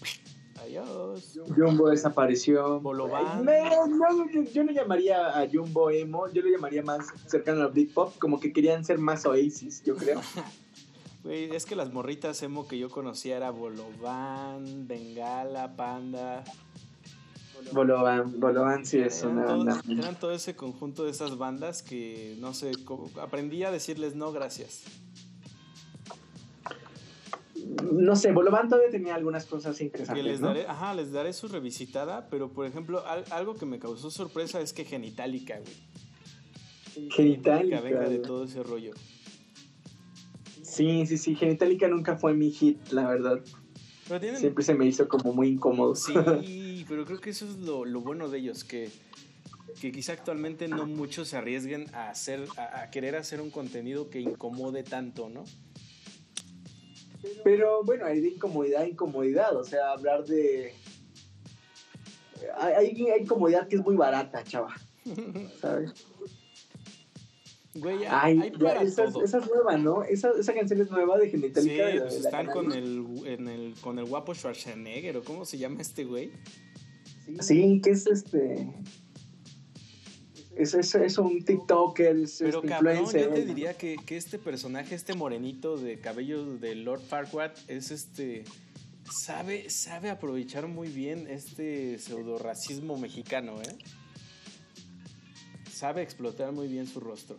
Adiós. 0.63 1.39
Jumbo 1.55 1.89
desapareció. 1.89 2.79
Bolobán. 2.79 3.45
No, 3.45 3.85
no, 3.85 4.31
yo, 4.31 4.41
yo 4.51 4.63
no 4.63 4.71
llamaría 4.71 5.39
a 5.39 5.47
Jumbo 5.47 5.91
emo, 5.91 6.27
yo 6.33 6.41
lo 6.41 6.49
llamaría 6.49 6.81
más 6.81 7.05
cercano 7.27 7.61
a 7.61 7.67
Big 7.67 7.93
Pop, 7.93 8.15
como 8.17 8.39
que 8.39 8.51
querían 8.51 8.83
ser 8.83 8.97
más 8.97 9.27
Oasis, 9.27 9.83
yo 9.83 9.95
creo. 9.95 10.21
Güey, 11.23 11.55
es 11.55 11.65
que 11.65 11.77
las 11.77 11.93
morritas 11.93 12.41
emo 12.43 12.67
que 12.67 12.77
yo 12.77 12.89
conocía 12.89 13.37
era 13.37 13.49
Bolobán, 13.51 14.87
Bengala, 14.87 15.73
Panda. 15.75 16.43
Bolovan, 17.71 18.39
Bolovan 18.39 18.85
sí 18.85 18.99
es 18.99 19.21
Eran 19.23 19.37
una 19.37 19.45
todo, 19.47 19.65
banda. 19.65 19.81
eran 20.03 20.19
todo 20.19 20.31
ese 20.31 20.55
conjunto 20.55 21.03
de 21.05 21.11
esas 21.11 21.37
bandas 21.37 21.81
que, 21.83 22.35
no 22.39 22.53
sé, 22.53 22.71
aprendí 23.21 23.63
a 23.63 23.71
decirles 23.71 24.15
no 24.15 24.31
gracias. 24.31 24.83
No 27.91 28.15
sé, 28.15 28.31
Bolovan 28.31 28.67
todavía 28.69 28.91
tenía 28.91 29.15
algunas 29.15 29.45
cosas 29.45 29.77
Que 29.77 29.85
interesantes. 29.85 30.23
les 30.25 30.41
¿no? 30.41 30.47
daré, 30.47 30.67
ajá, 30.67 30.93
les 30.93 31.11
daré 31.11 31.31
su 31.33 31.47
revisitada, 31.47 32.27
pero 32.29 32.49
por 32.51 32.65
ejemplo, 32.65 33.05
al- 33.07 33.23
algo 33.31 33.55
que 33.55 33.65
me 33.65 33.79
causó 33.79 34.11
sorpresa 34.11 34.59
es 34.61 34.73
que 34.73 34.83
Genitalica, 34.85 35.59
güey. 35.59 37.09
Genitalica. 37.09 37.81
venga 37.81 38.09
de 38.09 38.19
todo 38.19 38.43
ese 38.43 38.61
rollo. 38.63 38.91
Sí, 40.61 41.05
sí, 41.05 41.17
sí, 41.17 41.35
Genitalica 41.35 41.87
nunca 41.87 42.17
fue 42.17 42.33
mi 42.33 42.51
hit, 42.51 42.77
la 42.91 43.07
verdad. 43.07 43.39
Pero 44.07 44.19
tienen, 44.19 44.39
Siempre 44.39 44.63
se 44.63 44.73
me 44.73 44.85
hizo 44.85 45.07
como 45.07 45.33
muy 45.33 45.49
incómodo. 45.49 45.95
Sí, 45.95 46.13
pero 46.89 47.05
creo 47.05 47.19
que 47.19 47.29
eso 47.29 47.45
es 47.45 47.57
lo, 47.57 47.85
lo 47.85 48.01
bueno 48.01 48.29
de 48.29 48.39
ellos, 48.39 48.63
que, 48.63 48.89
que 49.79 49.91
quizá 49.91 50.13
actualmente 50.13 50.67
no 50.67 50.85
muchos 50.85 51.29
se 51.29 51.37
arriesguen 51.37 51.87
a 51.93 52.09
hacer, 52.09 52.45
a, 52.57 52.81
a 52.81 52.91
querer 52.91 53.15
hacer 53.15 53.41
un 53.41 53.49
contenido 53.49 54.09
que 54.09 54.19
incomode 54.19 54.83
tanto, 54.83 55.29
¿no? 55.29 55.45
Pero 57.43 57.83
bueno, 57.83 58.05
hay 58.05 58.19
de 58.19 58.29
incomodidad 58.29 58.81
a 58.81 58.87
incomodidad, 58.87 59.55
o 59.55 59.63
sea, 59.63 59.91
hablar 59.91 60.25
de... 60.25 60.73
Hay, 62.57 62.73
hay, 62.73 63.09
hay 63.09 63.21
incomodidad 63.21 63.67
que 63.67 63.77
es 63.77 63.81
muy 63.81 63.95
barata, 63.95 64.43
chava, 64.43 64.75
¿sabes? 65.61 65.93
Güey, 67.75 68.05
Ay, 68.07 68.39
hay 68.39 68.51
ya, 68.51 68.57
para 68.59 68.83
esa, 68.83 69.05
todo. 69.05 69.23
esa 69.23 69.39
es 69.39 69.47
nueva, 69.47 69.77
¿no? 69.77 70.03
Esa, 70.03 70.29
esa 70.39 70.53
canción 70.53 70.79
es 70.81 70.91
nueva 70.91 71.17
de 71.17 71.25
Sí, 71.25 71.31
Genitalica. 71.31 71.85
de 71.87 71.93
la- 71.95 72.01
pues 72.03 72.13
de 72.15 72.19
la 72.21 72.29
están 72.29 72.45
con 72.47 72.71
el, 72.71 73.05
en 73.25 73.47
el, 73.47 73.73
con 73.81 73.97
el 73.97 74.05
guapo 74.05 74.35
Schwarzenegger, 74.35 75.17
o 75.17 75.23
cómo 75.23 75.43
se 75.45 75.57
llama 75.57 75.81
este 75.81 76.03
güey. 76.03 76.31
Sí, 77.39 77.81
que 77.83 77.89
es 77.91 78.05
este... 78.05 78.69
Es, 80.55 80.75
es, 80.75 80.93
es 80.93 81.17
un 81.17 81.43
TikToker, 81.43 82.15
es, 82.17 82.37
Pero 82.37 82.61
es 82.63 82.69
cabrón, 82.69 82.97
influencer. 82.97 83.29
yo 83.29 83.33
te 83.33 83.45
diría 83.45 83.73
que, 83.73 83.95
que 84.05 84.17
este 84.17 84.37
personaje, 84.37 84.93
este 84.93 85.15
morenito 85.15 85.77
de 85.77 85.99
cabello 85.99 86.45
de 86.57 86.75
Lord 86.75 87.01
Farquaad, 87.01 87.53
es 87.67 87.89
este. 87.89 88.43
Sabe, 89.11 89.71
sabe 89.71 90.11
aprovechar 90.11 90.67
muy 90.67 90.89
bien 90.89 91.25
este 91.27 91.97
pseudo 91.97 92.37
racismo 92.37 92.97
mexicano, 92.99 93.59
¿eh? 93.63 93.75
Sabe 95.71 96.03
explotar 96.03 96.51
muy 96.51 96.67
bien 96.67 96.85
su 96.85 96.99
rostro. 96.99 97.37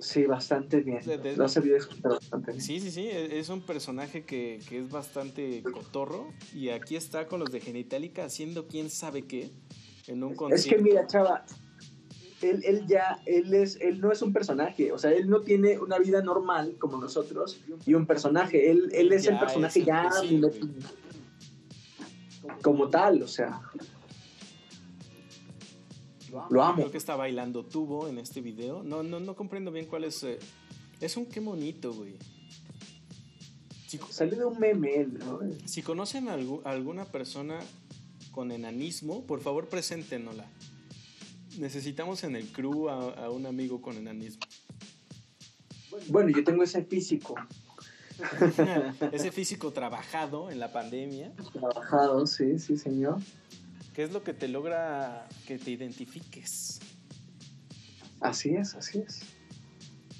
Sí, 0.00 0.26
bastante 0.26 0.80
bien. 0.80 1.00
Lo 1.36 1.44
ha 1.44 1.48
sabido 1.48 1.76
escuchar 1.76 2.12
bastante 2.12 2.52
bien. 2.52 2.60
Sí, 2.62 2.80
sí, 2.80 2.90
sí, 2.90 3.08
e- 3.08 3.38
es 3.38 3.48
un 3.48 3.60
personaje 3.60 4.24
que, 4.24 4.60
que 4.68 4.78
es 4.78 4.90
bastante 4.90 5.62
cotorro. 5.72 6.32
Y 6.54 6.70
aquí 6.70 6.96
está 6.96 7.26
con 7.26 7.40
los 7.40 7.52
de 7.52 7.60
Genitalica 7.60 8.24
haciendo 8.24 8.66
quién 8.66 8.90
sabe 8.90 9.26
qué 9.26 9.50
en 10.06 10.24
un 10.24 10.32
Es 10.32 10.36
concierto. 10.36 10.76
que 10.76 10.82
mira, 10.82 11.06
chava, 11.06 11.44
él, 12.40 12.62
él 12.64 12.86
ya, 12.86 13.20
él 13.26 13.52
es, 13.54 13.76
él 13.80 14.00
no 14.00 14.12
es 14.12 14.22
un 14.22 14.32
personaje, 14.32 14.92
o 14.92 14.98
sea, 14.98 15.12
él 15.12 15.28
no 15.28 15.42
tiene 15.42 15.78
una 15.78 15.98
vida 15.98 16.22
normal 16.22 16.76
como 16.78 16.96
nosotros 16.98 17.60
y 17.84 17.94
un 17.94 18.06
personaje, 18.06 18.70
él, 18.70 18.90
él 18.92 19.12
es 19.12 19.24
Ya 19.24 19.32
el 19.32 19.38
personaje 19.38 19.80
es 19.80 19.86
ya 19.86 20.10
sí, 20.10 20.40
como 22.62 22.88
tal, 22.88 23.22
o 23.22 23.28
sea, 23.28 23.60
lo 26.50 26.62
amo. 26.62 26.76
Creo 26.76 26.90
que 26.90 26.98
está 26.98 27.16
bailando 27.16 27.64
tubo 27.64 28.08
en 28.08 28.18
este 28.18 28.40
video. 28.40 28.82
No, 28.82 29.02
no, 29.02 29.20
no 29.20 29.34
comprendo 29.36 29.70
bien 29.72 29.86
cuál 29.86 30.04
es. 30.04 30.22
eh, 30.24 30.38
Es 31.00 31.16
un 31.16 31.26
qué 31.26 31.40
bonito, 31.40 31.92
güey. 31.94 32.16
Si, 33.86 33.98
Salió 34.10 34.36
de 34.38 34.44
un 34.44 34.58
meme, 34.58 35.06
¿no? 35.06 35.40
si 35.64 35.82
conocen 35.82 36.28
a 36.28 36.36
algu- 36.36 36.60
a 36.64 36.70
alguna 36.70 37.06
persona 37.06 37.58
con 38.32 38.52
enanismo, 38.52 39.24
por 39.24 39.40
favor 39.40 39.68
preséntenosla. 39.68 40.46
Necesitamos 41.58 42.22
en 42.24 42.36
el 42.36 42.46
crew 42.52 42.88
a, 42.90 43.12
a 43.24 43.30
un 43.30 43.46
amigo 43.46 43.80
con 43.80 43.96
enanismo. 43.96 44.42
Bueno, 46.08 46.28
yo 46.30 46.44
tengo 46.44 46.62
ese 46.62 46.84
físico 46.84 47.34
Ese 49.12 49.30
físico 49.32 49.72
trabajado 49.72 50.50
en 50.50 50.58
la 50.60 50.72
pandemia, 50.72 51.32
trabajado, 51.52 52.26
sí, 52.26 52.58
sí, 52.58 52.76
señor. 52.76 53.18
Que 53.98 54.04
es 54.04 54.12
lo 54.12 54.22
que 54.22 54.32
te 54.32 54.46
logra 54.46 55.26
que 55.44 55.58
te 55.58 55.72
identifiques. 55.72 56.78
Así 58.20 58.50
es, 58.54 58.76
así 58.76 59.00
es. 59.00 59.22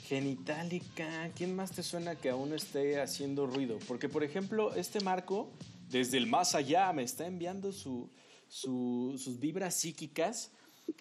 Genitalica, 0.02 1.30
¿quién 1.36 1.54
más 1.54 1.70
te 1.70 1.84
suena 1.84 2.16
que 2.16 2.28
aún 2.28 2.52
esté 2.52 3.00
haciendo 3.00 3.46
ruido? 3.46 3.78
Porque, 3.86 4.08
por 4.08 4.24
ejemplo, 4.24 4.74
este 4.74 4.98
Marco, 5.00 5.52
desde 5.90 6.18
el 6.18 6.26
más 6.26 6.56
allá, 6.56 6.92
me 6.92 7.04
está 7.04 7.28
enviando 7.28 7.70
su, 7.70 8.10
su- 8.48 9.14
sus 9.16 9.38
vibras 9.38 9.74
psíquicas 9.74 10.50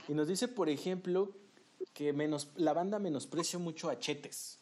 y 0.08 0.14
nos 0.14 0.28
dice, 0.28 0.48
por 0.48 0.70
ejemplo, 0.70 1.36
que 1.96 2.14
menos, 2.14 2.52
la 2.58 2.74
banda 2.74 3.00
menosprecia 3.00 3.58
mucho 3.58 3.90
a 3.90 3.98
Chetes. 3.98 4.60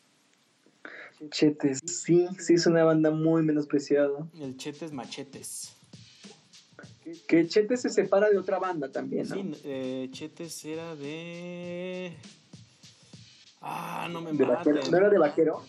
Chetes, 1.31 1.81
sí, 1.85 2.27
sí, 2.39 2.53
es 2.53 2.65
una 2.65 2.85
banda 2.85 3.11
muy 3.11 3.43
menospreciada. 3.43 4.25
El 4.39 4.55
Chetes 4.55 4.93
Machetes. 4.93 5.74
Que 7.27 7.47
Chetes 7.47 7.81
se 7.81 7.89
separa 7.89 8.29
de 8.29 8.37
otra 8.37 8.57
banda 8.57 8.91
también, 8.91 9.27
¿no? 9.29 9.35
Sí, 9.35 9.51
eh, 9.63 10.09
Chetes 10.11 10.65
era 10.65 10.95
de... 10.95 12.15
Ah, 13.61 14.07
no 14.11 14.21
me 14.21 14.33
de 14.33 14.45
vaquero. 14.45 14.81
¿No 14.89 14.97
era 14.97 15.09
de 15.09 15.17
vaquero? 15.17 15.63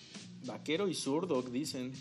Vaquero 0.47 0.89
y 0.89 0.95
zurdo, 0.95 1.43
dicen. 1.43 1.93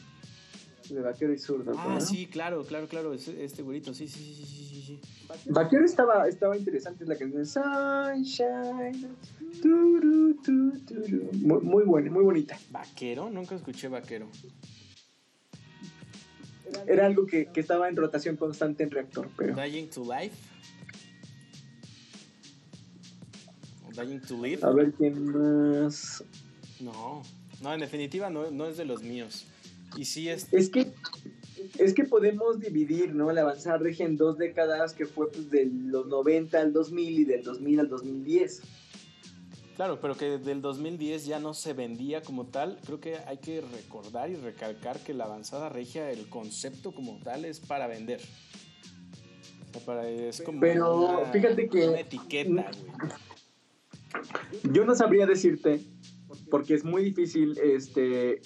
De 0.90 1.02
vaquero 1.02 1.34
y 1.34 1.40
zurdo. 1.40 1.74
Ah, 1.78 1.96
¿no? 1.96 2.02
sí, 2.02 2.28
claro, 2.28 2.64
claro, 2.64 2.88
claro. 2.88 3.14
Este 3.14 3.62
güerito, 3.62 3.94
sí, 3.94 4.08
sí, 4.08 4.36
sí, 4.36 4.46
sí, 4.46 4.66
sí, 4.66 4.82
sí. 4.82 5.02
Vaquero 5.50 5.84
estaba, 5.84 6.28
estaba 6.28 6.56
interesante 6.56 7.06
la 7.06 7.18
canción. 7.18 7.46
Sunshine. 7.46 9.16
turu, 9.62 10.36
tu, 10.44 10.80
turu. 10.86 11.30
Muy, 11.34 11.62
muy 11.62 11.84
buena, 11.84 12.12
muy 12.12 12.24
bonita. 12.24 12.58
¿Vaquero? 12.70 13.30
Nunca 13.30 13.56
escuché 13.56 13.88
vaquero. 13.88 14.28
Era 16.88 17.06
algo 17.06 17.26
que, 17.26 17.48
que 17.48 17.60
estaba 17.60 17.90
en 17.90 17.96
rotación 17.96 18.36
constante 18.36 18.84
en 18.84 18.92
reactor, 18.92 19.30
pero. 19.38 19.56
Dying 19.56 19.90
to 19.90 20.04
Life. 20.04 20.36
Dying 23.96 24.22
to 24.22 24.42
Live. 24.42 24.60
A 24.64 24.72
ver 24.72 24.94
quién 24.94 25.26
más. 25.26 26.24
No, 26.80 27.24
no, 27.62 27.74
en 27.74 27.80
definitiva 27.80 28.30
no, 28.30 28.52
no 28.52 28.68
es 28.68 28.78
de 28.78 28.86
los 28.86 29.02
míos. 29.04 29.46
Y 29.98 30.06
sí 30.06 30.30
es... 30.30 30.52
Es 30.52 30.70
que. 30.70 30.92
Es 31.80 31.94
que 31.94 32.04
podemos 32.04 32.60
dividir, 32.60 33.16
¿no? 33.16 33.32
La 33.32 33.42
avanzada 33.42 33.78
regia 33.78 34.06
en 34.06 34.18
dos 34.18 34.38
décadas 34.38 34.94
que 34.94 35.06
fue 35.06 35.32
pues, 35.32 35.50
de 35.50 35.66
los 35.66 36.06
90 36.08 36.60
al 36.60 36.74
2000 36.74 37.20
y 37.20 37.26
del 37.26 37.44
2000 37.44 37.80
al 37.80 37.90
2010. 37.90 38.62
Claro, 39.76 40.00
pero 40.00 40.16
que 40.16 40.38
del 40.38 40.62
2010 40.62 41.26
ya 41.26 41.40
no 41.40 41.54
se 41.54 41.74
vendía 41.74 42.22
como 42.22 42.46
tal. 42.46 42.80
Creo 42.86 43.00
que 43.02 43.18
hay 43.28 43.38
que 43.40 43.60
recordar 43.62 44.30
y 44.30 44.36
recalcar 44.36 45.00
que 45.04 45.14
la 45.14 45.26
avanzada 45.26 45.68
regia, 45.70 46.10
el 46.12 46.30
concepto 46.30 46.94
como 46.94 47.20
tal 47.24 47.44
es 47.44 47.60
para 47.60 47.88
vender. 47.88 48.22
O 49.70 49.74
sea, 49.74 49.86
para, 49.86 50.08
es 50.10 50.42
como 50.42 50.62
Pero 50.62 50.98
una- 51.20 51.32
fíjate 51.32 51.68
que- 51.68 51.90
Una 51.90 52.00
etiqueta, 52.00 52.50
güey. 52.72 53.12
Yo 54.74 54.86
no 54.86 54.96
sabría 54.96 55.26
decirte, 55.26 55.82
porque 56.50 56.74
es 56.74 56.86
muy 56.86 57.04
difícil 57.04 57.58
este, 57.58 58.42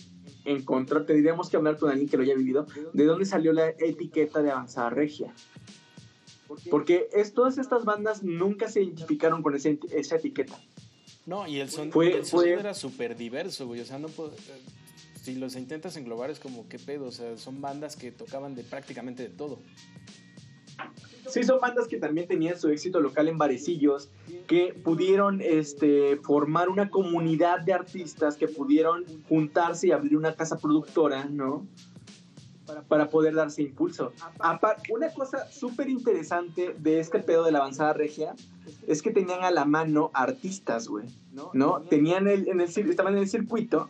encontrar, 0.46 1.06
tendríamos 1.06 1.48
que 1.52 1.58
hablar 1.58 1.78
con 1.78 1.92
alguien 1.92 2.10
que 2.10 2.18
lo 2.18 2.24
haya 2.24 2.34
vivido, 2.34 2.66
de 2.94 3.06
dónde 3.06 3.26
salió 3.26 3.54
la 3.54 3.70
etiqueta 3.70 4.42
de 4.42 4.50
avanzada 4.50 4.90
regia. 4.90 5.32
Porque 6.72 7.08
es, 7.14 7.36
todas 7.36 7.60
estas 7.60 7.86
bandas 7.86 8.24
nunca 8.24 8.68
se 8.68 8.82
identificaron 8.82 9.44
con 9.44 9.54
ese- 9.56 9.78
esa 9.92 10.16
etiqueta. 10.16 10.60
No, 11.30 11.48
y 11.48 11.60
el, 11.60 11.70
son, 11.70 11.92
Fue- 11.92 12.08
el 12.18 12.26
sonido 12.26 12.54
fue- 12.56 12.60
era 12.60 12.74
súper 12.74 13.16
diverso, 13.16 13.68
güey. 13.68 13.82
O 13.82 13.86
sea, 13.86 14.00
no 14.00 14.08
puedo- 14.08 14.32
eh, 14.32 14.62
si 15.22 15.36
los 15.36 15.56
intentas 15.56 15.96
englobar 15.96 16.32
es 16.32 16.40
como, 16.40 16.68
¿qué 16.68 16.80
pedo? 16.80 17.06
O 17.06 17.12
sea, 17.12 17.38
son 17.38 17.62
bandas 17.62 17.96
que 17.96 18.12
tocaban 18.12 18.56
de 18.56 18.64
prácticamente 18.64 19.22
de 19.24 19.30
todo. 19.30 19.60
Sí, 21.30 21.44
son 21.44 21.60
bandas 21.60 21.88
que 21.88 21.98
también 21.98 22.28
tenían 22.28 22.60
su 22.60 22.70
éxito 22.70 23.00
local 23.00 23.28
en 23.28 23.38
barecillos, 23.38 24.10
que 24.48 24.74
pudieron 24.74 25.40
este, 25.42 26.16
formar 26.18 26.70
una 26.70 26.90
comunidad 26.90 27.60
de 27.60 27.74
artistas 27.74 28.36
que 28.36 28.48
pudieron 28.48 29.06
juntarse 29.28 29.88
y 29.88 29.92
abrir 29.92 30.18
una 30.18 30.34
casa 30.34 30.58
productora, 30.58 31.26
¿no? 31.26 31.68
Para 32.88 33.10
poder 33.10 33.36
darse 33.36 33.62
impulso. 33.62 34.14
Una 34.90 35.14
cosa 35.14 35.52
súper 35.52 35.90
interesante 35.90 36.76
de 36.80 37.00
este 37.00 37.20
pedo 37.20 37.44
de 37.44 37.52
la 37.52 37.60
avanzada 37.60 37.94
regia 37.94 38.34
es 38.88 39.02
que 39.04 39.12
tenían 39.12 39.44
a 39.44 39.52
la 39.52 39.66
mano 39.66 40.10
artistas, 40.14 40.88
güey, 40.88 41.08
¿no? 41.32 41.82
Tenían 41.82 42.28
el, 42.28 42.48
en 42.48 42.62
el, 42.62 42.70
estaban 42.70 43.14
en 43.16 43.20
el 43.20 43.30
circuito, 43.30 43.90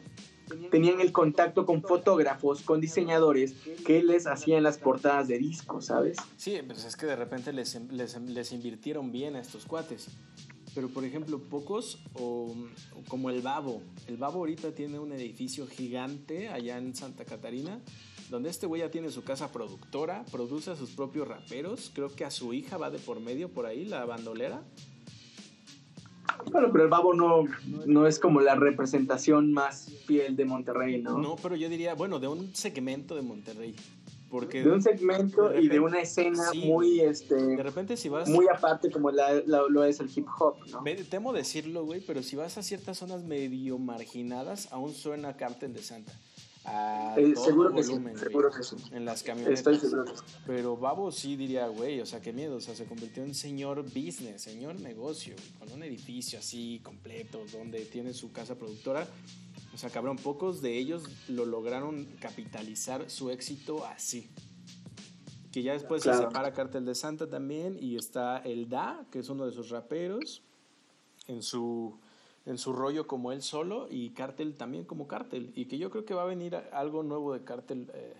tenían 0.71 0.99
el 0.99 1.11
contacto 1.11 1.65
con 1.65 1.81
fotógrafos, 1.81 2.61
con 2.61 2.81
diseñadores 2.81 3.53
que 3.85 4.03
les 4.03 4.27
hacían 4.27 4.63
las 4.63 4.77
portadas 4.77 5.27
de 5.27 5.37
discos, 5.37 5.85
¿sabes? 5.85 6.17
Sí, 6.37 6.59
pues 6.65 6.85
es 6.85 6.95
que 6.95 7.05
de 7.05 7.15
repente 7.15 7.53
les, 7.53 7.79
les, 7.91 8.19
les 8.21 8.51
invirtieron 8.51 9.11
bien 9.11 9.35
a 9.35 9.41
estos 9.41 9.65
cuates. 9.65 10.07
Pero, 10.75 10.87
por 10.89 11.03
ejemplo, 11.03 11.39
pocos, 11.39 12.03
o, 12.13 12.55
o 12.95 13.03
como 13.07 13.31
el 13.31 13.41
Babo. 13.41 13.81
El 14.07 14.17
Babo 14.17 14.39
ahorita 14.39 14.71
tiene 14.73 14.99
un 14.99 15.11
edificio 15.11 15.65
gigante 15.65 16.49
allá 16.49 16.77
en 16.77 16.93
Santa 16.95 17.25
Catarina, 17.25 17.81
donde 18.29 18.49
este 18.49 18.67
güey 18.67 18.81
ya 18.81 18.91
tiene 18.91 19.09
su 19.09 19.23
casa 19.23 19.51
productora, 19.51 20.23
produce 20.31 20.69
a 20.69 20.75
sus 20.75 20.91
propios 20.91 21.27
raperos. 21.27 21.91
Creo 21.93 22.09
que 22.09 22.23
a 22.23 22.29
su 22.29 22.53
hija 22.53 22.77
va 22.77 22.91
de 22.91 22.99
por 22.99 23.19
medio 23.19 23.49
por 23.49 23.65
ahí, 23.65 23.83
la 23.83 24.05
bandolera. 24.05 24.63
Bueno, 26.51 26.69
pero 26.71 26.83
el 26.83 26.89
babo 26.89 27.13
no, 27.13 27.45
no 27.85 28.07
es 28.07 28.19
como 28.19 28.39
la 28.41 28.55
representación 28.55 29.51
más 29.53 29.91
fiel 30.05 30.35
de 30.35 30.45
Monterrey, 30.45 31.01
¿no? 31.01 31.17
No, 31.17 31.35
pero 31.41 31.55
yo 31.55 31.69
diría, 31.69 31.95
bueno, 31.95 32.19
de 32.19 32.27
un 32.27 32.53
segmento 32.55 33.15
de 33.15 33.21
Monterrey. 33.21 33.75
Porque 34.29 34.61
De 34.63 34.69
un 34.71 34.81
segmento 34.81 35.49
de 35.49 35.59
y 35.61 35.67
de 35.69 35.79
una 35.79 36.01
escena 36.01 36.49
sí. 36.51 36.59
muy, 36.65 36.97
de 36.99 37.07
este, 37.09 37.57
repente 37.57 37.97
si 37.97 38.09
vas... 38.09 38.29
muy 38.29 38.45
aparte 38.47 38.91
como 38.91 39.09
la, 39.09 39.41
la- 39.47 39.63
lo 39.67 39.83
es 39.83 39.99
el 39.99 40.09
hip 40.15 40.27
hop, 40.39 40.55
¿no? 40.69 40.83
Ve- 40.83 41.03
Temo 41.09 41.33
decirlo, 41.33 41.83
güey, 41.83 41.99
pero 42.05 42.21
si 42.21 42.35
vas 42.35 42.55
a 42.59 42.61
ciertas 42.61 42.99
zonas 42.99 43.23
medio 43.23 43.79
marginadas, 43.79 44.71
aún 44.71 44.93
suena 44.93 45.35
Cartel 45.35 45.73
de 45.73 45.81
Santa. 45.81 46.13
A 46.71 47.15
Eh, 47.17 47.33
todo 47.33 47.45
seguro 47.45 47.73
que 47.73 47.83
sí, 47.83 47.89
volumen, 47.89 48.17
seguro 48.17 48.51
que 48.51 48.63
sí. 48.63 48.75
En 48.91 49.05
las 49.05 49.23
camionetas. 49.23 49.59
Estoy 49.59 49.79
seguro 49.79 50.05
que 50.05 50.17
sí. 50.17 50.23
Pero 50.45 50.77
Babo 50.77 51.11
sí 51.11 51.35
diría, 51.35 51.67
güey, 51.67 51.99
o 51.99 52.05
sea, 52.05 52.21
qué 52.21 52.31
miedo. 52.31 52.57
O 52.57 52.61
sea, 52.61 52.75
se 52.75 52.85
convirtió 52.85 53.23
en 53.23 53.33
señor 53.33 53.83
business, 53.83 54.43
señor 54.43 54.79
negocio, 54.79 55.35
con 55.57 55.71
un 55.71 55.83
edificio 55.83 56.37
así 56.39 56.79
completo, 56.83 57.43
donde 57.51 57.85
tiene 57.85 58.13
su 58.13 58.31
casa 58.31 58.55
productora. 58.55 59.07
O 59.73 59.77
sea, 59.77 59.89
cabrón, 59.89 60.17
pocos 60.17 60.61
de 60.61 60.77
ellos 60.77 61.03
lo 61.27 61.45
lograron 61.45 62.05
capitalizar 62.19 63.09
su 63.09 63.31
éxito 63.31 63.85
así. 63.85 64.29
Que 65.51 65.63
ya 65.63 65.73
después 65.73 66.03
se 66.03 66.13
separa 66.13 66.53
Cartel 66.53 66.85
de 66.85 66.93
Santa 66.93 67.27
también 67.27 67.77
y 67.79 67.95
está 67.95 68.37
el 68.37 68.69
Da, 68.69 69.07
que 69.11 69.19
es 69.19 69.29
uno 69.29 69.47
de 69.47 69.51
sus 69.51 69.69
raperos, 69.69 70.43
en 71.27 71.41
su, 71.41 71.99
en 72.49 72.57
su 72.57 72.73
rollo 72.73 73.05
como 73.05 73.31
él 73.31 73.41
solo 73.43 73.87
y 73.89 74.09
Cartel 74.09 74.55
también 74.55 74.83
como 74.83 75.07
Cartel. 75.07 75.51
Y 75.55 75.65
que 75.65 75.77
yo 75.77 75.91
creo 75.91 76.03
que 76.03 76.15
va 76.15 76.23
a 76.23 76.25
venir 76.25 76.55
algo 76.73 77.03
nuevo 77.03 77.33
de 77.33 77.43
Cartel 77.43 77.91
eh, 77.93 78.15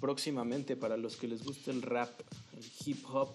próximamente 0.00 0.76
para 0.76 0.96
los 0.96 1.16
que 1.16 1.26
les 1.26 1.44
guste 1.44 1.72
el 1.72 1.82
rap, 1.82 2.10
el 2.56 2.64
hip 2.86 3.04
hop 3.12 3.30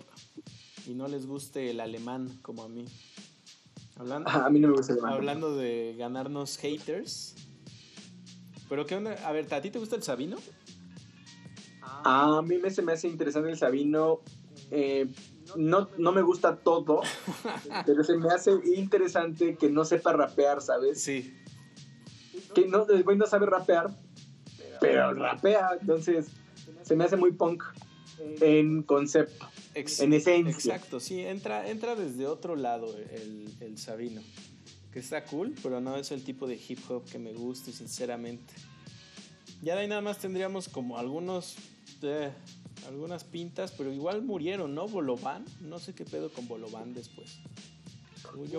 y 0.87 0.93
no 0.93 1.07
les 1.09 1.25
guste 1.27 1.69
el 1.69 1.81
alemán 1.81 2.39
como 2.41 2.63
a 2.63 2.69
mí. 2.69 2.85
Hablando, 3.97 4.29
A 4.29 4.49
mí 4.49 4.59
no 4.59 4.69
me 4.69 4.75
gusta 4.77 4.93
el 4.93 4.99
bando. 4.99 5.15
hablando 5.17 5.55
de 5.57 5.95
ganarnos 5.97 6.57
haters. 6.57 7.35
Pero 8.69 8.85
qué 8.85 8.95
onda, 8.95 9.11
a 9.27 9.31
ver, 9.33 9.53
¿a 9.53 9.61
ti 9.61 9.69
te 9.69 9.79
gusta 9.79 9.95
el 9.97 10.03
Sabino? 10.03 10.37
A 11.81 12.41
mí 12.41 12.57
me, 12.57 12.71
se 12.71 12.81
me 12.81 12.93
hace 12.93 13.07
interesante 13.07 13.49
el 13.49 13.57
Sabino. 13.57 14.21
eh, 14.71 15.07
no, 15.55 15.89
no 15.97 16.11
me 16.11 16.21
gusta 16.21 16.57
todo, 16.57 17.01
pero 17.85 18.03
se 18.03 18.17
me 18.17 18.29
hace 18.29 18.51
interesante 18.75 19.55
que 19.55 19.69
no 19.69 19.85
sepa 19.85 20.13
rapear, 20.13 20.61
¿sabes? 20.61 21.01
Sí. 21.01 21.33
Que 22.53 22.67
no, 22.67 22.87
el 22.87 23.03
güey 23.03 23.17
no 23.17 23.25
sabe 23.25 23.45
rapear, 23.45 23.87
pero 24.79 25.13
rapea, 25.13 25.69
entonces 25.81 26.27
se 26.83 26.95
me 26.95 27.03
hace 27.05 27.15
muy 27.17 27.31
punk. 27.31 27.63
en 28.41 28.83
concepto, 28.83 29.47
Ex- 29.73 29.99
en 29.99 30.13
esencia. 30.13 30.75
Exacto, 30.75 30.99
sí, 30.99 31.19
entra, 31.25 31.69
entra 31.69 31.95
desde 31.95 32.25
otro 32.27 32.55
lado 32.55 32.95
el, 33.11 33.53
el 33.59 33.77
Sabino. 33.77 34.21
Que 34.93 34.99
está 34.99 35.25
cool, 35.25 35.53
pero 35.61 35.81
no 35.81 35.97
es 35.97 36.11
el 36.11 36.23
tipo 36.23 36.47
de 36.47 36.55
hip 36.55 36.79
hop 36.89 37.03
que 37.11 37.19
me 37.19 37.33
guste, 37.33 37.73
sinceramente. 37.73 38.53
Ya 39.61 39.75
de 39.75 39.81
ahí 39.81 39.87
nada 39.87 39.99
más 40.01 40.19
tendríamos 40.19 40.69
como 40.69 40.97
algunos. 40.97 41.57
eh, 42.01 42.31
algunas 42.87 43.23
pintas, 43.23 43.71
pero 43.77 43.91
igual 43.91 44.21
murieron, 44.23 44.75
¿no? 44.75 44.87
Bolovan, 44.87 45.43
no 45.61 45.79
sé 45.79 45.93
qué 45.93 46.05
pedo 46.05 46.29
con 46.29 46.47
Bolovan 46.47 46.93
después. 46.93 47.39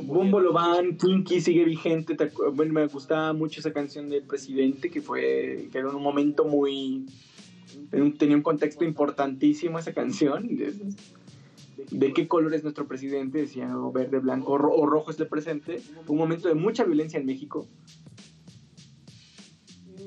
Bumbo 0.03 0.41
Loban, 0.41 0.97
Kinky 0.97 1.41
sigue 1.41 1.65
vigente. 1.65 2.17
bueno, 2.55 2.73
me 2.73 2.87
gustaba 2.87 3.33
mucho 3.33 3.61
esa 3.61 3.73
canción 3.73 4.09
del 4.09 4.23
presidente, 4.23 4.91
que 4.91 5.03
fue 5.03 5.69
que 5.71 5.79
era 5.79 5.89
un 5.91 6.03
momento 6.03 6.45
muy. 6.47 7.05
tenía 8.19 8.37
un 8.37 8.43
contexto 8.43 8.85
importantísimo 8.85 9.79
esa 9.79 9.93
canción. 9.93 10.57
De, 10.57 10.73
de 11.91 12.13
qué 12.15 12.27
color 12.27 12.55
es 12.55 12.63
nuestro 12.63 12.87
presidente, 12.89 13.39
decía 13.39 13.77
o 13.77 13.93
verde, 13.93 14.19
blanco 14.21 14.53
o, 14.53 14.59
ro- 14.59 14.75
o 14.75 14.87
rojo 14.87 15.11
es 15.11 15.21
el 15.21 15.27
presente. 15.27 15.83
Un 16.09 16.17
momento 16.17 16.49
de 16.49 16.55
mucha 16.55 16.85
violencia 16.85 17.19
en 17.21 17.27
México. 17.27 17.67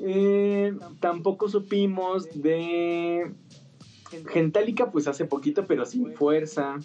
Eh, 0.01 0.73
tampoco 0.99 1.49
supimos 1.49 2.27
de 2.41 3.33
Gentálica, 4.31 4.91
pues 4.91 5.07
hace 5.07 5.25
poquito, 5.25 5.65
pero 5.67 5.85
sin 5.85 6.13
fuerza. 6.13 6.77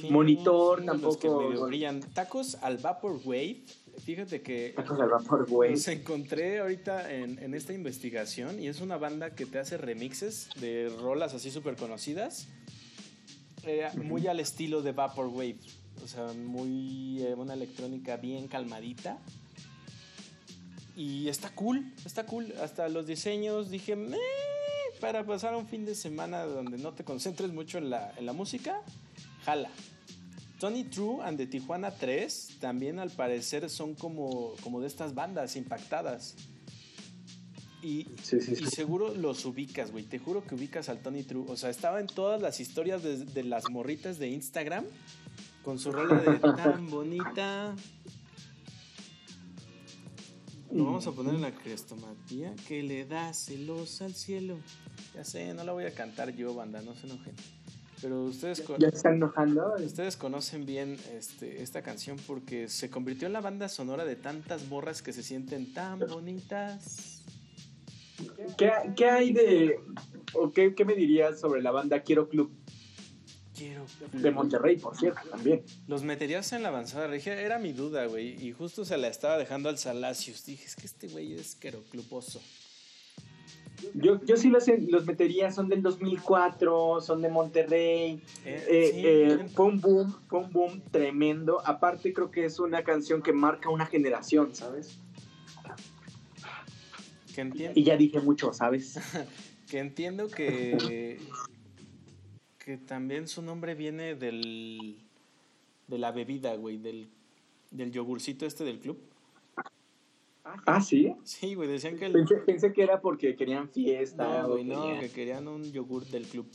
Sí, 0.00 0.08
Monitor 0.10 0.84
son 0.84 1.00
los 1.00 1.16
que 1.16 1.28
tampoco- 1.28 1.48
medio 1.48 1.66
brillan. 1.66 2.00
Tacos 2.00 2.56
al 2.62 2.78
Vaporwave. 2.78 3.62
Fíjate 4.04 4.42
que 4.42 4.74
Tacos 4.76 5.00
al 5.00 5.08
vapor, 5.08 5.48
güey. 5.48 5.70
los 5.70 5.88
encontré 5.88 6.58
ahorita 6.58 7.10
en, 7.14 7.38
en 7.38 7.54
esta 7.54 7.72
investigación 7.72 8.60
y 8.60 8.68
es 8.68 8.82
una 8.82 8.98
banda 8.98 9.34
que 9.34 9.46
te 9.46 9.58
hace 9.58 9.78
remixes 9.78 10.50
de 10.60 10.94
rolas 11.00 11.32
así 11.32 11.50
súper 11.50 11.76
conocidas. 11.76 12.46
eh, 13.64 13.88
Muy 13.96 14.26
al 14.26 14.38
estilo 14.40 14.82
de 14.82 14.92
Vaporwave. 14.92 15.56
O 16.04 16.08
sea, 16.08 16.26
muy. 16.34 17.22
eh, 17.22 17.34
una 17.36 17.54
electrónica 17.54 18.16
bien 18.18 18.48
calmadita. 18.48 19.18
Y 20.94 21.28
está 21.28 21.54
cool, 21.54 21.92
está 22.04 22.26
cool. 22.26 22.52
Hasta 22.62 22.88
los 22.88 23.06
diseños 23.06 23.70
dije, 23.70 23.96
"Meh", 23.96 24.16
para 25.00 25.24
pasar 25.24 25.54
un 25.54 25.66
fin 25.66 25.84
de 25.84 25.94
semana 25.94 26.44
donde 26.44 26.78
no 26.78 26.92
te 26.92 27.04
concentres 27.04 27.52
mucho 27.52 27.78
en 27.78 27.90
la, 27.90 28.12
en 28.16 28.26
la 28.26 28.32
música, 28.32 28.82
jala. 29.44 29.70
Tony 30.58 30.84
True 30.84 31.22
and 31.22 31.36
the 31.36 31.46
Tijuana 31.46 31.90
3 31.90 32.58
también 32.60 32.98
al 32.98 33.10
parecer 33.10 33.68
son 33.68 33.94
como, 33.94 34.54
como 34.62 34.80
de 34.80 34.86
estas 34.86 35.14
bandas 35.14 35.56
impactadas. 35.56 36.34
Y, 37.82 38.06
Sí, 38.22 38.40
sí, 38.40 38.56
sí. 38.56 38.64
y 38.64 38.66
seguro 38.66 39.14
los 39.14 39.44
ubicas, 39.44 39.92
güey. 39.92 40.04
Te 40.04 40.18
juro 40.18 40.44
que 40.44 40.54
ubicas 40.54 40.88
al 40.88 40.98
Tony 41.00 41.22
True. 41.22 41.44
O 41.48 41.56
sea, 41.56 41.70
estaba 41.70 42.00
en 42.00 42.06
todas 42.06 42.40
las 42.40 42.58
historias 42.58 43.02
de, 43.02 43.24
de 43.26 43.44
las 43.44 43.68
morritas 43.70 44.18
de 44.18 44.28
Instagram 44.28 44.84
con 45.62 45.78
su 45.78 45.92
rola 45.92 46.20
de 46.20 46.38
tan 46.56 46.88
bonita. 46.88 47.74
Lo 50.72 50.84
vamos 50.84 51.06
a 51.06 51.12
poner 51.12 51.34
en 51.34 51.42
la 51.42 51.52
crestomatía 51.54 52.54
que 52.66 52.82
le 52.82 53.04
da 53.06 53.32
celos 53.32 54.02
al 54.02 54.14
cielo. 54.14 54.58
Ya 55.14 55.24
sé, 55.24 55.54
no 55.54 55.64
la 55.64 55.72
voy 55.72 55.84
a 55.84 55.94
cantar 55.94 56.34
yo, 56.34 56.54
banda, 56.54 56.82
no 56.82 56.94
se 56.94 57.06
enojen. 57.06 57.34
Pero 58.02 58.24
ustedes, 58.24 58.60
con- 58.60 58.78
Ya 58.78 58.88
están 58.88 59.14
enojando. 59.14 59.74
ustedes 59.82 60.16
conocen 60.16 60.66
bien 60.66 60.98
este, 61.14 61.62
esta 61.62 61.82
canción 61.82 62.18
porque 62.26 62.68
se 62.68 62.90
convirtió 62.90 63.26
en 63.26 63.32
la 63.32 63.40
banda 63.40 63.68
sonora 63.68 64.04
de 64.04 64.16
tantas 64.16 64.68
morras 64.68 65.00
que 65.02 65.12
se 65.14 65.22
sienten 65.22 65.72
tan 65.72 66.00
bonitas. 66.00 67.22
¿Qué, 68.58 68.70
qué 68.96 69.04
hay 69.06 69.32
de. 69.32 69.80
o 70.34 70.50
qué, 70.52 70.74
qué 70.74 70.84
me 70.84 70.94
dirías 70.94 71.40
sobre 71.40 71.62
la 71.62 71.70
banda 71.70 72.00
Quiero 72.02 72.28
Club 72.28 72.50
Quiero. 73.56 73.86
de 74.12 74.30
Monterrey, 74.30 74.76
por 74.76 74.96
cierto, 74.96 75.20
también? 75.30 75.62
Los 75.86 76.02
meterías 76.02 76.52
en 76.52 76.62
la 76.62 76.68
avanzada 76.68 77.06
regia, 77.06 77.40
era 77.40 77.58
mi 77.58 77.72
duda, 77.72 78.06
güey. 78.06 78.36
Y 78.46 78.52
justo 78.52 78.84
se 78.84 78.96
la 78.98 79.08
estaba 79.08 79.38
dejando 79.38 79.68
al 79.68 79.78
Salacios. 79.78 80.44
Dije, 80.44 80.66
es 80.66 80.76
que 80.76 80.86
este 80.86 81.08
güey 81.08 81.32
es 81.34 81.54
querocluposo. 81.54 82.40
Yo, 83.94 84.24
yo 84.24 84.36
sí 84.36 84.48
los, 84.48 84.66
los 84.88 85.06
metería, 85.06 85.50
son 85.52 85.68
del 85.68 85.82
2004, 85.82 87.00
son 87.00 87.22
de 87.22 87.28
Monterrey. 87.28 88.22
Eh, 88.44 88.64
Eh, 88.68 88.90
sí, 88.92 89.06
eh, 89.06 89.24
bien. 89.36 89.50
fue 89.50 89.66
un 89.66 89.80
boom, 89.80 90.16
fue 90.28 90.40
un 90.40 90.50
boom 90.50 90.82
tremendo. 90.90 91.60
Aparte, 91.64 92.12
creo 92.12 92.30
que 92.30 92.44
es 92.44 92.58
una 92.58 92.82
canción 92.84 93.22
que 93.22 93.32
marca 93.32 93.68
una 93.68 93.86
generación, 93.86 94.54
¿sabes? 94.54 94.98
que, 97.34 97.72
Y 97.74 97.84
ya 97.84 97.96
dije 97.96 98.20
mucho, 98.20 98.52
¿sabes? 98.52 98.98
que 99.70 99.78
entiendo 99.78 100.28
que. 100.28 101.18
que 102.66 102.76
también 102.76 103.28
su 103.28 103.40
nombre 103.42 103.74
viene 103.76 104.16
del. 104.16 104.98
de 105.86 105.98
la 105.98 106.10
bebida, 106.10 106.56
güey. 106.56 106.78
Del, 106.78 107.08
del 107.70 107.92
yogurcito 107.92 108.44
este 108.44 108.64
del 108.64 108.80
club. 108.80 108.98
Ah, 110.44 110.80
sí. 110.80 111.12
Sí, 111.24 111.54
güey, 111.54 111.68
decían 111.68 111.96
que 111.96 112.06
el. 112.06 112.12
Pensé, 112.12 112.34
pensé 112.38 112.72
que 112.72 112.82
era 112.82 113.00
porque 113.00 113.36
querían 113.36 113.68
fiesta. 113.70 114.42
No, 114.42 114.48
güey, 114.48 114.64
no, 114.64 114.82
querían- 114.82 115.00
que 115.00 115.10
querían 115.10 115.48
un 115.48 115.72
yogur 115.72 116.04
del 116.06 116.26
club. 116.26 116.46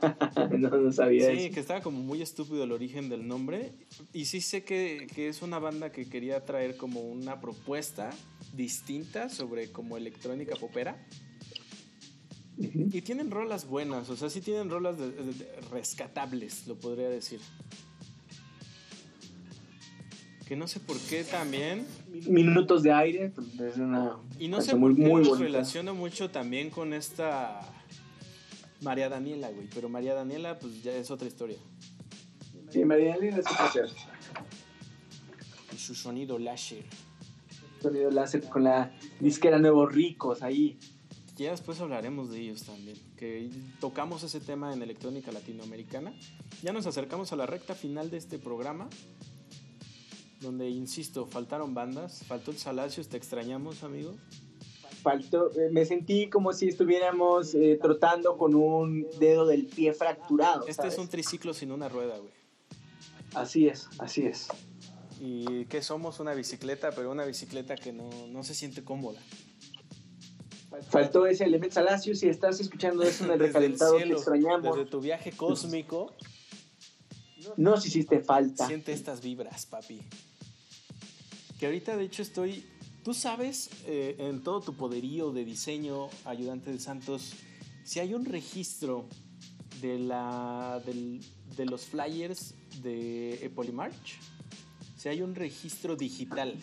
no, 0.58 0.68
no 0.70 0.92
sabía 0.92 1.30
Sí, 1.30 1.46
eso. 1.46 1.54
que 1.54 1.60
estaba 1.60 1.80
como 1.80 1.98
muy 2.00 2.22
estúpido 2.22 2.62
el 2.64 2.70
origen 2.72 3.08
del 3.08 3.26
nombre. 3.26 3.72
Y 4.12 4.26
sí 4.26 4.40
sé 4.40 4.62
que, 4.64 5.06
que 5.14 5.28
es 5.28 5.42
una 5.42 5.58
banda 5.58 5.90
que 5.90 6.08
quería 6.08 6.44
traer 6.44 6.76
como 6.76 7.00
una 7.00 7.40
propuesta 7.40 8.10
distinta 8.54 9.28
sobre 9.28 9.72
como 9.72 9.96
electrónica 9.96 10.54
popera. 10.56 11.04
Y 12.56 13.00
tienen 13.02 13.30
rolas 13.32 13.66
buenas, 13.66 14.08
o 14.10 14.16
sea, 14.16 14.30
sí 14.30 14.40
tienen 14.40 14.70
rolas 14.70 14.96
de- 14.96 15.10
de- 15.10 15.32
de- 15.32 15.60
rescatables, 15.72 16.66
lo 16.68 16.76
podría 16.76 17.08
decir. 17.08 17.40
Que 20.46 20.56
no 20.56 20.68
sé 20.68 20.78
por 20.78 20.98
qué 20.98 21.24
también. 21.24 21.86
Minutos 22.28 22.82
de 22.82 22.92
aire, 22.92 23.30
pues, 23.30 23.58
es 23.60 23.76
una 23.78 24.18
Y 24.38 24.48
no 24.48 24.60
sé 24.60 24.72
por 24.72 24.80
muy, 24.80 24.94
qué 24.94 25.08
muy 25.08 25.38
relaciono 25.38 25.94
mucho 25.94 26.30
también 26.30 26.68
con 26.70 26.92
esta 26.92 27.60
María 28.82 29.08
Daniela, 29.08 29.50
güey. 29.50 29.68
Pero 29.74 29.88
María 29.88 30.14
Daniela, 30.14 30.58
pues 30.58 30.82
ya 30.82 30.92
es 30.92 31.10
otra 31.10 31.26
historia. 31.26 31.56
Sí, 32.70 32.84
María 32.84 33.14
Elena 33.14 33.38
es 33.38 33.46
otra 33.46 33.56
canción. 33.56 33.88
Y 35.72 35.78
su 35.78 35.94
sonido 35.94 36.38
láser. 36.38 36.84
Sonido 37.80 38.10
láser 38.10 38.42
con 38.44 38.64
la 38.64 38.92
disquera 39.20 39.58
Nuevos 39.58 39.92
Ricos 39.94 40.42
ahí. 40.42 40.78
Ya 41.36 41.50
después 41.50 41.80
hablaremos 41.80 42.30
de 42.30 42.40
ellos 42.40 42.62
también, 42.62 42.96
que 43.16 43.50
tocamos 43.80 44.22
ese 44.22 44.38
tema 44.38 44.72
en 44.72 44.82
electrónica 44.82 45.32
latinoamericana. 45.32 46.14
Ya 46.62 46.72
nos 46.72 46.86
acercamos 46.86 47.32
a 47.32 47.36
la 47.36 47.44
recta 47.44 47.74
final 47.74 48.08
de 48.08 48.18
este 48.18 48.38
programa, 48.38 48.88
donde, 50.40 50.68
insisto, 50.70 51.26
faltaron 51.26 51.74
bandas, 51.74 52.22
faltó 52.24 52.52
el 52.52 52.58
Salacios, 52.58 53.08
te 53.08 53.16
extrañamos, 53.16 53.82
amigo. 53.82 54.14
Faltó, 55.02 55.50
eh, 55.58 55.70
me 55.72 55.84
sentí 55.84 56.30
como 56.30 56.52
si 56.52 56.68
estuviéramos 56.68 57.54
eh, 57.56 57.78
trotando 57.82 58.38
con 58.38 58.54
un 58.54 59.04
dedo 59.18 59.44
del 59.44 59.66
pie 59.66 59.92
fracturado. 59.92 60.60
Este 60.62 60.74
¿sabes? 60.74 60.94
es 60.94 60.98
un 61.00 61.08
triciclo 61.08 61.52
sin 61.52 61.72
una 61.72 61.88
rueda, 61.88 62.16
güey. 62.16 62.32
Así 63.34 63.66
es, 63.66 63.88
así 63.98 64.24
es. 64.24 64.46
Y 65.20 65.64
que 65.64 65.82
somos 65.82 66.20
una 66.20 66.32
bicicleta, 66.32 66.92
pero 66.92 67.10
una 67.10 67.24
bicicleta 67.24 67.74
que 67.74 67.92
no, 67.92 68.08
no 68.28 68.44
se 68.44 68.54
siente 68.54 68.84
cómoda. 68.84 69.20
Faltó 70.88 71.26
ese 71.26 71.44
elemento. 71.44 71.74
Salacio, 71.74 72.14
si 72.14 72.28
estás 72.28 72.60
escuchando 72.60 73.02
eso 73.02 73.24
en 73.24 73.30
el 73.32 73.38
recalentado, 73.38 73.96
te 73.96 74.08
extrañamos. 74.12 74.76
Desde 74.76 74.90
tu 74.90 75.00
viaje 75.00 75.32
cósmico, 75.32 76.12
Nos 77.56 77.86
hiciste 77.86 78.20
falta. 78.20 78.66
siente 78.66 78.92
estas 78.92 79.20
vibras, 79.22 79.66
papi. 79.66 80.00
Que 81.58 81.66
ahorita, 81.66 81.96
de 81.96 82.04
hecho, 82.04 82.22
estoy. 82.22 82.64
Tú 83.04 83.12
sabes, 83.12 83.68
eh, 83.86 84.16
en 84.18 84.42
todo 84.42 84.60
tu 84.62 84.74
poderío 84.74 85.30
de 85.30 85.44
diseño, 85.44 86.08
ayudante 86.24 86.72
de 86.72 86.78
Santos, 86.78 87.34
si 87.84 88.00
hay 88.00 88.14
un 88.14 88.24
registro 88.24 89.06
de, 89.82 89.98
la, 89.98 90.82
del- 90.86 91.20
de 91.54 91.66
los 91.66 91.82
flyers 91.82 92.54
de 92.82 93.52
Polymarch, 93.54 94.18
si 94.96 95.10
hay 95.10 95.20
un 95.20 95.34
registro 95.34 95.96
digital. 95.96 96.54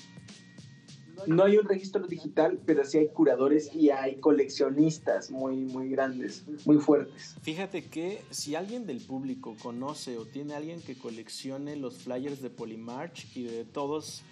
No 1.28 1.43
hay 1.43 1.57
un 1.57 1.65
registro 1.65 2.05
digital, 2.07 2.59
pero 2.65 2.84
sí 2.86 2.97
hay 2.97 3.07
curadores 3.09 3.74
y 3.76 3.89
hay 3.89 4.15
coleccionistas 4.17 5.32
muy, 5.32 5.57
muy 5.57 5.89
grandes, 5.89 6.43
muy 6.65 6.78
fuertes. 6.78 7.36
Fíjate 7.41 7.86
que 7.86 8.22
si 8.32 8.55
alguien 8.55 8.86
del 8.86 9.01
público 9.01 9.55
conoce 9.61 10.17
o 10.17 10.26
tiene 10.26 10.53
alguien 10.55 10.82
que 10.82 10.97
coleccione 10.97 11.76
los 11.76 11.99
flyers 11.99 12.41
de 12.41 12.49
Polymarch 12.49 13.36
y 13.36 13.43
de 13.43 13.65
todos, 13.65 14.24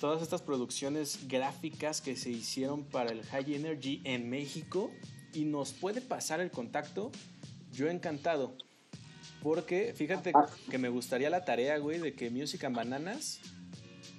todas 0.00 0.22
estas 0.22 0.42
producciones 0.42 1.26
gráficas 1.28 2.00
que 2.00 2.16
se 2.16 2.30
hicieron 2.30 2.84
para 2.84 3.10
el 3.12 3.22
High 3.24 3.54
Energy 3.54 4.00
en 4.04 4.28
México 4.30 4.90
y 5.32 5.44
nos 5.44 5.72
puede 5.72 6.00
pasar 6.00 6.40
el 6.40 6.50
contacto, 6.50 7.10
yo 7.72 7.88
encantado. 7.88 8.54
Porque 9.42 9.92
fíjate 9.94 10.32
Ah. 10.34 10.46
que 10.70 10.78
me 10.78 10.88
gustaría 10.88 11.30
la 11.30 11.44
tarea, 11.44 11.78
güey, 11.78 11.98
de 12.00 12.14
que 12.14 12.30
Music 12.30 12.64
and 12.64 12.74
Bananas 12.76 13.40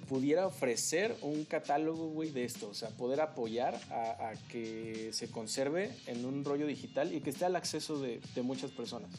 pudiera 0.08 0.48
ofrecer 0.48 1.16
un 1.22 1.46
catálogo, 1.46 2.08
güey, 2.08 2.32
de 2.32 2.46
esto. 2.46 2.70
O 2.70 2.74
sea, 2.74 2.90
poder 2.90 3.22
apoyar 3.22 3.76
a, 3.92 4.30
a 4.30 4.34
que 4.50 5.10
se 5.14 5.30
conserve 5.30 5.92
en 6.08 6.26
un 6.26 6.44
rollo 6.44 6.66
digital 6.66 7.14
y 7.14 7.22
que 7.22 7.30
esté 7.30 7.46
al 7.46 7.56
acceso 7.56 8.00
de, 8.00 8.22
de 8.36 8.42
muchas 8.42 8.72
personas. 8.72 9.12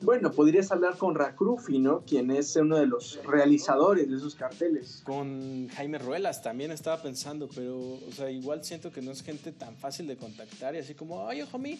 Bueno, 0.00 0.30
podrías 0.30 0.72
hablar 0.72 0.96
con 0.96 1.14
Racrufi, 1.14 1.78
¿no? 1.78 2.02
Quien 2.02 2.30
es 2.30 2.56
uno 2.56 2.78
de 2.78 2.86
los 2.86 3.22
realizadores 3.24 4.08
de 4.10 4.16
esos 4.16 4.34
carteles. 4.34 5.02
Con 5.04 5.68
Jaime 5.68 5.98
Ruelas 5.98 6.42
también 6.42 6.70
estaba 6.70 7.02
pensando, 7.02 7.48
pero, 7.54 7.78
o 7.78 8.12
sea, 8.12 8.30
igual 8.30 8.64
siento 8.64 8.90
que 8.90 9.02
no 9.02 9.10
es 9.10 9.22
gente 9.22 9.52
tan 9.52 9.76
fácil 9.76 10.06
de 10.06 10.16
contactar 10.16 10.74
y 10.74 10.78
así 10.78 10.94
como, 10.94 11.16
oye, 11.22 11.44
homie, 11.52 11.78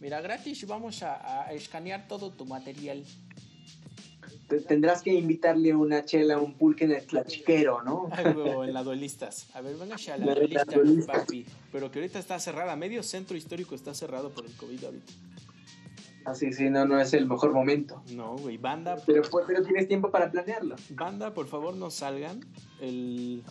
mira, 0.00 0.20
gratis 0.20 0.66
vamos 0.66 1.02
a, 1.02 1.46
a 1.46 1.52
escanear 1.52 2.08
todo 2.08 2.30
tu 2.30 2.46
material. 2.46 3.04
Te- 4.50 4.60
Tendrás 4.60 5.00
que 5.02 5.14
invitarle 5.14 5.74
una 5.74 6.04
chela, 6.04 6.38
un 6.38 6.52
pulque 6.54 6.84
en 6.84 6.92
el 6.92 7.06
tlachiquero, 7.06 7.82
¿no? 7.82 8.08
Algo 8.12 8.64
en 8.64 8.74
la 8.74 8.82
duelistas. 8.82 9.48
A 9.54 9.62
ver, 9.62 9.76
venga 9.76 9.94
a 9.96 10.16
la 10.18 10.34
duelista, 10.34 10.64
duelista. 10.64 11.12
papi. 11.14 11.46
Pero 11.72 11.90
que 11.90 12.00
ahorita 12.00 12.18
está 12.18 12.38
cerrada. 12.38 12.76
Medio 12.76 13.02
centro 13.02 13.36
histórico 13.36 13.74
está 13.74 13.94
cerrado 13.94 14.30
por 14.30 14.44
el 14.44 14.52
COVID 14.56 14.84
ahorita. 14.84 15.12
Así, 16.26 16.52
sí, 16.52 16.68
no, 16.68 16.84
no 16.84 17.00
es 17.00 17.14
el 17.14 17.26
mejor 17.26 17.52
momento. 17.52 18.02
No, 18.12 18.36
güey. 18.36 18.58
Banda, 18.58 18.96
Pero, 19.06 19.22
pues, 19.30 19.44
pero 19.46 19.62
tienes 19.62 19.88
tiempo 19.88 20.10
para 20.10 20.30
planearlo. 20.30 20.76
banda, 20.90 21.32
por 21.32 21.46
favor, 21.46 21.74
no 21.76 21.90
salgan. 21.90 22.40
El, 22.80 23.42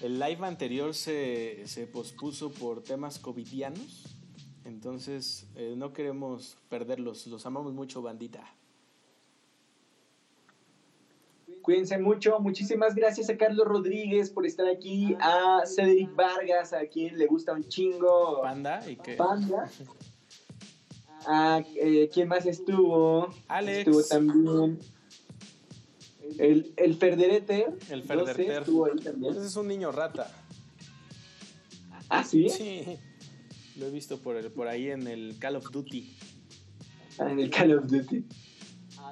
el 0.00 0.18
live 0.20 0.46
anterior 0.46 0.94
se, 0.94 1.62
se 1.66 1.86
pospuso 1.88 2.52
por 2.52 2.82
temas 2.84 3.18
covidianos. 3.18 4.14
Entonces, 4.64 5.46
eh, 5.56 5.74
no 5.76 5.92
queremos 5.92 6.56
perderlos. 6.68 7.26
Los 7.26 7.46
amamos 7.46 7.72
mucho, 7.72 8.00
bandita. 8.02 8.44
Cuídense 11.62 11.98
mucho. 11.98 12.40
Muchísimas 12.40 12.94
gracias 12.94 13.28
a 13.28 13.36
Carlos 13.36 13.66
Rodríguez 13.66 14.30
por 14.30 14.46
estar 14.46 14.66
aquí. 14.66 15.16
A 15.20 15.62
Cedric 15.66 16.14
Vargas, 16.14 16.72
a 16.72 16.86
quien 16.86 17.18
le 17.18 17.26
gusta 17.26 17.52
un 17.52 17.68
chingo. 17.68 18.42
Banda 18.42 18.82
y 18.88 18.96
que... 18.96 19.14
Panda. 19.14 19.70
A, 21.26 21.62
eh, 21.76 22.08
¿Quién 22.12 22.28
más 22.28 22.46
estuvo? 22.46 23.28
Alex. 23.48 23.78
Estuvo 23.80 24.02
también. 24.02 24.78
El, 26.38 26.72
el 26.76 26.94
Ferderete. 26.94 27.66
El 27.90 28.06
12 28.06 28.06
Ferderter. 28.06 28.62
Estuvo 28.62 28.86
ahí 28.86 28.96
también. 28.96 29.34
Ese 29.34 29.46
es 29.46 29.56
un 29.56 29.68
niño 29.68 29.92
rata. 29.92 30.30
Ah, 32.08 32.24
sí. 32.24 32.48
Sí. 32.48 32.98
Lo 33.76 33.86
he 33.86 33.90
visto 33.90 34.18
por, 34.18 34.36
el, 34.36 34.50
por 34.50 34.68
ahí 34.68 34.90
en 34.90 35.06
el 35.06 35.36
Call 35.38 35.56
of 35.56 35.70
Duty. 35.70 36.16
Ah, 37.18 37.30
En 37.30 37.38
el 37.40 37.50
Call 37.50 37.76
of 37.76 37.86
Duty. 37.86 38.24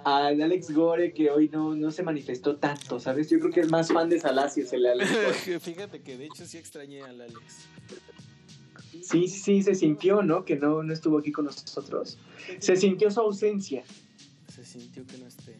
Al 0.06 0.40
Alex 0.40 0.70
Gore, 0.70 1.12
que 1.12 1.32
hoy 1.32 1.48
no, 1.48 1.74
no 1.74 1.90
se 1.90 2.04
manifestó 2.04 2.58
tanto, 2.58 3.00
¿sabes? 3.00 3.28
Yo 3.28 3.40
creo 3.40 3.50
que 3.50 3.58
es 3.58 3.68
más 3.68 3.92
fan 3.92 4.08
de 4.08 4.20
Salacios 4.20 4.72
el 4.72 4.86
Alex 4.86 5.10
Gore. 5.44 5.58
Fíjate 5.58 6.00
que 6.00 6.16
de 6.16 6.26
hecho 6.26 6.46
sí 6.46 6.58
extrañé 6.58 7.02
al 7.02 7.22
Alex. 7.22 7.66
Sí, 9.02 9.26
sí, 9.26 9.28
sí, 9.28 9.62
se 9.64 9.74
sintió, 9.74 10.22
¿no? 10.22 10.44
Que 10.44 10.54
no, 10.54 10.84
no 10.84 10.92
estuvo 10.92 11.18
aquí 11.18 11.32
con 11.32 11.46
nosotros. 11.46 12.18
Se 12.60 12.76
sintió 12.76 13.10
su 13.10 13.18
ausencia. 13.18 13.82
Se 14.46 14.64
sintió 14.64 15.04
que 15.04 15.18
no 15.18 15.26
esté. 15.26 15.56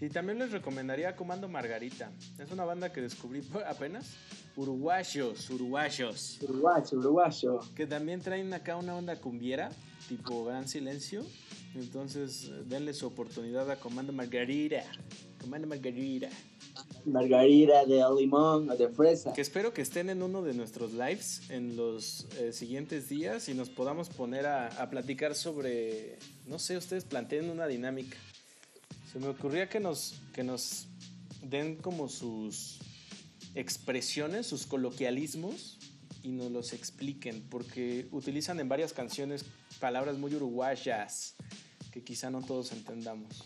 Y 0.00 0.08
también 0.08 0.38
les 0.38 0.50
recomendaría 0.50 1.14
Comando 1.14 1.50
Margarita. 1.50 2.10
Es 2.38 2.50
una 2.50 2.64
banda 2.64 2.94
que 2.94 3.02
descubrí 3.02 3.42
apenas. 3.68 4.16
Uruguayos, 4.56 5.50
uruguayos. 5.50 6.38
Uruguayo, 6.40 6.98
uruguayo. 6.98 7.60
Que 7.76 7.86
también 7.86 8.22
traen 8.22 8.54
acá 8.54 8.76
una 8.76 8.96
onda 8.96 9.16
cumbiera, 9.20 9.68
tipo 10.08 10.46
Gran 10.46 10.66
Silencio. 10.66 11.26
Entonces, 11.74 12.50
denle 12.66 12.94
su 12.94 13.06
oportunidad 13.06 13.70
a 13.70 13.76
Comando 13.76 14.12
Margarita. 14.12 14.82
Comando 15.40 15.66
Margarita. 15.66 16.28
Margarita 17.04 17.84
de 17.84 18.02
limón 18.18 18.70
o 18.70 18.76
de 18.76 18.88
fresa. 18.88 19.32
Que 19.32 19.40
espero 19.40 19.72
que 19.72 19.82
estén 19.82 20.10
en 20.10 20.22
uno 20.22 20.42
de 20.42 20.54
nuestros 20.54 20.92
lives 20.92 21.42
en 21.50 21.76
los 21.76 22.26
eh, 22.38 22.52
siguientes 22.52 23.08
días 23.08 23.48
y 23.48 23.54
nos 23.54 23.70
podamos 23.70 24.08
poner 24.08 24.46
a, 24.46 24.68
a 24.68 24.90
platicar 24.90 25.34
sobre, 25.34 26.18
no 26.46 26.58
sé, 26.58 26.76
ustedes 26.76 27.04
planteen 27.04 27.50
una 27.50 27.66
dinámica. 27.66 28.16
Se 29.12 29.18
me 29.18 29.28
ocurría 29.28 29.68
que 29.68 29.80
nos, 29.80 30.14
que 30.34 30.42
nos 30.42 30.86
den 31.42 31.76
como 31.76 32.08
sus 32.08 32.78
expresiones, 33.54 34.46
sus 34.46 34.66
coloquialismos 34.66 35.77
y 36.22 36.28
nos 36.30 36.50
los 36.50 36.72
expliquen, 36.72 37.42
porque 37.48 38.08
utilizan 38.12 38.60
en 38.60 38.68
varias 38.68 38.92
canciones 38.92 39.44
palabras 39.80 40.18
muy 40.18 40.34
uruguayas 40.34 41.36
que 41.92 42.02
quizá 42.02 42.30
no 42.30 42.42
todos 42.42 42.72
entendamos. 42.72 43.44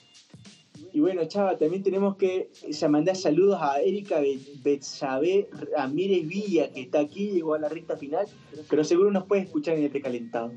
Y 0.92 1.00
bueno, 1.00 1.24
chava, 1.26 1.56
también 1.58 1.82
tenemos 1.82 2.16
que 2.16 2.50
mandar 2.88 3.16
saludos 3.16 3.58
a 3.60 3.80
Erika 3.80 4.20
Be- 4.20 4.40
Betsabe 4.62 5.48
Ramírez 5.76 6.26
Villa, 6.26 6.72
que 6.72 6.82
está 6.82 7.00
aquí, 7.00 7.30
llegó 7.30 7.54
a 7.54 7.58
la 7.58 7.68
recta 7.68 7.96
final, 7.96 8.26
pero 8.68 8.82
seguro 8.84 9.10
nos 9.10 9.24
puede 9.26 9.42
escuchar 9.42 9.76
en 9.78 9.84
el 9.84 9.90
precalentado. 9.90 10.52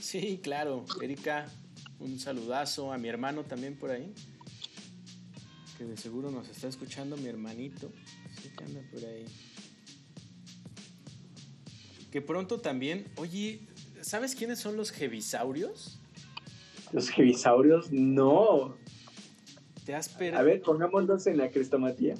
Sí, 0.00 0.40
claro. 0.42 0.84
Erika, 1.00 1.48
un 2.00 2.18
saludazo 2.18 2.92
a 2.92 2.98
mi 2.98 3.08
hermano 3.08 3.44
también 3.44 3.76
por 3.78 3.90
ahí. 3.90 4.12
Que 5.78 5.84
de 5.84 5.96
seguro 5.96 6.30
nos 6.30 6.48
está 6.48 6.68
escuchando 6.68 7.16
mi 7.16 7.26
hermanito. 7.26 7.90
Sí 8.42 8.50
que 8.56 8.64
anda 8.64 8.80
por 8.92 9.04
ahí. 9.04 9.24
Que 12.14 12.22
pronto 12.22 12.60
también, 12.60 13.08
oye, 13.16 13.58
¿sabes 14.00 14.36
quiénes 14.36 14.60
son 14.60 14.76
los 14.76 14.92
jevisaurios? 14.92 15.98
Los 16.92 17.10
jevisaurios, 17.10 17.90
no. 17.90 18.76
¿Te 19.84 19.96
has, 19.96 20.08
per- 20.10 20.36
A 20.36 20.42
ver, 20.42 20.62
pongámoslos 20.62 21.26
en 21.26 21.38
la 21.38 21.50
crestomatía. 21.50 22.14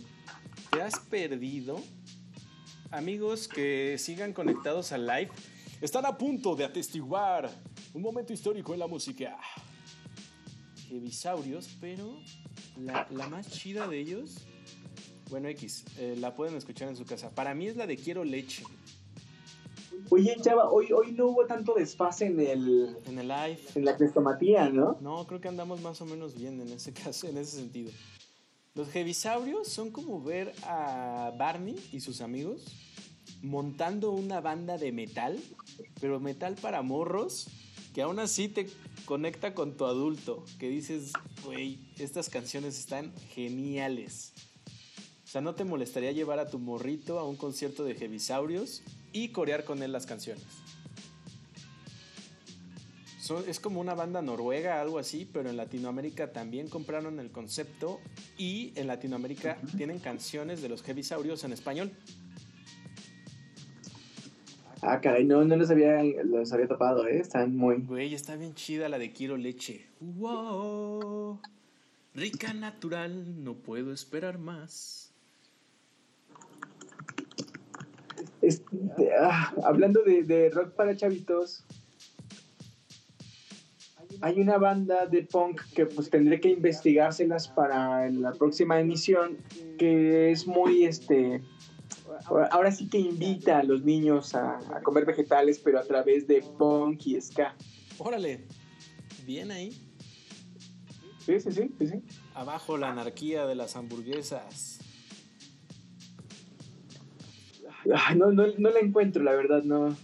¿Te 0.72 0.82
has 0.82 0.98
perdido? 0.98 1.80
Amigos 2.90 3.46
que 3.46 3.94
sigan 3.96 4.32
conectados 4.32 4.90
al 4.90 5.06
live, 5.06 5.30
están 5.80 6.04
a 6.06 6.18
punto 6.18 6.56
de 6.56 6.64
atestiguar 6.64 7.48
un 7.92 8.02
momento 8.02 8.32
histórico 8.32 8.72
en 8.74 8.80
la 8.80 8.88
música. 8.88 9.38
Jevisaurios, 10.88 11.68
pero 11.80 12.18
la, 12.80 13.06
la 13.12 13.28
más 13.28 13.48
chida 13.48 13.86
de 13.86 14.00
ellos, 14.00 14.38
bueno, 15.30 15.46
X, 15.50 15.84
eh, 15.98 16.16
la 16.18 16.34
pueden 16.34 16.56
escuchar 16.56 16.88
en 16.88 16.96
su 16.96 17.04
casa. 17.04 17.30
Para 17.30 17.54
mí 17.54 17.68
es 17.68 17.76
la 17.76 17.86
de 17.86 17.96
Quiero 17.96 18.24
Leche, 18.24 18.64
Oye, 20.10 20.36
chava, 20.40 20.70
hoy, 20.70 20.92
hoy 20.92 21.12
no 21.12 21.28
hubo 21.28 21.46
tanto 21.46 21.74
desfase 21.74 22.26
en, 22.26 22.38
el, 22.40 22.96
en 23.06 23.18
el 23.18 23.28
live. 23.28 23.58
en 23.74 23.84
la 23.84 23.96
crestomatía, 23.96 24.68
¿no? 24.68 24.98
No, 25.00 25.26
creo 25.26 25.40
que 25.40 25.48
andamos 25.48 25.80
más 25.80 26.00
o 26.00 26.04
menos 26.04 26.34
bien 26.34 26.60
en 26.60 26.70
ese 26.70 26.92
caso, 27.04 27.26
en 27.26 27.38
ese 27.38 27.56
sentido. 27.56 27.90
Los 28.74 28.88
jevisaurios 28.90 29.68
son 29.68 29.90
como 29.90 30.22
ver 30.22 30.52
a 30.64 31.32
Barney 31.38 31.76
y 31.92 32.00
sus 32.00 32.20
amigos 32.20 32.64
montando 33.42 34.10
una 34.10 34.40
banda 34.40 34.78
de 34.78 34.90
metal, 34.90 35.38
pero 36.00 36.18
metal 36.18 36.56
para 36.60 36.82
morros, 36.82 37.46
que 37.94 38.02
aún 38.02 38.18
así 38.18 38.48
te 38.48 38.66
conecta 39.04 39.54
con 39.54 39.76
tu 39.76 39.84
adulto, 39.84 40.44
que 40.58 40.68
dices, 40.68 41.12
güey, 41.44 41.78
estas 41.98 42.30
canciones 42.30 42.78
están 42.78 43.12
geniales. 43.34 44.32
O 45.24 45.28
sea, 45.28 45.40
no 45.40 45.54
te 45.54 45.64
molestaría 45.64 46.12
llevar 46.12 46.38
a 46.38 46.48
tu 46.48 46.58
morrito 46.58 47.18
a 47.18 47.28
un 47.28 47.36
concierto 47.36 47.84
de 47.84 47.94
jevisaurios 47.94 48.82
y 49.14 49.28
corear 49.28 49.64
con 49.64 49.82
él 49.82 49.92
las 49.92 50.04
canciones. 50.04 50.44
Es 53.46 53.58
como 53.58 53.80
una 53.80 53.94
banda 53.94 54.20
noruega, 54.20 54.82
algo 54.82 54.98
así, 54.98 55.26
pero 55.32 55.48
en 55.48 55.56
Latinoamérica 55.56 56.30
también 56.32 56.68
compraron 56.68 57.18
el 57.20 57.30
concepto 57.30 57.98
y 58.36 58.74
en 58.76 58.86
Latinoamérica 58.86 59.56
tienen 59.78 59.98
canciones 59.98 60.60
de 60.60 60.68
los 60.68 60.82
Heavisaurios 60.82 61.42
en 61.44 61.52
español. 61.54 61.90
Ah, 64.82 65.00
caray, 65.00 65.24
no, 65.24 65.42
no 65.42 65.56
los 65.56 65.70
había, 65.70 66.02
los 66.02 66.52
había 66.52 66.68
topado, 66.68 67.06
¿eh? 67.06 67.18
Están 67.18 67.56
muy... 67.56 67.76
Güey, 67.76 68.12
está 68.12 68.36
bien 68.36 68.54
chida 68.54 68.90
la 68.90 68.98
de 68.98 69.12
Quiero 69.12 69.38
Leche. 69.38 69.86
Wow, 70.00 71.40
rica 72.14 72.52
natural, 72.52 73.42
no 73.42 73.54
puedo 73.54 73.94
esperar 73.94 74.36
más. 74.36 75.03
Este, 78.46 79.10
ah, 79.18 79.52
hablando 79.64 80.02
de, 80.02 80.22
de 80.22 80.50
rock 80.50 80.74
para 80.74 80.94
chavitos, 80.94 81.64
hay 84.20 84.40
una 84.40 84.58
banda 84.58 85.06
de 85.06 85.22
punk 85.22 85.62
que 85.74 85.86
pues 85.86 86.10
tendré 86.10 86.40
que 86.40 86.50
investigárselas 86.50 87.48
para 87.48 88.08
la 88.10 88.32
próxima 88.32 88.78
emisión, 88.80 89.38
que 89.78 90.30
es 90.30 90.46
muy, 90.46 90.84
este, 90.84 91.42
ahora 92.50 92.70
sí 92.70 92.88
que 92.88 92.98
invita 92.98 93.58
a 93.58 93.62
los 93.62 93.82
niños 93.82 94.34
a, 94.34 94.58
a 94.74 94.82
comer 94.82 95.04
vegetales, 95.04 95.58
pero 95.58 95.78
a 95.78 95.82
través 95.82 96.26
de 96.26 96.42
punk 96.58 97.06
y 97.06 97.20
ska. 97.20 97.56
Órale, 97.98 98.44
bien 99.24 99.50
ahí. 99.50 99.70
Sí, 101.18 101.40
sí, 101.40 101.52
sí, 101.52 101.70
sí, 101.78 101.86
sí. 101.86 102.02
Abajo 102.34 102.76
la 102.76 102.90
anarquía 102.90 103.46
de 103.46 103.54
las 103.54 103.76
hamburguesas. 103.76 104.83
Ay, 107.94 108.16
no, 108.16 108.32
no, 108.32 108.46
no 108.58 108.70
la 108.70 108.80
encuentro, 108.80 109.22
la 109.22 109.32
verdad, 109.32 109.62
no, 109.62 109.96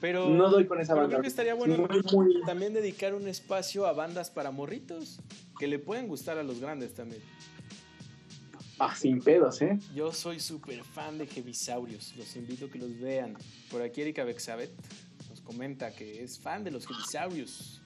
Pero 0.00 0.28
no 0.28 0.50
doy 0.50 0.66
con 0.66 0.80
esa 0.80 0.92
pero 0.92 1.02
banda. 1.02 1.14
creo 1.16 1.22
que 1.22 1.28
estaría 1.28 1.54
bueno 1.54 1.76
Muy, 1.78 2.02
muy- 2.12 2.42
también 2.44 2.74
dedicar 2.74 3.14
un 3.14 3.26
espacio 3.28 3.86
a 3.86 3.92
bandas 3.92 4.30
para 4.30 4.50
morritos 4.50 5.20
que 5.58 5.66
le 5.66 5.78
pueden 5.78 6.08
gustar 6.08 6.36
a 6.38 6.42
los 6.42 6.60
grandes 6.60 6.92
también. 6.94 7.22
Ah, 8.78 8.94
sin 8.94 9.20
pedos, 9.20 9.62
¿eh? 9.62 9.78
Yo 9.94 10.12
soy 10.12 10.40
súper 10.40 10.82
fan 10.82 11.16
de 11.16 11.26
Jevisaurios. 11.28 12.12
Los 12.16 12.34
invito 12.36 12.66
a 12.66 12.68
que 12.70 12.78
los 12.80 12.98
vean. 12.98 13.36
Por 13.70 13.80
aquí 13.82 14.02
Erika 14.02 14.24
Bexabet 14.24 14.70
nos 15.30 15.40
comenta 15.40 15.92
que 15.94 16.22
es 16.24 16.38
fan 16.40 16.64
de 16.64 16.72
los 16.72 16.86
Jevisaurios. 16.86 17.80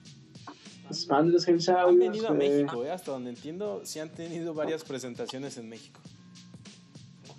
Es 0.89 1.05
fan 1.05 1.27
de 1.27 1.33
los 1.33 1.43
Han 1.47 1.53
Jevisaurios. 1.53 1.99
venido 1.99 2.27
a 2.29 2.31
eh. 2.31 2.33
México, 2.33 2.83
¿eh? 2.83 2.91
hasta 2.91 3.11
donde 3.11 3.29
entiendo, 3.29 3.81
sí 3.85 3.99
han 3.99 4.09
tenido 4.09 4.55
varias 4.55 4.83
presentaciones 4.83 5.57
en 5.59 5.69
México. 5.69 5.99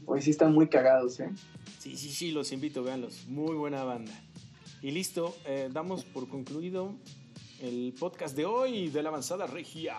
Hoy 0.07 0.23
sí 0.23 0.31
están 0.31 0.55
muy 0.55 0.69
cagados, 0.69 1.19
¿eh? 1.19 1.29
Sí, 1.81 1.97
sí, 1.97 2.11
sí, 2.11 2.31
los 2.31 2.53
invito, 2.53 2.83
véanlos. 2.83 3.26
Muy 3.26 3.57
buena 3.57 3.83
banda. 3.85 4.12
Y 4.83 4.91
listo, 4.91 5.35
eh, 5.47 5.70
damos 5.72 6.05
por 6.05 6.28
concluido 6.28 6.95
el 7.62 7.95
podcast 7.99 8.37
de 8.37 8.45
hoy 8.45 8.91
de 8.91 9.03
la 9.03 9.09
avanzada 9.09 9.47
regia. 9.47 9.97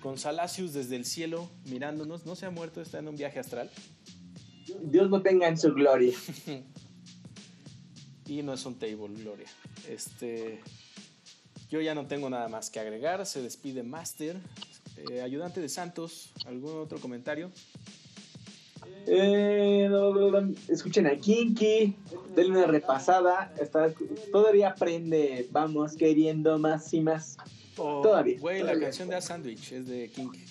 Con 0.00 0.16
Salacius 0.16 0.72
desde 0.72 0.94
el 0.94 1.04
cielo 1.04 1.50
mirándonos. 1.64 2.24
No 2.24 2.36
se 2.36 2.46
ha 2.46 2.50
muerto, 2.50 2.80
está 2.80 3.00
en 3.00 3.08
un 3.08 3.16
viaje 3.16 3.40
astral. 3.40 3.68
Dios 4.80 5.10
no 5.10 5.22
tenga 5.22 5.48
en 5.48 5.58
su 5.58 5.74
gloria. 5.74 6.16
Y 8.26 8.44
no 8.44 8.54
es 8.54 8.64
un 8.64 8.78
table, 8.78 9.08
Gloria. 9.08 9.48
Este, 9.88 10.60
yo 11.68 11.80
ya 11.80 11.96
no 11.96 12.06
tengo 12.06 12.30
nada 12.30 12.48
más 12.48 12.70
que 12.70 12.78
agregar. 12.78 13.26
Se 13.26 13.42
despide 13.42 13.82
Master. 13.82 14.40
Eh, 15.10 15.20
ayudante 15.20 15.60
de 15.60 15.68
Santos, 15.68 16.30
¿algún 16.46 16.76
otro 16.76 17.00
comentario? 17.00 17.50
Eh, 19.06 19.86
no, 19.90 20.54
escuchen 20.68 21.06
a 21.06 21.16
Kinky, 21.16 21.96
denle 22.34 22.58
una 22.58 22.66
repasada. 22.66 23.52
Está, 23.60 23.92
todavía 24.32 24.70
aprende, 24.70 25.48
vamos 25.50 25.96
queriendo 25.96 26.58
más 26.58 26.92
y 26.92 27.00
más. 27.00 27.36
Oh, 27.76 28.00
todavía. 28.02 28.38
Güey, 28.40 28.62
la 28.62 28.78
canción 28.78 29.08
de 29.08 29.16
A 29.16 29.20
Sandwich 29.20 29.72
es 29.72 29.88
de 29.88 30.08
Kinky. 30.10 30.44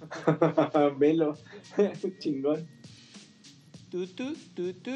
Velo, 0.98 1.36
chingón. 2.18 2.66
Tu, 3.90 4.06
tu, 4.06 4.34
tu, 4.54 4.94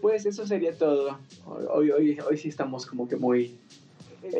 pues 0.00 0.26
eso 0.26 0.46
sería 0.46 0.76
todo. 0.76 1.18
Hoy, 1.46 1.90
hoy, 1.90 2.18
hoy 2.20 2.38
sí 2.38 2.48
estamos 2.48 2.86
como 2.86 3.08
que 3.08 3.16
muy 3.16 3.58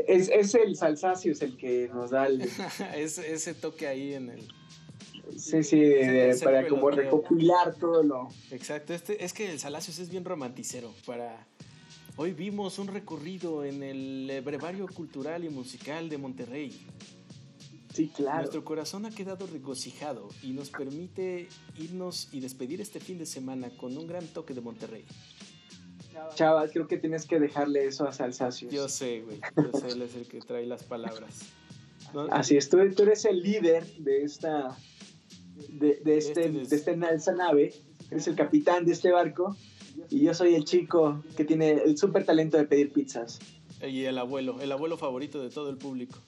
es, 0.07 0.29
es 0.29 0.55
el 0.55 0.77
Salsacius 0.77 1.43
el 1.43 1.57
que 1.57 1.91
nos 1.93 2.11
da 2.11 2.27
el. 2.27 2.43
ese, 2.97 3.33
ese 3.33 3.55
toque 3.55 3.87
ahí 3.87 4.15
en 4.15 4.31
el. 4.31 4.49
Sí, 5.39 5.63
sí, 5.63 5.79
de- 5.81 6.39
para 6.43 6.67
como 6.69 6.91
recopilar 6.91 7.75
todo 7.77 8.03
lo. 8.03 8.29
Exacto, 8.51 8.93
este, 8.95 9.25
es 9.25 9.33
que 9.33 9.51
el 9.51 9.59
Salacios 9.59 9.99
es 9.99 10.11
bien 10.11 10.25
romanticero. 10.25 10.93
Para 11.07 11.47
hoy 12.17 12.33
vimos 12.33 12.79
un 12.79 12.89
recorrido 12.89 13.65
en 13.65 13.83
el 13.83 14.43
brevario 14.45 14.87
cultural 14.87 15.45
y 15.45 15.49
musical 15.49 16.09
de 16.09 16.19
Monterrey. 16.19 16.87
Sí, 17.93 18.09
claro. 18.15 18.39
Nuestro 18.39 18.65
corazón 18.65 19.07
ha 19.07 19.11
quedado 19.11 19.47
regocijado 19.47 20.29
y 20.43 20.53
nos 20.53 20.69
permite 20.71 21.49
irnos 21.79 22.29
y 22.33 22.41
despedir 22.41 22.81
este 22.81 22.99
fin 23.01 23.19
de 23.19 23.27
semana 23.27 23.71
con 23.77 23.97
un 23.97 24.07
gran 24.09 24.27
toque 24.27 24.53
de 24.53 24.61
Monterrey. 24.61 25.05
Chavas, 26.35 26.71
creo 26.73 26.87
que 26.87 26.99
tienes 26.99 27.27
que 27.27 27.39
dejarle 27.39 27.87
eso 27.87 28.07
a 28.07 28.13
Salsacius. 28.13 28.73
Yo 28.73 28.89
sé, 28.89 29.23
güey. 29.23 29.41
Yo 29.57 29.79
sé, 29.79 29.89
él 29.89 30.03
es 30.03 30.15
el 30.15 30.27
que 30.27 30.41
trae 30.41 30.67
las 30.67 30.83
palabras. 30.85 31.53
No, 32.13 32.23
Así 32.31 32.57
es, 32.57 32.69
tú, 32.69 32.79
tú 32.95 33.03
eres 33.03 33.25
el 33.25 33.43
líder 33.43 33.85
de 33.99 34.23
esta. 34.23 34.77
De, 35.69 36.01
de 36.05 36.19
este, 36.19 36.47
Este 36.47 36.51
de 36.51 36.63
este, 36.63 37.15
esta 37.15 37.33
nave. 37.33 37.75
Eres 38.11 38.27
el 38.29 38.35
capitán 38.35 38.85
de 38.85 38.93
este 38.93 39.11
barco. 39.11 39.57
Y 40.11 40.25
yo 40.25 40.35
soy 40.35 40.55
el 40.55 40.65
chico 40.65 41.23
que 41.37 41.45
tiene 41.45 41.73
el 41.73 41.97
súper 41.97 42.25
talento 42.25 42.57
de 42.57 42.65
pedir 42.65 42.93
pizzas. 42.93 43.39
Y 43.83 44.05
el 44.05 44.19
abuelo, 44.19 44.61
el 44.61 44.73
abuelo 44.73 44.97
favorito 44.97 45.43
de 45.43 45.51
todo 45.51 45.71
el 45.71 45.77
público. 45.77 46.19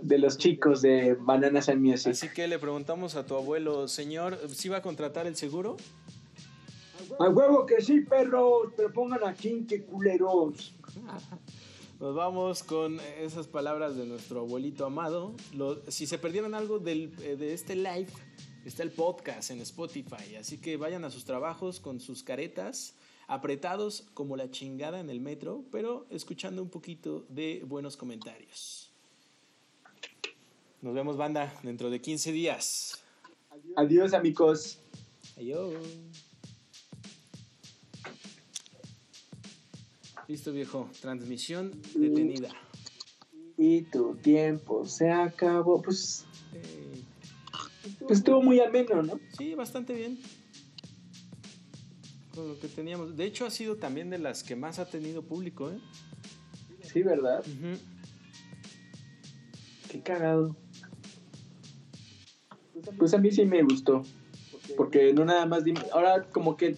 De 0.00 0.18
los 0.18 0.38
chicos 0.38 0.80
de 0.80 1.14
Bananas 1.14 1.68
and 1.68 1.80
Music. 1.80 2.12
Así 2.12 2.28
que 2.28 2.46
le 2.48 2.58
preguntamos 2.58 3.16
a 3.16 3.26
tu 3.26 3.34
abuelo, 3.34 3.88
señor, 3.88 4.38
¿sí 4.48 4.68
va 4.68 4.78
a 4.78 4.82
contratar 4.82 5.26
el 5.26 5.36
seguro? 5.36 5.76
A 7.18 7.28
huevo 7.28 7.66
que 7.66 7.80
sí, 7.80 8.00
perros, 8.00 8.72
pero 8.76 8.92
pongan 8.92 9.24
aquí 9.24 9.64
que 9.66 9.84
culeros. 9.84 10.74
Nos 12.00 12.14
vamos 12.16 12.62
con 12.62 12.98
esas 13.20 13.46
palabras 13.46 13.96
de 13.96 14.06
nuestro 14.06 14.40
abuelito 14.40 14.84
amado. 14.86 15.34
Lo- 15.54 15.80
si 15.90 16.06
se 16.06 16.18
perdieron 16.18 16.54
algo 16.54 16.78
del- 16.78 17.14
eh, 17.22 17.36
de 17.36 17.54
este 17.54 17.76
live, 17.76 18.08
está 18.64 18.82
el 18.82 18.90
podcast 18.90 19.50
en 19.50 19.60
Spotify. 19.60 20.36
Así 20.38 20.58
que 20.58 20.76
vayan 20.76 21.04
a 21.04 21.10
sus 21.10 21.24
trabajos 21.24 21.78
con 21.78 22.00
sus 22.00 22.22
caretas, 22.24 22.96
apretados 23.28 24.04
como 24.14 24.36
la 24.36 24.50
chingada 24.50 24.98
en 24.98 25.10
el 25.10 25.20
metro, 25.20 25.64
pero 25.70 26.06
escuchando 26.10 26.60
un 26.62 26.70
poquito 26.70 27.24
de 27.28 27.62
buenos 27.66 27.96
comentarios. 27.96 28.90
Nos 30.80 30.94
vemos, 30.94 31.16
banda, 31.16 31.54
dentro 31.62 31.88
de 31.90 32.00
15 32.00 32.32
días. 32.32 33.04
Adiós, 33.76 34.12
amigos. 34.12 34.80
Adiós. 35.36 35.72
Listo, 40.28 40.52
viejo. 40.52 40.88
Transmisión 41.00 41.72
detenida. 41.94 42.50
Y 43.56 43.82
tu 43.82 44.16
tiempo 44.16 44.84
se 44.86 45.10
acabó. 45.10 45.82
Pues, 45.82 46.24
Eh, 46.54 47.02
pues 48.00 48.18
estuvo 48.18 48.42
muy 48.42 48.60
ameno, 48.60 49.02
¿no? 49.02 49.18
Sí, 49.36 49.54
bastante 49.54 49.94
bien. 49.94 50.18
Con 52.34 52.48
lo 52.48 52.58
que 52.58 52.68
teníamos. 52.68 53.16
De 53.16 53.24
hecho, 53.24 53.46
ha 53.46 53.50
sido 53.50 53.76
también 53.76 54.10
de 54.10 54.18
las 54.18 54.42
que 54.42 54.56
más 54.56 54.78
ha 54.78 54.88
tenido 54.88 55.22
público, 55.22 55.70
¿eh? 55.70 55.78
Sí, 56.82 57.02
¿verdad? 57.02 57.44
Qué 59.90 60.00
cagado. 60.00 60.56
Pues 62.98 63.14
a 63.14 63.18
mí 63.18 63.30
sí 63.30 63.44
me 63.44 63.62
gustó. 63.62 64.02
Porque 64.76 65.12
no 65.12 65.24
nada 65.24 65.46
más... 65.46 65.62
Ahora 65.92 66.24
como 66.24 66.56
que 66.56 66.74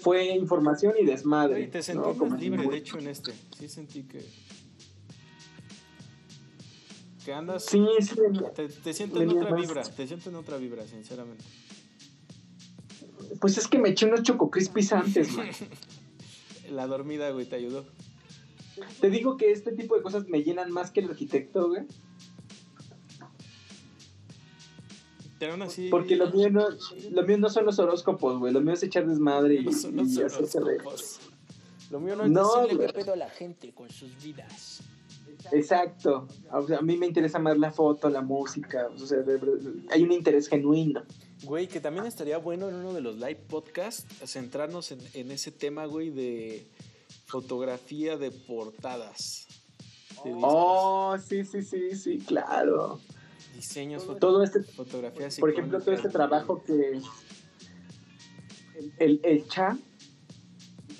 fue 0.00 0.26
información 0.34 0.94
y 1.00 1.04
desmadre. 1.04 1.62
Y 1.62 1.66
te 1.68 1.78
¿no? 1.78 1.82
sentimos 1.82 2.16
Como 2.18 2.36
libre, 2.36 2.66
de 2.68 2.76
hecho, 2.76 2.98
en 2.98 3.08
este. 3.08 3.32
Sí 3.58 3.68
sentí 3.68 4.02
que. 4.04 4.24
Que 7.24 7.32
andas. 7.32 7.64
Sí, 7.64 7.84
sí. 8.00 8.14
Te, 8.54 8.68
te 8.68 8.92
siento 8.94 9.20
en 9.20 9.30
otra 9.30 9.50
más- 9.50 9.60
vibra. 9.60 9.82
Te 9.82 10.06
siento 10.06 10.30
en 10.30 10.36
otra 10.36 10.56
vibra, 10.56 10.86
sinceramente. 10.86 11.44
Pues 13.40 13.58
es 13.58 13.68
que 13.68 13.78
me 13.78 13.90
eché 13.90 14.06
unos 14.06 14.22
Choco 14.22 14.50
Crispies 14.50 14.92
antes, 14.92 15.32
man. 15.36 15.48
La 16.70 16.86
dormida, 16.86 17.30
güey, 17.30 17.46
te 17.46 17.56
ayudó. 17.56 17.84
Te 19.00 19.10
digo 19.10 19.36
que 19.36 19.50
este 19.50 19.72
tipo 19.72 19.96
de 19.96 20.02
cosas 20.02 20.28
me 20.28 20.42
llenan 20.42 20.70
más 20.70 20.90
que 20.90 21.00
el 21.00 21.10
arquitecto, 21.10 21.68
güey. 21.68 21.82
Pero 25.38 25.52
aún 25.52 25.62
así. 25.62 25.88
Porque 25.88 26.16
lo 26.16 26.30
mío 26.30 26.50
no, 26.50 26.66
lo 27.10 27.22
mío 27.22 27.38
no 27.38 27.48
son 27.48 27.64
los 27.66 27.78
horóscopos, 27.78 28.38
güey. 28.38 28.52
Lo 28.52 28.60
mío 28.60 28.74
es 28.74 28.82
echar 28.82 29.06
desmadre 29.06 29.54
y, 29.56 29.64
No 29.64 29.72
son 29.72 29.96
los 29.96 30.08
y 30.08 30.22
hacerse 30.22 30.60
reír. 30.60 30.82
Lo 31.90 32.00
mío 32.00 32.16
no 32.16 32.24
es 32.24 32.30
No, 32.30 32.62
decirle 32.62 32.86
qué 32.86 32.92
pedo 32.92 33.12
a 33.12 33.16
la 33.16 33.30
gente 33.30 33.72
con 33.72 33.88
sus 33.90 34.10
vidas. 34.22 34.80
Exacto. 35.52 36.26
O 36.52 36.66
sea, 36.66 36.78
a 36.78 36.82
mí 36.82 36.96
me 36.96 37.06
interesa 37.06 37.38
más 37.38 37.56
la 37.58 37.70
foto, 37.70 38.08
la 38.10 38.20
música. 38.22 38.88
O 38.94 38.98
sea, 38.98 39.18
de- 39.18 39.38
de- 39.38 39.82
hay 39.90 40.02
un 40.02 40.12
interés 40.12 40.48
genuino. 40.48 41.02
Güey, 41.44 41.68
que 41.68 41.80
también 41.80 42.04
estaría 42.06 42.38
bueno 42.38 42.68
en 42.68 42.74
uno 42.74 42.92
de 42.92 43.00
los 43.00 43.14
live 43.16 43.36
podcasts 43.48 44.04
centrarnos 44.26 44.90
en, 44.90 44.98
en 45.14 45.30
ese 45.30 45.52
tema, 45.52 45.86
güey, 45.86 46.10
de 46.10 46.66
fotografía 47.26 48.16
de 48.16 48.32
portadas. 48.32 49.46
De. 50.24 50.32
Oh, 50.42 51.16
sí, 51.24 51.44
sí, 51.44 51.62
sí, 51.62 51.94
sí, 51.94 52.18
claro. 52.18 52.98
Diseños, 53.58 54.04
foto- 54.04 54.18
Todo 54.20 54.42
este, 54.44 54.62
fotografías 54.62 55.38
por 55.40 55.50
ejemplo, 55.50 55.80
todo 55.80 55.92
este 55.92 56.08
trabajo 56.10 56.62
que 56.64 57.00
el, 58.98 59.20
el 59.24 59.46
Cha, 59.48 59.76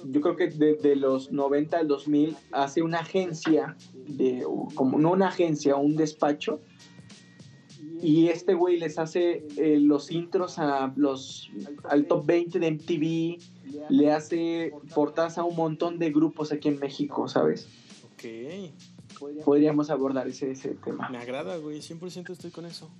yo 0.04 0.20
creo 0.20 0.34
que 0.36 0.48
desde 0.48 0.96
los 0.96 1.30
90 1.30 1.78
al 1.78 1.86
2000 1.88 2.36
hace 2.50 2.82
una 2.82 2.98
agencia, 2.98 3.76
de, 4.08 4.44
como 4.74 4.98
no 4.98 5.12
una 5.12 5.28
agencia, 5.28 5.76
un 5.76 5.94
despacho, 5.96 6.60
y 8.02 8.28
este 8.28 8.54
güey 8.54 8.78
les 8.78 8.98
hace 8.98 9.44
eh, 9.56 9.78
los 9.80 10.10
intros 10.10 10.58
a 10.58 10.92
los, 10.96 11.50
al 11.84 12.06
top 12.06 12.26
20 12.26 12.58
de 12.58 12.66
MTV, 12.72 13.88
le 13.90 14.12
hace 14.12 14.72
portadas 14.94 15.38
a 15.38 15.44
un 15.44 15.54
montón 15.56 15.98
de 15.98 16.10
grupos 16.10 16.50
aquí 16.52 16.68
en 16.68 16.78
México, 16.80 17.28
¿sabes? 17.28 17.68
Ok, 18.12 18.24
Podríamos 19.44 19.90
abordar 19.90 20.28
ese, 20.28 20.50
ese 20.50 20.74
tema. 20.74 21.08
me 21.08 21.18
agrada, 21.18 21.56
güey, 21.56 21.78
100% 21.78 22.30
estoy 22.30 22.50
con 22.50 22.66
eso. 22.66 22.90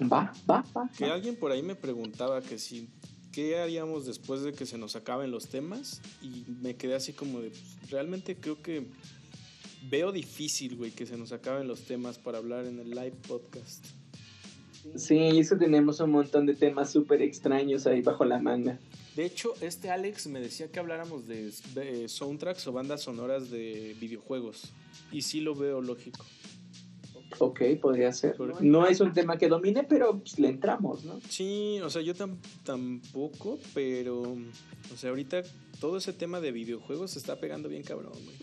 Va, 0.00 0.32
va, 0.50 0.64
va. 0.76 0.90
Que 0.96 1.04
alguien 1.06 1.36
por 1.36 1.52
ahí 1.52 1.62
me 1.62 1.74
preguntaba 1.74 2.40
que 2.40 2.58
si, 2.58 2.88
¿qué 3.30 3.58
haríamos 3.58 4.06
después 4.06 4.42
de 4.42 4.52
que 4.52 4.66
se 4.66 4.78
nos 4.78 4.96
acaben 4.96 5.30
los 5.30 5.48
temas? 5.48 6.00
Y 6.22 6.44
me 6.62 6.76
quedé 6.76 6.94
así 6.94 7.12
como 7.12 7.40
de, 7.40 7.50
pues, 7.50 7.90
realmente 7.90 8.36
creo 8.36 8.60
que 8.62 8.86
veo 9.90 10.12
difícil, 10.12 10.76
güey, 10.76 10.90
que 10.90 11.06
se 11.06 11.16
nos 11.16 11.32
acaben 11.32 11.68
los 11.68 11.82
temas 11.82 12.18
para 12.18 12.38
hablar 12.38 12.66
en 12.66 12.78
el 12.78 12.90
live 12.90 13.16
podcast. 13.26 13.84
Sí, 14.96 15.18
eso 15.38 15.56
tenemos 15.56 16.00
un 16.00 16.10
montón 16.10 16.46
de 16.46 16.54
temas 16.54 16.90
súper 16.90 17.22
extraños 17.22 17.86
ahí 17.86 18.02
bajo 18.02 18.24
la 18.24 18.38
manga. 18.38 18.78
De 19.16 19.24
hecho, 19.26 19.52
este 19.60 19.90
Alex 19.90 20.26
me 20.28 20.40
decía 20.40 20.70
que 20.70 20.80
habláramos 20.80 21.26
de, 21.26 21.52
de 21.74 22.08
soundtracks 22.08 22.66
o 22.66 22.72
bandas 22.72 23.02
sonoras 23.02 23.50
de 23.50 23.94
videojuegos. 24.00 24.72
Y 25.10 25.22
sí 25.22 25.40
lo 25.40 25.54
veo 25.54 25.82
lógico. 25.82 26.24
Ok, 27.38 27.60
podría 27.80 28.12
ser. 28.12 28.36
No 28.60 28.86
es 28.86 29.00
un 29.00 29.12
tema 29.12 29.38
que 29.38 29.48
domine, 29.48 29.84
pero 29.84 30.18
pues, 30.20 30.38
le 30.38 30.48
entramos, 30.48 31.04
¿no? 31.04 31.18
Sí, 31.28 31.78
o 31.82 31.88
sea, 31.90 32.02
yo 32.02 32.14
tam- 32.14 32.36
tampoco, 32.64 33.58
pero. 33.74 34.20
O 34.22 34.96
sea, 34.96 35.10
ahorita 35.10 35.42
todo 35.80 35.96
ese 35.98 36.12
tema 36.12 36.40
de 36.40 36.52
videojuegos 36.52 37.12
se 37.12 37.18
está 37.18 37.38
pegando 37.40 37.68
bien 37.68 37.82
cabrón, 37.82 38.12
güey. 38.24 38.36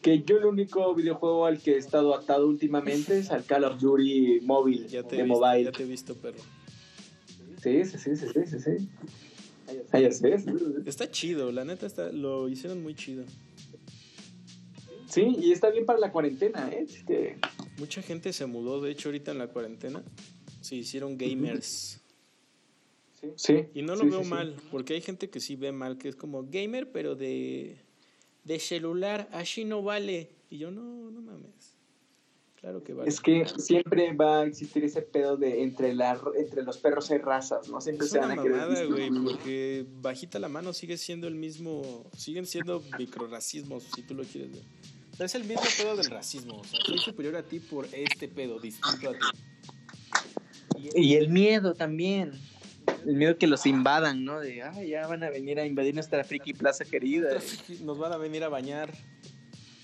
Que 0.00 0.22
yo 0.22 0.38
el 0.38 0.46
único 0.46 0.94
videojuego 0.94 1.46
al 1.46 1.60
que 1.60 1.72
he 1.74 1.76
estado 1.76 2.14
atado 2.14 2.46
últimamente 2.48 3.18
es 3.18 3.30
al 3.30 3.44
Call 3.44 3.64
of 3.64 3.78
Duty 3.80 4.40
móvil, 4.42 4.86
Ya 4.88 5.02
te, 5.02 5.16
de 5.16 5.22
he 5.22 5.24
visto, 5.24 5.38
mobile. 5.40 5.64
ya 5.64 5.72
te 5.72 5.82
he 5.82 5.86
visto, 5.86 6.14
perro. 6.16 6.38
Sí, 7.66 7.84
sí, 7.84 7.98
sí, 7.98 8.16
sí, 8.16 8.26
sí, 8.32 8.46
sí, 8.46 8.60
sí. 8.60 8.88
Ah, 9.90 9.98
ya 9.98 10.12
sé. 10.12 10.36
Está 10.86 11.10
chido, 11.10 11.50
la 11.50 11.64
neta 11.64 11.84
está, 11.84 12.12
lo 12.12 12.48
hicieron 12.48 12.80
muy 12.80 12.94
chido. 12.94 13.24
Sí, 15.08 15.34
y 15.40 15.50
está 15.50 15.70
bien 15.70 15.84
para 15.84 15.98
la 15.98 16.12
cuarentena, 16.12 16.70
¿eh? 16.70 16.86
Este, 16.88 17.38
Mucha 17.78 18.02
gente 18.02 18.32
se 18.32 18.46
mudó, 18.46 18.80
de 18.80 18.92
hecho, 18.92 19.08
ahorita 19.08 19.32
en 19.32 19.38
la 19.38 19.48
cuarentena. 19.48 20.04
Se 20.60 20.76
hicieron 20.76 21.18
gamers. 21.18 22.00
sí. 23.34 23.64
Y 23.74 23.82
no 23.82 23.96
lo 23.96 24.02
sí, 24.02 24.10
veo 24.10 24.18
sí, 24.20 24.24
sí. 24.26 24.30
mal, 24.30 24.54
porque 24.70 24.94
hay 24.94 25.00
gente 25.00 25.28
que 25.28 25.40
sí 25.40 25.56
ve 25.56 25.72
mal, 25.72 25.98
que 25.98 26.08
es 26.08 26.14
como 26.14 26.44
gamer, 26.48 26.92
pero 26.92 27.16
de, 27.16 27.78
de 28.44 28.60
celular, 28.60 29.28
así 29.32 29.64
no 29.64 29.82
vale. 29.82 30.30
Y 30.50 30.58
yo, 30.58 30.70
no, 30.70 31.10
no 31.10 31.20
mames. 31.20 31.75
Claro 32.66 32.82
que 32.82 32.94
vale. 32.94 33.08
Es 33.08 33.20
que 33.20 33.46
siempre 33.58 34.12
va 34.14 34.40
a 34.40 34.44
existir 34.44 34.82
ese 34.82 35.00
pedo 35.00 35.36
de 35.36 35.62
entre, 35.62 35.94
la, 35.94 36.20
entre 36.36 36.64
los 36.64 36.78
perros 36.78 37.08
hay 37.12 37.18
razas, 37.18 37.68
¿no? 37.68 37.80
Siempre 37.80 38.06
Es 38.06 38.10
se 38.10 38.18
una 38.18 38.26
van 38.26 38.38
a 38.40 38.42
querer 38.42 38.56
mamada, 38.56 38.84
güey, 38.86 39.08
porque 39.08 39.86
bajita 40.02 40.40
la 40.40 40.48
mano 40.48 40.72
sigue 40.72 40.96
siendo 40.96 41.28
el 41.28 41.36
mismo, 41.36 42.10
siguen 42.16 42.44
siendo 42.44 42.82
microracismos, 42.98 43.84
si 43.94 44.02
tú 44.02 44.16
lo 44.16 44.24
quieres 44.24 44.50
ver. 44.50 44.62
O 45.12 45.16
sea, 45.16 45.26
es 45.26 45.36
el 45.36 45.44
mismo 45.44 45.62
pedo 45.78 45.96
del 45.96 46.06
racismo, 46.06 46.58
o 46.58 46.64
sea, 46.64 46.80
soy 46.84 46.98
superior 46.98 47.36
a 47.36 47.44
ti 47.44 47.60
por 47.60 47.86
este 47.92 48.26
pedo, 48.26 48.58
distinto 48.58 49.10
a 49.10 49.12
ti. 49.12 50.88
Y 50.96 51.14
el 51.14 51.28
miedo 51.28 51.72
también. 51.74 52.32
El 53.06 53.14
miedo 53.14 53.38
que 53.38 53.46
los 53.46 53.64
invadan, 53.64 54.24
¿no? 54.24 54.40
De, 54.40 54.62
ah, 54.62 54.82
ya 54.82 55.06
van 55.06 55.22
a 55.22 55.30
venir 55.30 55.60
a 55.60 55.66
invadir 55.66 55.94
nuestra 55.94 56.24
friki 56.24 56.52
plaza 56.52 56.84
querida. 56.84 57.28
Nos 57.84 57.96
van 57.96 58.12
a 58.12 58.16
venir 58.16 58.42
a 58.42 58.48
bañar. 58.48 58.92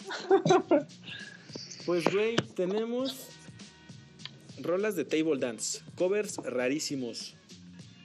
Pues, 1.87 2.05
güey, 2.12 2.37
tenemos 2.55 3.28
rolas 4.61 4.95
de 4.95 5.05
table 5.05 5.39
dance, 5.39 5.80
covers 5.97 6.37
rarísimos, 6.37 7.35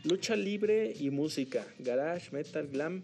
lucha 0.03 0.35
libre 0.35 0.93
y 0.99 1.09
música, 1.11 1.65
garage, 1.79 2.31
metal, 2.31 2.67
glam, 2.67 3.03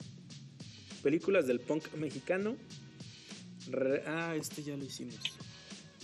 películas 1.03 1.45
del 1.47 1.59
punk 1.59 1.93
mexicano. 1.95 2.55
Re- 3.69 4.03
ah, 4.07 4.35
este 4.35 4.63
ya 4.63 4.75
lo 4.75 4.83
hicimos. 4.83 5.19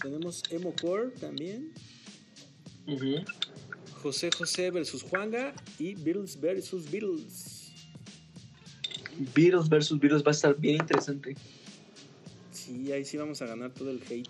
Tenemos 0.02 0.44
emo 0.52 0.74
core 0.80 1.10
también, 1.20 1.74
Ujú. 2.88 3.16
José 4.02 4.30
José 4.32 4.72
versus 4.72 5.04
Juanga 5.04 5.54
y 5.78 5.96
Beatles 5.96 6.40
versus 6.40 6.90
Beatles. 6.90 7.74
Beatles 9.36 9.68
versus 9.68 10.00
Beatles 10.00 10.24
va 10.24 10.30
a 10.30 10.32
estar 10.32 10.58
bien 10.58 10.76
interesante. 10.78 11.36
Sí, 12.54 12.92
ahí 12.94 13.04
sí 13.04 13.18
vamos 13.18 13.42
a 13.42 13.46
ganar 13.46 13.72
todo 13.74 13.92
el 13.92 14.02
hate. 14.10 14.30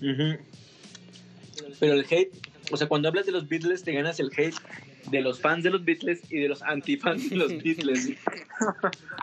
Pero 0.00 1.94
el 1.94 2.06
hate, 2.08 2.32
o 2.70 2.76
sea, 2.76 2.88
cuando 2.88 3.08
hablas 3.08 3.26
de 3.26 3.32
los 3.32 3.48
Beatles, 3.48 3.82
te 3.82 3.92
ganas 3.92 4.20
el 4.20 4.30
hate 4.36 4.56
de 5.10 5.20
los 5.20 5.40
fans 5.40 5.64
de 5.64 5.70
los 5.70 5.84
Beatles 5.84 6.20
y 6.30 6.38
de 6.38 6.48
los 6.48 6.62
antifans 6.62 7.30
de 7.30 7.36
los 7.36 7.48
Beatles. 7.62 8.14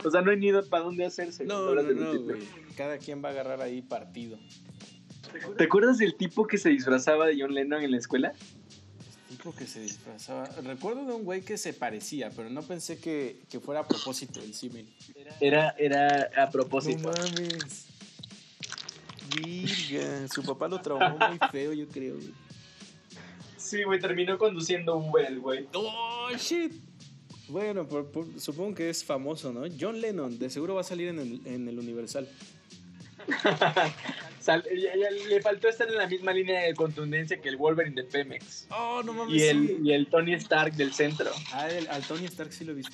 o 0.03 0.11
sea, 0.11 0.21
no 0.21 0.31
hay 0.31 0.37
ni 0.37 0.51
para 0.69 0.83
dónde 0.83 1.05
hacerse. 1.05 1.45
No, 1.45 1.73
no, 1.73 1.81
no, 1.81 2.19
güey. 2.21 2.41
Cada 2.77 2.97
quien 2.97 3.23
va 3.23 3.29
a 3.29 3.31
agarrar 3.31 3.61
ahí 3.61 3.81
partido. 3.81 4.37
¿Te 5.57 5.63
acuerdas 5.63 5.97
del 5.97 6.15
tipo 6.15 6.45
que 6.47 6.57
se 6.57 6.69
disfrazaba 6.69 7.25
de 7.25 7.35
John 7.39 7.53
Lennon 7.53 7.81
en 7.81 7.91
la 7.91 7.97
escuela? 7.97 8.33
Tipo 9.29 9.53
que 9.55 9.65
se 9.65 9.81
disfrazaba. 9.81 10.45
Recuerdo 10.63 11.05
de 11.05 11.13
un 11.13 11.23
güey 11.23 11.41
que 11.41 11.57
se 11.57 11.73
parecía, 11.73 12.29
pero 12.35 12.49
no 12.49 12.61
pensé 12.61 12.99
que, 12.99 13.41
que 13.49 13.59
fuera 13.59 13.81
a 13.81 13.87
propósito 13.87 14.41
el 14.41 14.53
símil. 14.53 14.87
Era, 15.41 15.71
era 15.77 16.29
a 16.37 16.49
propósito. 16.51 17.11
mames. 17.11 17.92
Virga. 19.35 20.27
Su 20.27 20.43
papá 20.43 20.67
lo 20.67 20.81
traumó 20.81 21.17
muy 21.17 21.39
feo, 21.51 21.73
yo 21.73 21.87
creo. 21.87 22.15
güey. 22.15 22.33
Sí, 23.57 23.83
güey, 23.83 23.99
terminó 23.99 24.37
conduciendo 24.37 24.95
Uber 24.97 25.39
güey. 25.39 25.67
¡Oh, 25.73 26.29
shit! 26.37 26.73
Bueno, 27.47 27.87
por- 27.87 28.11
por- 28.11 28.39
supongo 28.39 28.75
que 28.75 28.89
es 28.89 29.03
famoso, 29.03 29.51
¿no? 29.51 29.63
John 29.79 29.99
Lennon, 30.01 30.37
de 30.39 30.49
seguro 30.49 30.75
va 30.75 30.81
a 30.81 30.83
salir 30.85 31.09
en 31.09 31.19
el, 31.19 31.41
en 31.45 31.67
el 31.67 31.77
Universal. 31.79 32.27
Sal- 34.39 34.63
ya- 34.63 34.95
ya 34.97 35.09
le 35.11 35.41
faltó 35.41 35.69
estar 35.69 35.87
en 35.87 35.95
la 35.95 36.07
misma 36.07 36.33
línea 36.33 36.61
de 36.63 36.73
contundencia 36.73 37.39
que 37.41 37.47
el 37.49 37.55
Wolverine 37.57 37.95
de 37.95 38.03
Pemex. 38.03 38.67
¡Oh, 38.71 39.01
no 39.03 39.13
mames! 39.13 39.35
Y 39.35 39.39
sí. 39.39 39.47
el, 39.47 39.79
y 39.87 39.93
el 39.93 40.07
Tony 40.07 40.33
Stark 40.33 40.73
del 40.75 40.93
centro. 40.93 41.31
Ah, 41.53 41.69
el- 41.69 41.87
al 41.87 42.03
Tony 42.03 42.25
Stark 42.25 42.51
sí 42.51 42.65
lo 42.65 42.73
he 42.73 42.75
visto. 42.75 42.93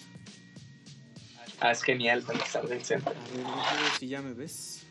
Ah, 1.60 1.72
es 1.72 1.82
genial 1.82 2.24
Tony 2.24 2.40
Stark 2.46 2.68
del 2.70 2.84
centro. 2.84 3.12
A 3.12 3.36
ver, 3.36 3.44
déjame 3.46 3.82
ver 3.82 3.92
si 4.00 4.08
ya 4.08 4.22
me 4.22 4.34
ves. 4.34 4.86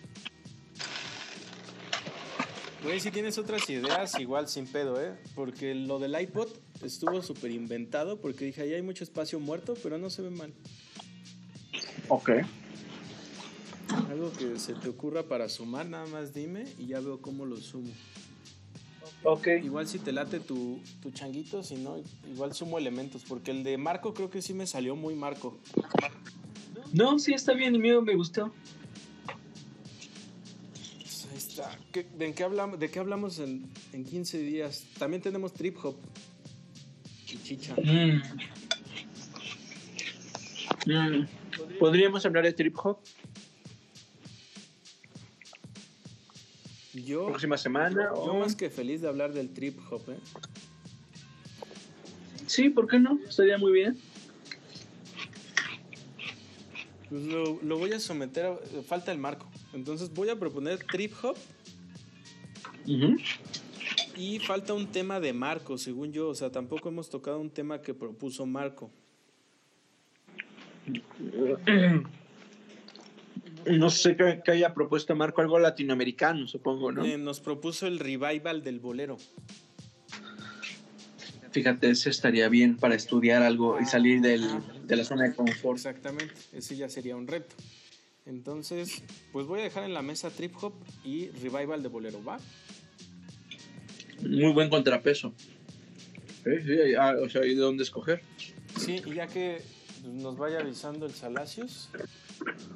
Güey, 2.82 3.00
si 3.00 3.10
tienes 3.10 3.38
otras 3.38 3.68
ideas, 3.70 4.18
igual 4.20 4.48
sin 4.48 4.66
pedo, 4.66 5.00
¿eh? 5.02 5.12
Porque 5.34 5.74
lo 5.74 5.98
del 5.98 6.18
iPod 6.20 6.48
estuvo 6.82 7.22
súper 7.22 7.50
inventado 7.50 8.20
porque 8.20 8.44
dije, 8.44 8.62
ahí 8.62 8.74
hay 8.74 8.82
mucho 8.82 9.02
espacio 9.02 9.40
muerto, 9.40 9.74
pero 9.82 9.98
no 9.98 10.10
se 10.10 10.22
ve 10.22 10.30
mal. 10.30 10.54
Ok. 12.08 12.30
Algo 14.08 14.32
que 14.32 14.58
se 14.58 14.74
te 14.74 14.88
ocurra 14.88 15.24
para 15.24 15.48
sumar, 15.48 15.86
nada 15.86 16.06
más 16.06 16.32
dime 16.32 16.66
y 16.78 16.86
ya 16.86 17.00
veo 17.00 17.20
cómo 17.20 17.46
lo 17.46 17.56
sumo. 17.56 17.90
Ok. 19.24 19.48
Igual 19.64 19.88
si 19.88 19.98
te 19.98 20.12
late 20.12 20.38
tu, 20.38 20.80
tu 21.02 21.10
changuito, 21.10 21.64
si 21.64 21.74
no, 21.76 21.96
igual 22.30 22.54
sumo 22.54 22.78
elementos, 22.78 23.24
porque 23.28 23.50
el 23.50 23.64
de 23.64 23.76
Marco 23.76 24.14
creo 24.14 24.30
que 24.30 24.40
sí 24.40 24.54
me 24.54 24.68
salió 24.68 24.94
muy 24.94 25.16
Marco. 25.16 25.58
No, 26.92 27.18
sí, 27.18 27.34
está 27.34 27.54
bien, 27.54 27.74
el 27.74 27.80
mío 27.80 28.00
me 28.02 28.14
gustó. 28.14 28.52
¿Qué- 31.98 32.06
de, 32.16 32.32
qué 32.32 32.44
hablamos, 32.44 32.78
¿De 32.78 32.88
qué 32.90 33.00
hablamos 33.00 33.40
en, 33.40 33.68
en 33.92 34.04
15 34.04 34.38
días? 34.38 34.84
También 35.00 35.20
tenemos 35.20 35.52
trip 35.52 35.76
hop. 35.84 35.96
Y 37.26 37.38
chicha. 37.42 37.74
Mm. 37.76 38.22
Mm. 40.86 41.28
¿Podríamos 41.80 42.24
hablar 42.24 42.44
de 42.44 42.52
trip 42.52 42.76
hop 42.84 42.98
Yo, 46.94 47.26
próxima 47.26 47.56
semana? 47.58 48.10
yo 48.14 48.22
o- 48.22 48.38
más 48.38 48.54
que 48.54 48.70
feliz 48.70 49.00
de 49.00 49.08
hablar 49.08 49.32
del 49.32 49.50
trip 49.52 49.76
hop, 49.90 50.02
¿eh? 50.10 50.18
Sí, 52.46 52.70
¿por 52.70 52.86
qué 52.88 52.98
no? 53.00 53.18
Estaría 53.28 53.58
muy 53.58 53.72
bien. 53.72 53.98
Pues 57.08 57.22
lo, 57.24 57.60
lo 57.62 57.78
voy 57.78 57.92
a 57.92 57.98
someter 58.00 58.46
a... 58.46 58.56
Falta 58.86 59.10
el 59.12 59.18
marco. 59.18 59.48
Entonces 59.72 60.12
voy 60.14 60.28
a 60.30 60.38
proponer 60.38 60.78
trip 60.84 61.12
hop 61.22 61.36
y 64.16 64.38
falta 64.40 64.74
un 64.74 64.86
tema 64.88 65.20
de 65.20 65.32
Marco, 65.32 65.78
según 65.78 66.12
yo. 66.12 66.28
O 66.28 66.34
sea, 66.34 66.50
tampoco 66.50 66.88
hemos 66.88 67.08
tocado 67.10 67.38
un 67.38 67.50
tema 67.50 67.82
que 67.82 67.94
propuso 67.94 68.46
Marco. 68.46 68.90
No 73.66 73.90
sé 73.90 74.16
qué, 74.16 74.40
qué 74.44 74.50
haya 74.52 74.72
propuesto 74.72 75.14
Marco, 75.14 75.40
algo 75.40 75.58
latinoamericano, 75.58 76.46
supongo, 76.46 76.92
¿no? 76.92 77.04
Eh, 77.04 77.18
nos 77.18 77.40
propuso 77.40 77.86
el 77.86 77.98
revival 77.98 78.62
del 78.62 78.80
bolero. 78.80 79.18
Fíjate, 81.50 81.90
ese 81.90 82.10
estaría 82.10 82.48
bien 82.48 82.76
para 82.76 82.94
estudiar 82.94 83.42
algo 83.42 83.80
y 83.80 83.84
salir 83.84 84.20
del, 84.20 84.46
de 84.86 84.96
la 84.96 85.04
zona 85.04 85.24
de 85.24 85.34
confort. 85.34 85.76
Exactamente, 85.78 86.34
ese 86.52 86.76
ya 86.76 86.88
sería 86.88 87.16
un 87.16 87.26
reto. 87.26 87.56
Entonces, 88.26 89.02
pues 89.32 89.46
voy 89.46 89.60
a 89.60 89.62
dejar 89.64 89.84
en 89.84 89.94
la 89.94 90.02
mesa 90.02 90.30
trip 90.30 90.54
hop 90.62 90.74
y 91.04 91.28
revival 91.30 91.82
de 91.82 91.88
bolero, 91.88 92.22
¿va? 92.22 92.38
Muy 94.22 94.52
buen 94.52 94.68
contrapeso. 94.68 95.32
Sí, 96.44 96.50
sí, 96.64 96.94
ah, 96.98 97.14
o 97.22 97.28
sea, 97.28 97.44
¿y 97.44 97.54
de 97.54 97.60
dónde 97.60 97.82
escoger? 97.82 98.22
Sí, 98.76 99.02
y 99.04 99.14
ya 99.14 99.26
que 99.26 99.62
nos 100.04 100.36
vaya 100.36 100.60
avisando 100.60 101.06
el 101.06 101.12
Salacios. 101.12 101.90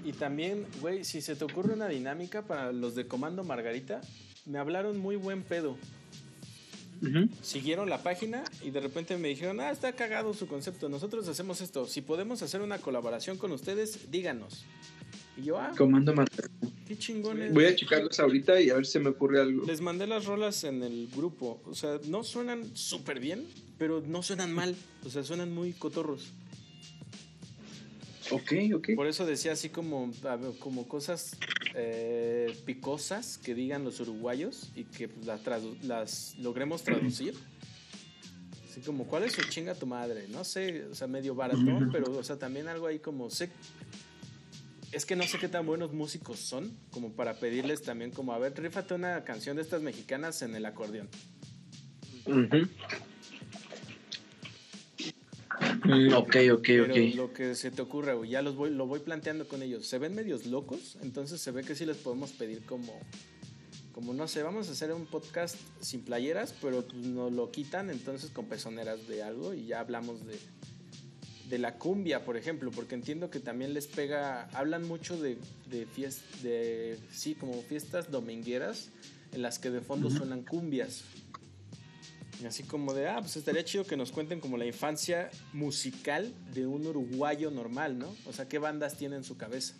Y 0.05 0.13
también, 0.13 0.67
güey, 0.81 1.05
si 1.05 1.21
se 1.21 1.37
te 1.37 1.45
ocurre 1.45 1.75
una 1.75 1.89
dinámica 1.89 2.43
para 2.43 2.73
los 2.73 2.95
de 2.95 3.07
Comando 3.07 3.45
Margarita, 3.45 4.01
me 4.47 4.59
hablaron 4.59 4.99
muy 4.99 5.17
buen 5.17 5.43
pedo. 5.43 5.77
Siguieron 7.41 7.91
la 7.91 8.03
página 8.03 8.45
y 8.63 8.71
de 8.71 8.79
repente 8.79 9.17
me 9.17 9.29
dijeron, 9.29 9.61
ah, 9.61 9.71
está 9.71 9.93
cagado 9.93 10.35
su 10.35 10.47
concepto, 10.47 10.89
nosotros 10.89 11.27
hacemos 11.27 11.61
esto. 11.61 11.87
Si 11.87 12.01
podemos 12.01 12.43
hacer 12.43 12.61
una 12.61 12.79
colaboración 12.79 13.39
con 13.39 13.51
ustedes, 13.51 14.11
díganos. 14.13 14.65
Y 15.37 15.43
yo, 15.43 15.59
ah, 15.59 15.73
Comando 15.77 16.15
Margarita. 16.15 16.72
Qué 16.93 16.99
chingones. 16.99 17.55
Voy 17.55 17.65
a 17.65 17.75
checarlos 17.75 18.21
ahorita 18.21 18.61
y 18.61 18.69
a 18.69 18.75
ver 18.75 18.85
si 18.85 18.99
me 18.99 19.09
ocurre 19.09 19.41
algo. 19.41 19.65
Les 19.65 19.81
mandé 19.81 20.07
las 20.07 20.27
rolas 20.27 20.63
en 20.65 20.83
el 20.83 21.09
grupo. 21.09 21.63
O 21.65 21.75
sea, 21.75 21.99
no 22.07 22.23
suenan 22.23 22.77
súper 22.77 23.19
bien, 23.19 23.47
pero 23.79 24.03
no 24.07 24.23
suenan 24.23 24.53
mal. 24.53 24.77
O 25.03 25.09
sea, 25.09 25.25
suenan 25.25 25.55
muy 25.55 25.73
cotorros. 25.73 26.35
Ok, 28.31 28.53
ok. 28.75 28.91
Por 28.95 29.07
eso 29.07 29.25
decía 29.25 29.53
así 29.53 29.71
como, 29.71 30.13
como 30.59 30.87
cosas 30.87 31.39
eh, 31.75 32.55
picosas 32.67 33.39
que 33.39 33.55
digan 33.55 33.85
los 33.85 33.99
uruguayos 34.01 34.71
y 34.77 34.85
que 34.85 35.09
las 35.25 36.37
logremos 36.41 36.83
traducir. 36.83 37.33
Así 38.69 38.83
como, 38.83 39.07
¿cuál 39.07 39.23
es 39.23 39.33
su 39.33 39.41
chinga 39.49 39.75
tu 39.75 39.87
madre? 39.87 40.29
No 40.29 40.45
sé, 40.45 40.85
o 40.91 40.95
sea, 40.95 41.07
medio 41.07 41.35
baratón, 41.35 41.89
pero, 41.91 42.19
o 42.19 42.23
sea, 42.23 42.39
también 42.39 42.69
algo 42.69 42.87
ahí 42.87 42.99
como, 42.99 43.31
sé, 43.31 43.51
es 44.93 45.07
que 45.07 45.17
no 45.17 45.25
sé 45.25 45.39
qué 45.39 45.49
tan 45.49 45.67
buenos 45.67 45.93
músicos 45.93 46.39
son, 46.39 46.77
como 46.91 47.13
para 47.13 47.39
pedirles 47.39 47.83
también 47.83 48.11
como, 48.11 48.35
a 48.35 48.39
ver, 48.39 48.55
rífate 48.61 48.95
una 48.95 49.25
canción 49.25 49.57
de 49.57 49.63
estas 49.63 49.81
mexicanas 49.81 50.43
en 50.43 50.55
el 50.55 50.67
acordeón. 50.67 51.09
Ujú. 52.27 52.69
Mm, 55.85 56.13
ok, 56.15 56.37
ok, 56.53 56.63
Pero 56.65 56.95
ok. 56.95 57.15
lo 57.15 57.33
que 57.33 57.55
se 57.55 57.71
te 57.71 57.83
ocurra, 57.83 58.15
güey, 58.15 58.31
ya 58.31 58.43
los 58.43 58.55
voy, 58.55 58.71
lo 58.71 58.87
voy 58.87 59.01
planteando 59.01 59.49
con 59.49 59.63
ellos. 59.63 59.87
Se 59.87 59.99
ven 59.99 60.15
medios 60.15 60.47
locos, 60.47 60.97
entonces 61.03 61.41
se 61.41 61.51
ve 61.51 61.65
que 61.65 61.75
sí 61.75 61.87
les 61.87 61.97
podemos 61.97 62.31
pedir 62.33 62.65
como, 62.65 63.01
como 63.93 64.13
no 64.13 64.29
sé, 64.29 64.43
vamos 64.43 64.69
a 64.69 64.73
hacer 64.73 64.93
un 64.93 65.07
podcast 65.07 65.57
sin 65.81 66.03
playeras, 66.03 66.55
pero 66.61 66.83
pues 66.87 67.03
nos 67.07 67.33
lo 67.33 67.51
quitan 67.51 67.91
entonces 67.91 68.31
con 68.31 68.47
pezoneras 68.47 69.09
de 69.09 69.23
algo 69.23 69.55
y 69.55 69.67
ya 69.67 69.81
hablamos 69.81 70.25
de, 70.27 70.39
de 71.53 71.59
la 71.59 71.75
cumbia, 71.75 72.25
por 72.25 72.39
ejemplo, 72.39 72.71
porque 72.71 72.95
entiendo 72.95 73.29
que 73.29 73.39
también 73.39 73.75
les 73.75 73.87
pega, 73.87 74.45
hablan 74.55 74.89
mucho 74.89 75.21
de, 75.21 75.37
de 75.69 75.85
fiestas, 75.85 76.43
de, 76.43 76.99
sí, 77.11 77.35
como 77.35 77.61
fiestas 77.61 78.11
domingueras 78.11 78.89
en 79.33 79.43
las 79.43 79.59
que 79.59 79.69
de 79.69 79.83
fondo 79.83 80.09
suenan 80.09 80.45
cumbias. 80.45 81.05
Y 82.41 82.47
Así 82.47 82.63
como 82.63 82.95
de, 82.95 83.07
ah, 83.07 83.19
pues 83.21 83.37
estaría 83.37 83.63
chido 83.67 83.85
que 83.85 83.99
nos 83.99 84.13
cuenten 84.13 84.41
como 84.41 84.57
la 84.57 84.65
infancia 84.65 85.31
musical 85.53 86.33
de 86.55 86.67
un 86.67 86.87
uruguayo 86.87 87.51
normal, 87.51 87.99
¿no? 87.99 88.17
O 88.25 88.33
sea, 88.33 88.49
¿qué 88.49 88.59
bandas 88.59 88.97
tiene 88.97 89.17
en 89.17 89.25
su 89.25 89.37
cabeza? 89.37 89.75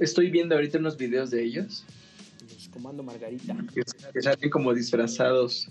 Estoy 0.00 0.28
viendo 0.28 0.56
ahorita 0.56 0.78
unos 0.78 0.96
videos 0.96 1.30
de 1.30 1.44
ellos 1.44 1.84
Los 2.52 2.68
Comando 2.68 3.04
Margarita. 3.04 3.56
que, 3.72 3.82
que 4.12 4.22
salen 4.22 4.50
como 4.50 4.74
disfrazados. 4.74 5.70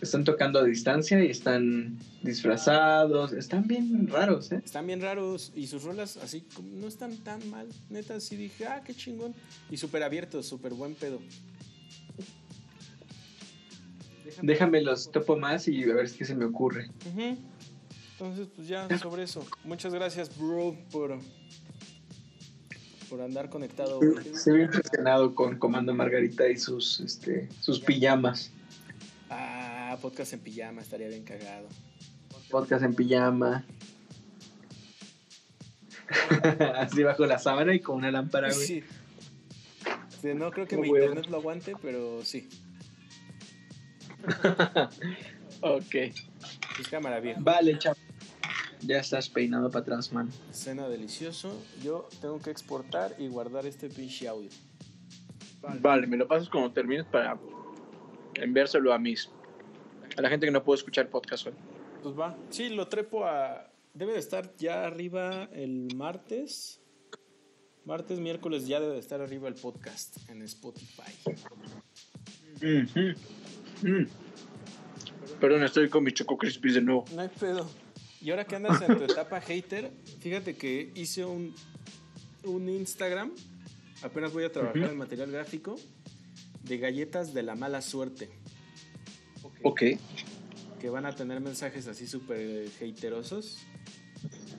Están 0.00 0.24
tocando 0.24 0.58
a 0.58 0.64
distancia 0.64 1.22
y 1.22 1.30
están 1.30 1.98
disfrazados. 2.22 3.32
Están 3.32 3.66
bien 3.66 4.08
raros, 4.08 4.50
¿eh? 4.52 4.62
Están 4.64 4.86
bien 4.86 5.00
raros 5.00 5.52
y 5.54 5.66
sus 5.66 5.82
rolas 5.82 6.16
así 6.16 6.42
como 6.54 6.68
no 6.76 6.86
están 6.86 7.16
tan 7.18 7.48
mal. 7.50 7.68
Neta, 7.90 8.18
sí 8.20 8.36
dije, 8.36 8.66
ah, 8.66 8.82
qué 8.84 8.94
chingón. 8.94 9.34
Y 9.70 9.76
súper 9.76 10.02
abiertos, 10.02 10.46
súper 10.46 10.72
buen 10.72 10.94
pedo. 10.94 11.20
Déjame 14.42 14.80
los 14.80 15.10
topo 15.10 15.36
más 15.36 15.68
y 15.68 15.82
a 15.84 15.94
ver 15.94 16.10
qué 16.10 16.24
se 16.24 16.34
me 16.34 16.44
ocurre. 16.44 16.90
Entonces, 18.12 18.48
pues 18.54 18.68
ya 18.68 18.86
sobre 18.98 19.24
eso. 19.24 19.44
Muchas 19.64 19.94
gracias, 19.94 20.36
bro, 20.38 20.76
por, 20.90 21.18
por 23.08 23.20
andar 23.20 23.50
conectado. 23.50 24.00
Se 24.34 24.52
ve 24.52 24.64
impresionado 24.64 25.34
con 25.34 25.58
Comando 25.58 25.94
Margarita 25.94 26.48
y 26.48 26.56
sus, 26.56 27.00
este, 27.00 27.48
sus 27.60 27.80
pijamas. 27.80 28.52
Ah, 29.30 29.59
podcast 29.96 30.32
en 30.32 30.40
pijama, 30.40 30.82
estaría 30.82 31.08
bien 31.08 31.24
cagado. 31.24 31.68
Podcast 32.50 32.84
en 32.84 32.94
pijama. 32.94 33.64
Así 36.76 37.02
bajo 37.02 37.26
la 37.26 37.38
sábana 37.38 37.74
y 37.74 37.80
con 37.80 37.96
una 37.96 38.10
lámpara, 38.10 38.52
güey. 38.52 38.66
Sí. 38.66 38.84
No 40.34 40.50
creo 40.50 40.66
que 40.66 40.76
Muy 40.76 40.84
mi 40.84 40.90
bueno. 40.90 41.04
internet 41.06 41.30
lo 41.30 41.38
aguante, 41.38 41.74
pero 41.80 42.24
sí. 42.24 42.48
Ok. 45.62 45.94
Es 45.94 46.88
cámara 46.90 47.20
vieja. 47.20 47.40
Vale, 47.42 47.78
chavo. 47.78 47.96
Ya 48.82 48.98
estás 48.98 49.28
peinado 49.28 49.70
para 49.70 49.82
atrás, 49.82 50.10
man. 50.12 50.30
Cena 50.52 50.88
delicioso. 50.88 51.62
Yo 51.82 52.08
tengo 52.20 52.40
que 52.40 52.50
exportar 52.50 53.14
y 53.18 53.28
guardar 53.28 53.66
este 53.66 53.90
pinche 53.90 54.26
audio. 54.26 54.48
Vale, 55.80 56.06
me 56.06 56.16
lo 56.16 56.26
pasas 56.26 56.48
cuando 56.48 56.72
termines 56.72 57.04
para 57.06 57.38
enviárselo 58.34 58.94
a 58.94 58.98
mis. 58.98 59.28
A 60.16 60.22
la 60.22 60.28
gente 60.28 60.46
que 60.46 60.52
no 60.52 60.62
puede 60.62 60.78
escuchar 60.78 61.08
podcast 61.08 61.46
hoy. 61.46 61.52
Pues 62.02 62.18
va. 62.18 62.36
Sí, 62.50 62.68
lo 62.68 62.88
trepo 62.88 63.24
a. 63.24 63.70
Debe 63.94 64.12
de 64.12 64.18
estar 64.18 64.54
ya 64.56 64.84
arriba 64.84 65.48
el 65.52 65.94
martes. 65.96 66.80
Martes, 67.84 68.18
miércoles 68.20 68.66
ya 68.68 68.78
debe 68.78 68.94
de 68.94 69.00
estar 69.00 69.20
arriba 69.20 69.48
el 69.48 69.54
podcast 69.54 70.18
en 70.28 70.42
Spotify. 70.42 71.12
Mm. 72.60 74.04
Perdón, 75.40 75.62
estoy 75.64 75.88
con 75.88 76.04
mis 76.04 76.14
Choco 76.14 76.36
Crispies 76.36 76.74
de 76.74 76.82
nuevo. 76.82 77.04
No 77.14 77.22
hay 77.22 77.28
pedo. 77.28 77.68
Y 78.20 78.30
ahora 78.30 78.44
que 78.44 78.56
andas 78.56 78.82
en 78.82 78.98
tu 78.98 79.04
etapa 79.04 79.40
hater, 79.40 79.90
fíjate 80.20 80.54
que 80.56 80.92
hice 80.94 81.24
un, 81.24 81.54
un 82.44 82.68
Instagram. 82.68 83.32
Apenas 84.02 84.32
voy 84.32 84.44
a 84.44 84.52
trabajar 84.52 84.82
Ujú. 84.82 84.90
en 84.90 84.98
material 84.98 85.30
gráfico 85.30 85.76
de 86.62 86.78
galletas 86.78 87.32
de 87.32 87.42
la 87.42 87.54
mala 87.54 87.80
suerte. 87.80 88.28
Ok. 89.62 89.82
que 90.80 90.88
van 90.88 91.04
a 91.06 91.14
tener 91.14 91.40
mensajes 91.40 91.86
así 91.88 92.06
súper 92.06 92.68
haterosos. 92.80 93.58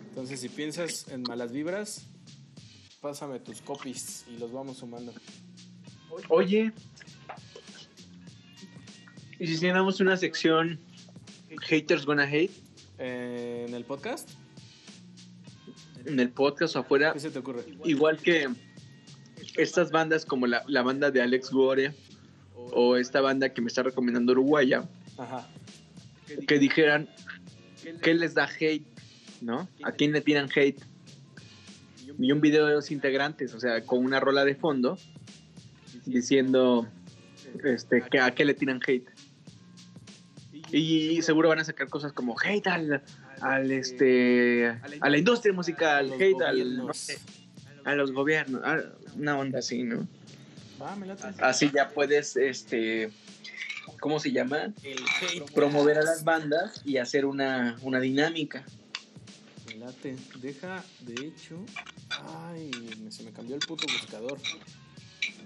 Entonces, 0.10 0.40
si 0.40 0.50
piensas 0.50 1.08
en 1.10 1.24
malas 1.24 1.52
vibras, 1.52 2.06
pásame 3.02 3.40
tus 3.40 3.62
copies 3.62 4.26
y 4.32 4.38
los 4.38 4.52
vamos 4.52 4.78
sumando. 4.78 5.14
Oye. 6.30 6.72
¿Y 9.40 9.48
si 9.48 9.58
llenamos 9.58 10.00
una 10.00 10.18
sección 10.18 10.80
Haters 11.62 12.06
Gonna 12.06 12.24
Hate 12.24 12.52
Eh, 13.00 13.66
en 13.68 13.74
el 13.74 13.84
podcast, 13.84 14.30
en 16.06 16.20
el 16.20 16.30
podcast 16.30 16.76
o 16.76 16.80
afuera? 16.80 17.14
¿qué 17.14 17.20
se 17.20 17.32
te 17.32 17.40
ocurre? 17.40 17.66
Igual 17.84 18.18
que 18.18 18.48
estas 19.56 19.90
bandas 19.90 20.24
como 20.26 20.46
la, 20.46 20.64
la 20.68 20.84
banda 20.84 21.10
de 21.10 21.22
Alex 21.24 21.50
Gore 21.50 21.96
o 22.74 22.96
esta 22.98 23.22
banda 23.22 23.50
que 23.50 23.62
me 23.62 23.68
está 23.68 23.84
recomendando 23.84 24.32
Uruguaya, 24.34 24.84
Ajá. 25.18 25.48
que 26.48 26.60
dijeran 26.60 27.10
qué 28.02 28.14
les 28.14 28.34
da 28.34 28.48
hate, 28.60 28.86
¿no? 29.42 29.68
¿A 29.84 29.92
quién 29.92 30.12
le 30.12 30.22
tiran 30.22 30.50
hate? 30.56 30.82
Y 32.20 32.32
un 32.32 32.42
video 32.42 32.66
de 32.68 32.74
los 32.74 32.92
integrantes, 32.92 33.54
o 33.54 33.60
sea, 33.60 33.82
con 33.82 34.04
una 34.06 34.20
rola 34.20 34.46
de 34.46 34.56
fondo 34.56 34.98
diciendo 36.06 36.88
este 37.64 38.02
que 38.10 38.20
a 38.20 38.32
qué 38.32 38.46
le 38.46 38.54
tiran 38.54 38.80
hate. 38.86 39.08
Y 40.72 41.22
seguro 41.22 41.50
van 41.50 41.60
a 41.60 41.64
sacar 41.66 41.90
cosas 41.90 42.14
como 42.14 42.36
hate 42.40 42.68
al, 42.68 43.04
al 43.42 43.72
este 43.72 44.68
a 45.02 45.10
la 45.10 45.18
industria 45.18 45.54
musical, 45.54 46.12
hate 46.14 46.42
al, 46.42 46.56
gobiernos. 46.58 46.86
no 46.88 46.94
sé, 46.94 47.18
a 47.84 47.96
los 47.96 48.12
gobiernos, 48.14 48.62
a- 48.64 48.94
una 49.18 49.38
onda 49.38 49.60
así, 49.60 49.84
¿no? 49.84 50.08
Va, 50.82 50.96
me 50.96 51.06
late. 51.06 51.24
Así 51.40 51.70
ya 51.74 51.90
puedes 51.90 52.36
este 52.36 53.12
¿cómo 54.00 54.20
se 54.20 54.32
llama? 54.32 54.74
El 54.84 54.98
hate. 55.22 55.52
promover 55.54 55.98
a 56.00 56.02
las 56.04 56.24
bandas 56.24 56.82
y 56.86 56.98
hacer 56.98 57.26
una, 57.26 57.78
una 57.82 58.00
dinámica. 58.00 58.66
Me 59.68 59.76
late. 59.76 60.16
Deja, 60.42 60.84
de 61.02 61.14
hecho. 61.28 61.64
Ay, 62.50 62.72
me- 63.04 63.12
se 63.12 63.24
me 63.24 63.32
cambió 63.32 63.56
el 63.56 63.62
puto 63.62 63.86
buscador. 63.92 64.40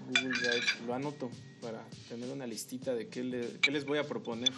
Google 0.08 0.28
Drive. 0.38 0.64
Lo 0.86 0.94
anoto 0.94 1.30
para 1.60 1.84
tener 2.08 2.30
una 2.30 2.46
listita 2.46 2.94
de 2.94 3.08
qué, 3.08 3.22
le- 3.24 3.58
qué 3.60 3.70
les 3.70 3.84
voy 3.84 3.98
a 3.98 4.04
proponer. 4.04 4.50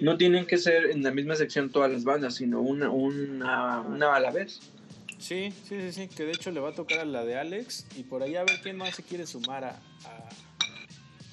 No 0.00 0.16
tienen 0.16 0.46
que 0.46 0.56
ser 0.56 0.86
en 0.90 1.02
la 1.02 1.10
misma 1.10 1.34
sección 1.36 1.70
todas 1.70 1.90
las 1.92 2.04
bandas, 2.04 2.36
sino 2.36 2.60
una, 2.62 2.90
una, 2.90 3.80
una 3.80 4.14
a 4.14 4.20
la 4.20 4.30
vez. 4.30 4.60
Sí, 5.24 5.54
sí, 5.66 5.80
sí, 5.80 5.92
sí, 5.92 6.08
que 6.08 6.24
de 6.24 6.32
hecho 6.32 6.50
le 6.50 6.60
va 6.60 6.68
a 6.68 6.74
tocar 6.74 6.98
a 6.98 7.04
la 7.06 7.24
de 7.24 7.38
Alex 7.38 7.86
y 7.96 8.02
por 8.02 8.22
ahí 8.22 8.36
a 8.36 8.44
ver 8.44 8.60
quién 8.62 8.76
más 8.76 8.94
se 8.94 9.02
quiere 9.02 9.26
sumar 9.26 9.64
a, 9.64 9.70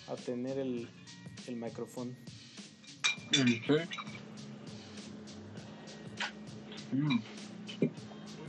a, 0.07 0.13
a 0.13 0.15
tener 0.15 0.57
el, 0.57 0.87
el 1.45 1.55
micrófono. 1.57 2.13
Mm. 6.93 7.19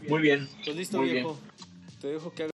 Muy 0.09 0.20
bien. 0.20 0.48
Pues 0.64 0.77
listo, 0.77 0.98
Muy 0.98 1.10
viejo. 1.10 1.36
Te 2.01 2.06
dejo 2.06 2.32
que 2.32 2.44
hagas 2.44 2.51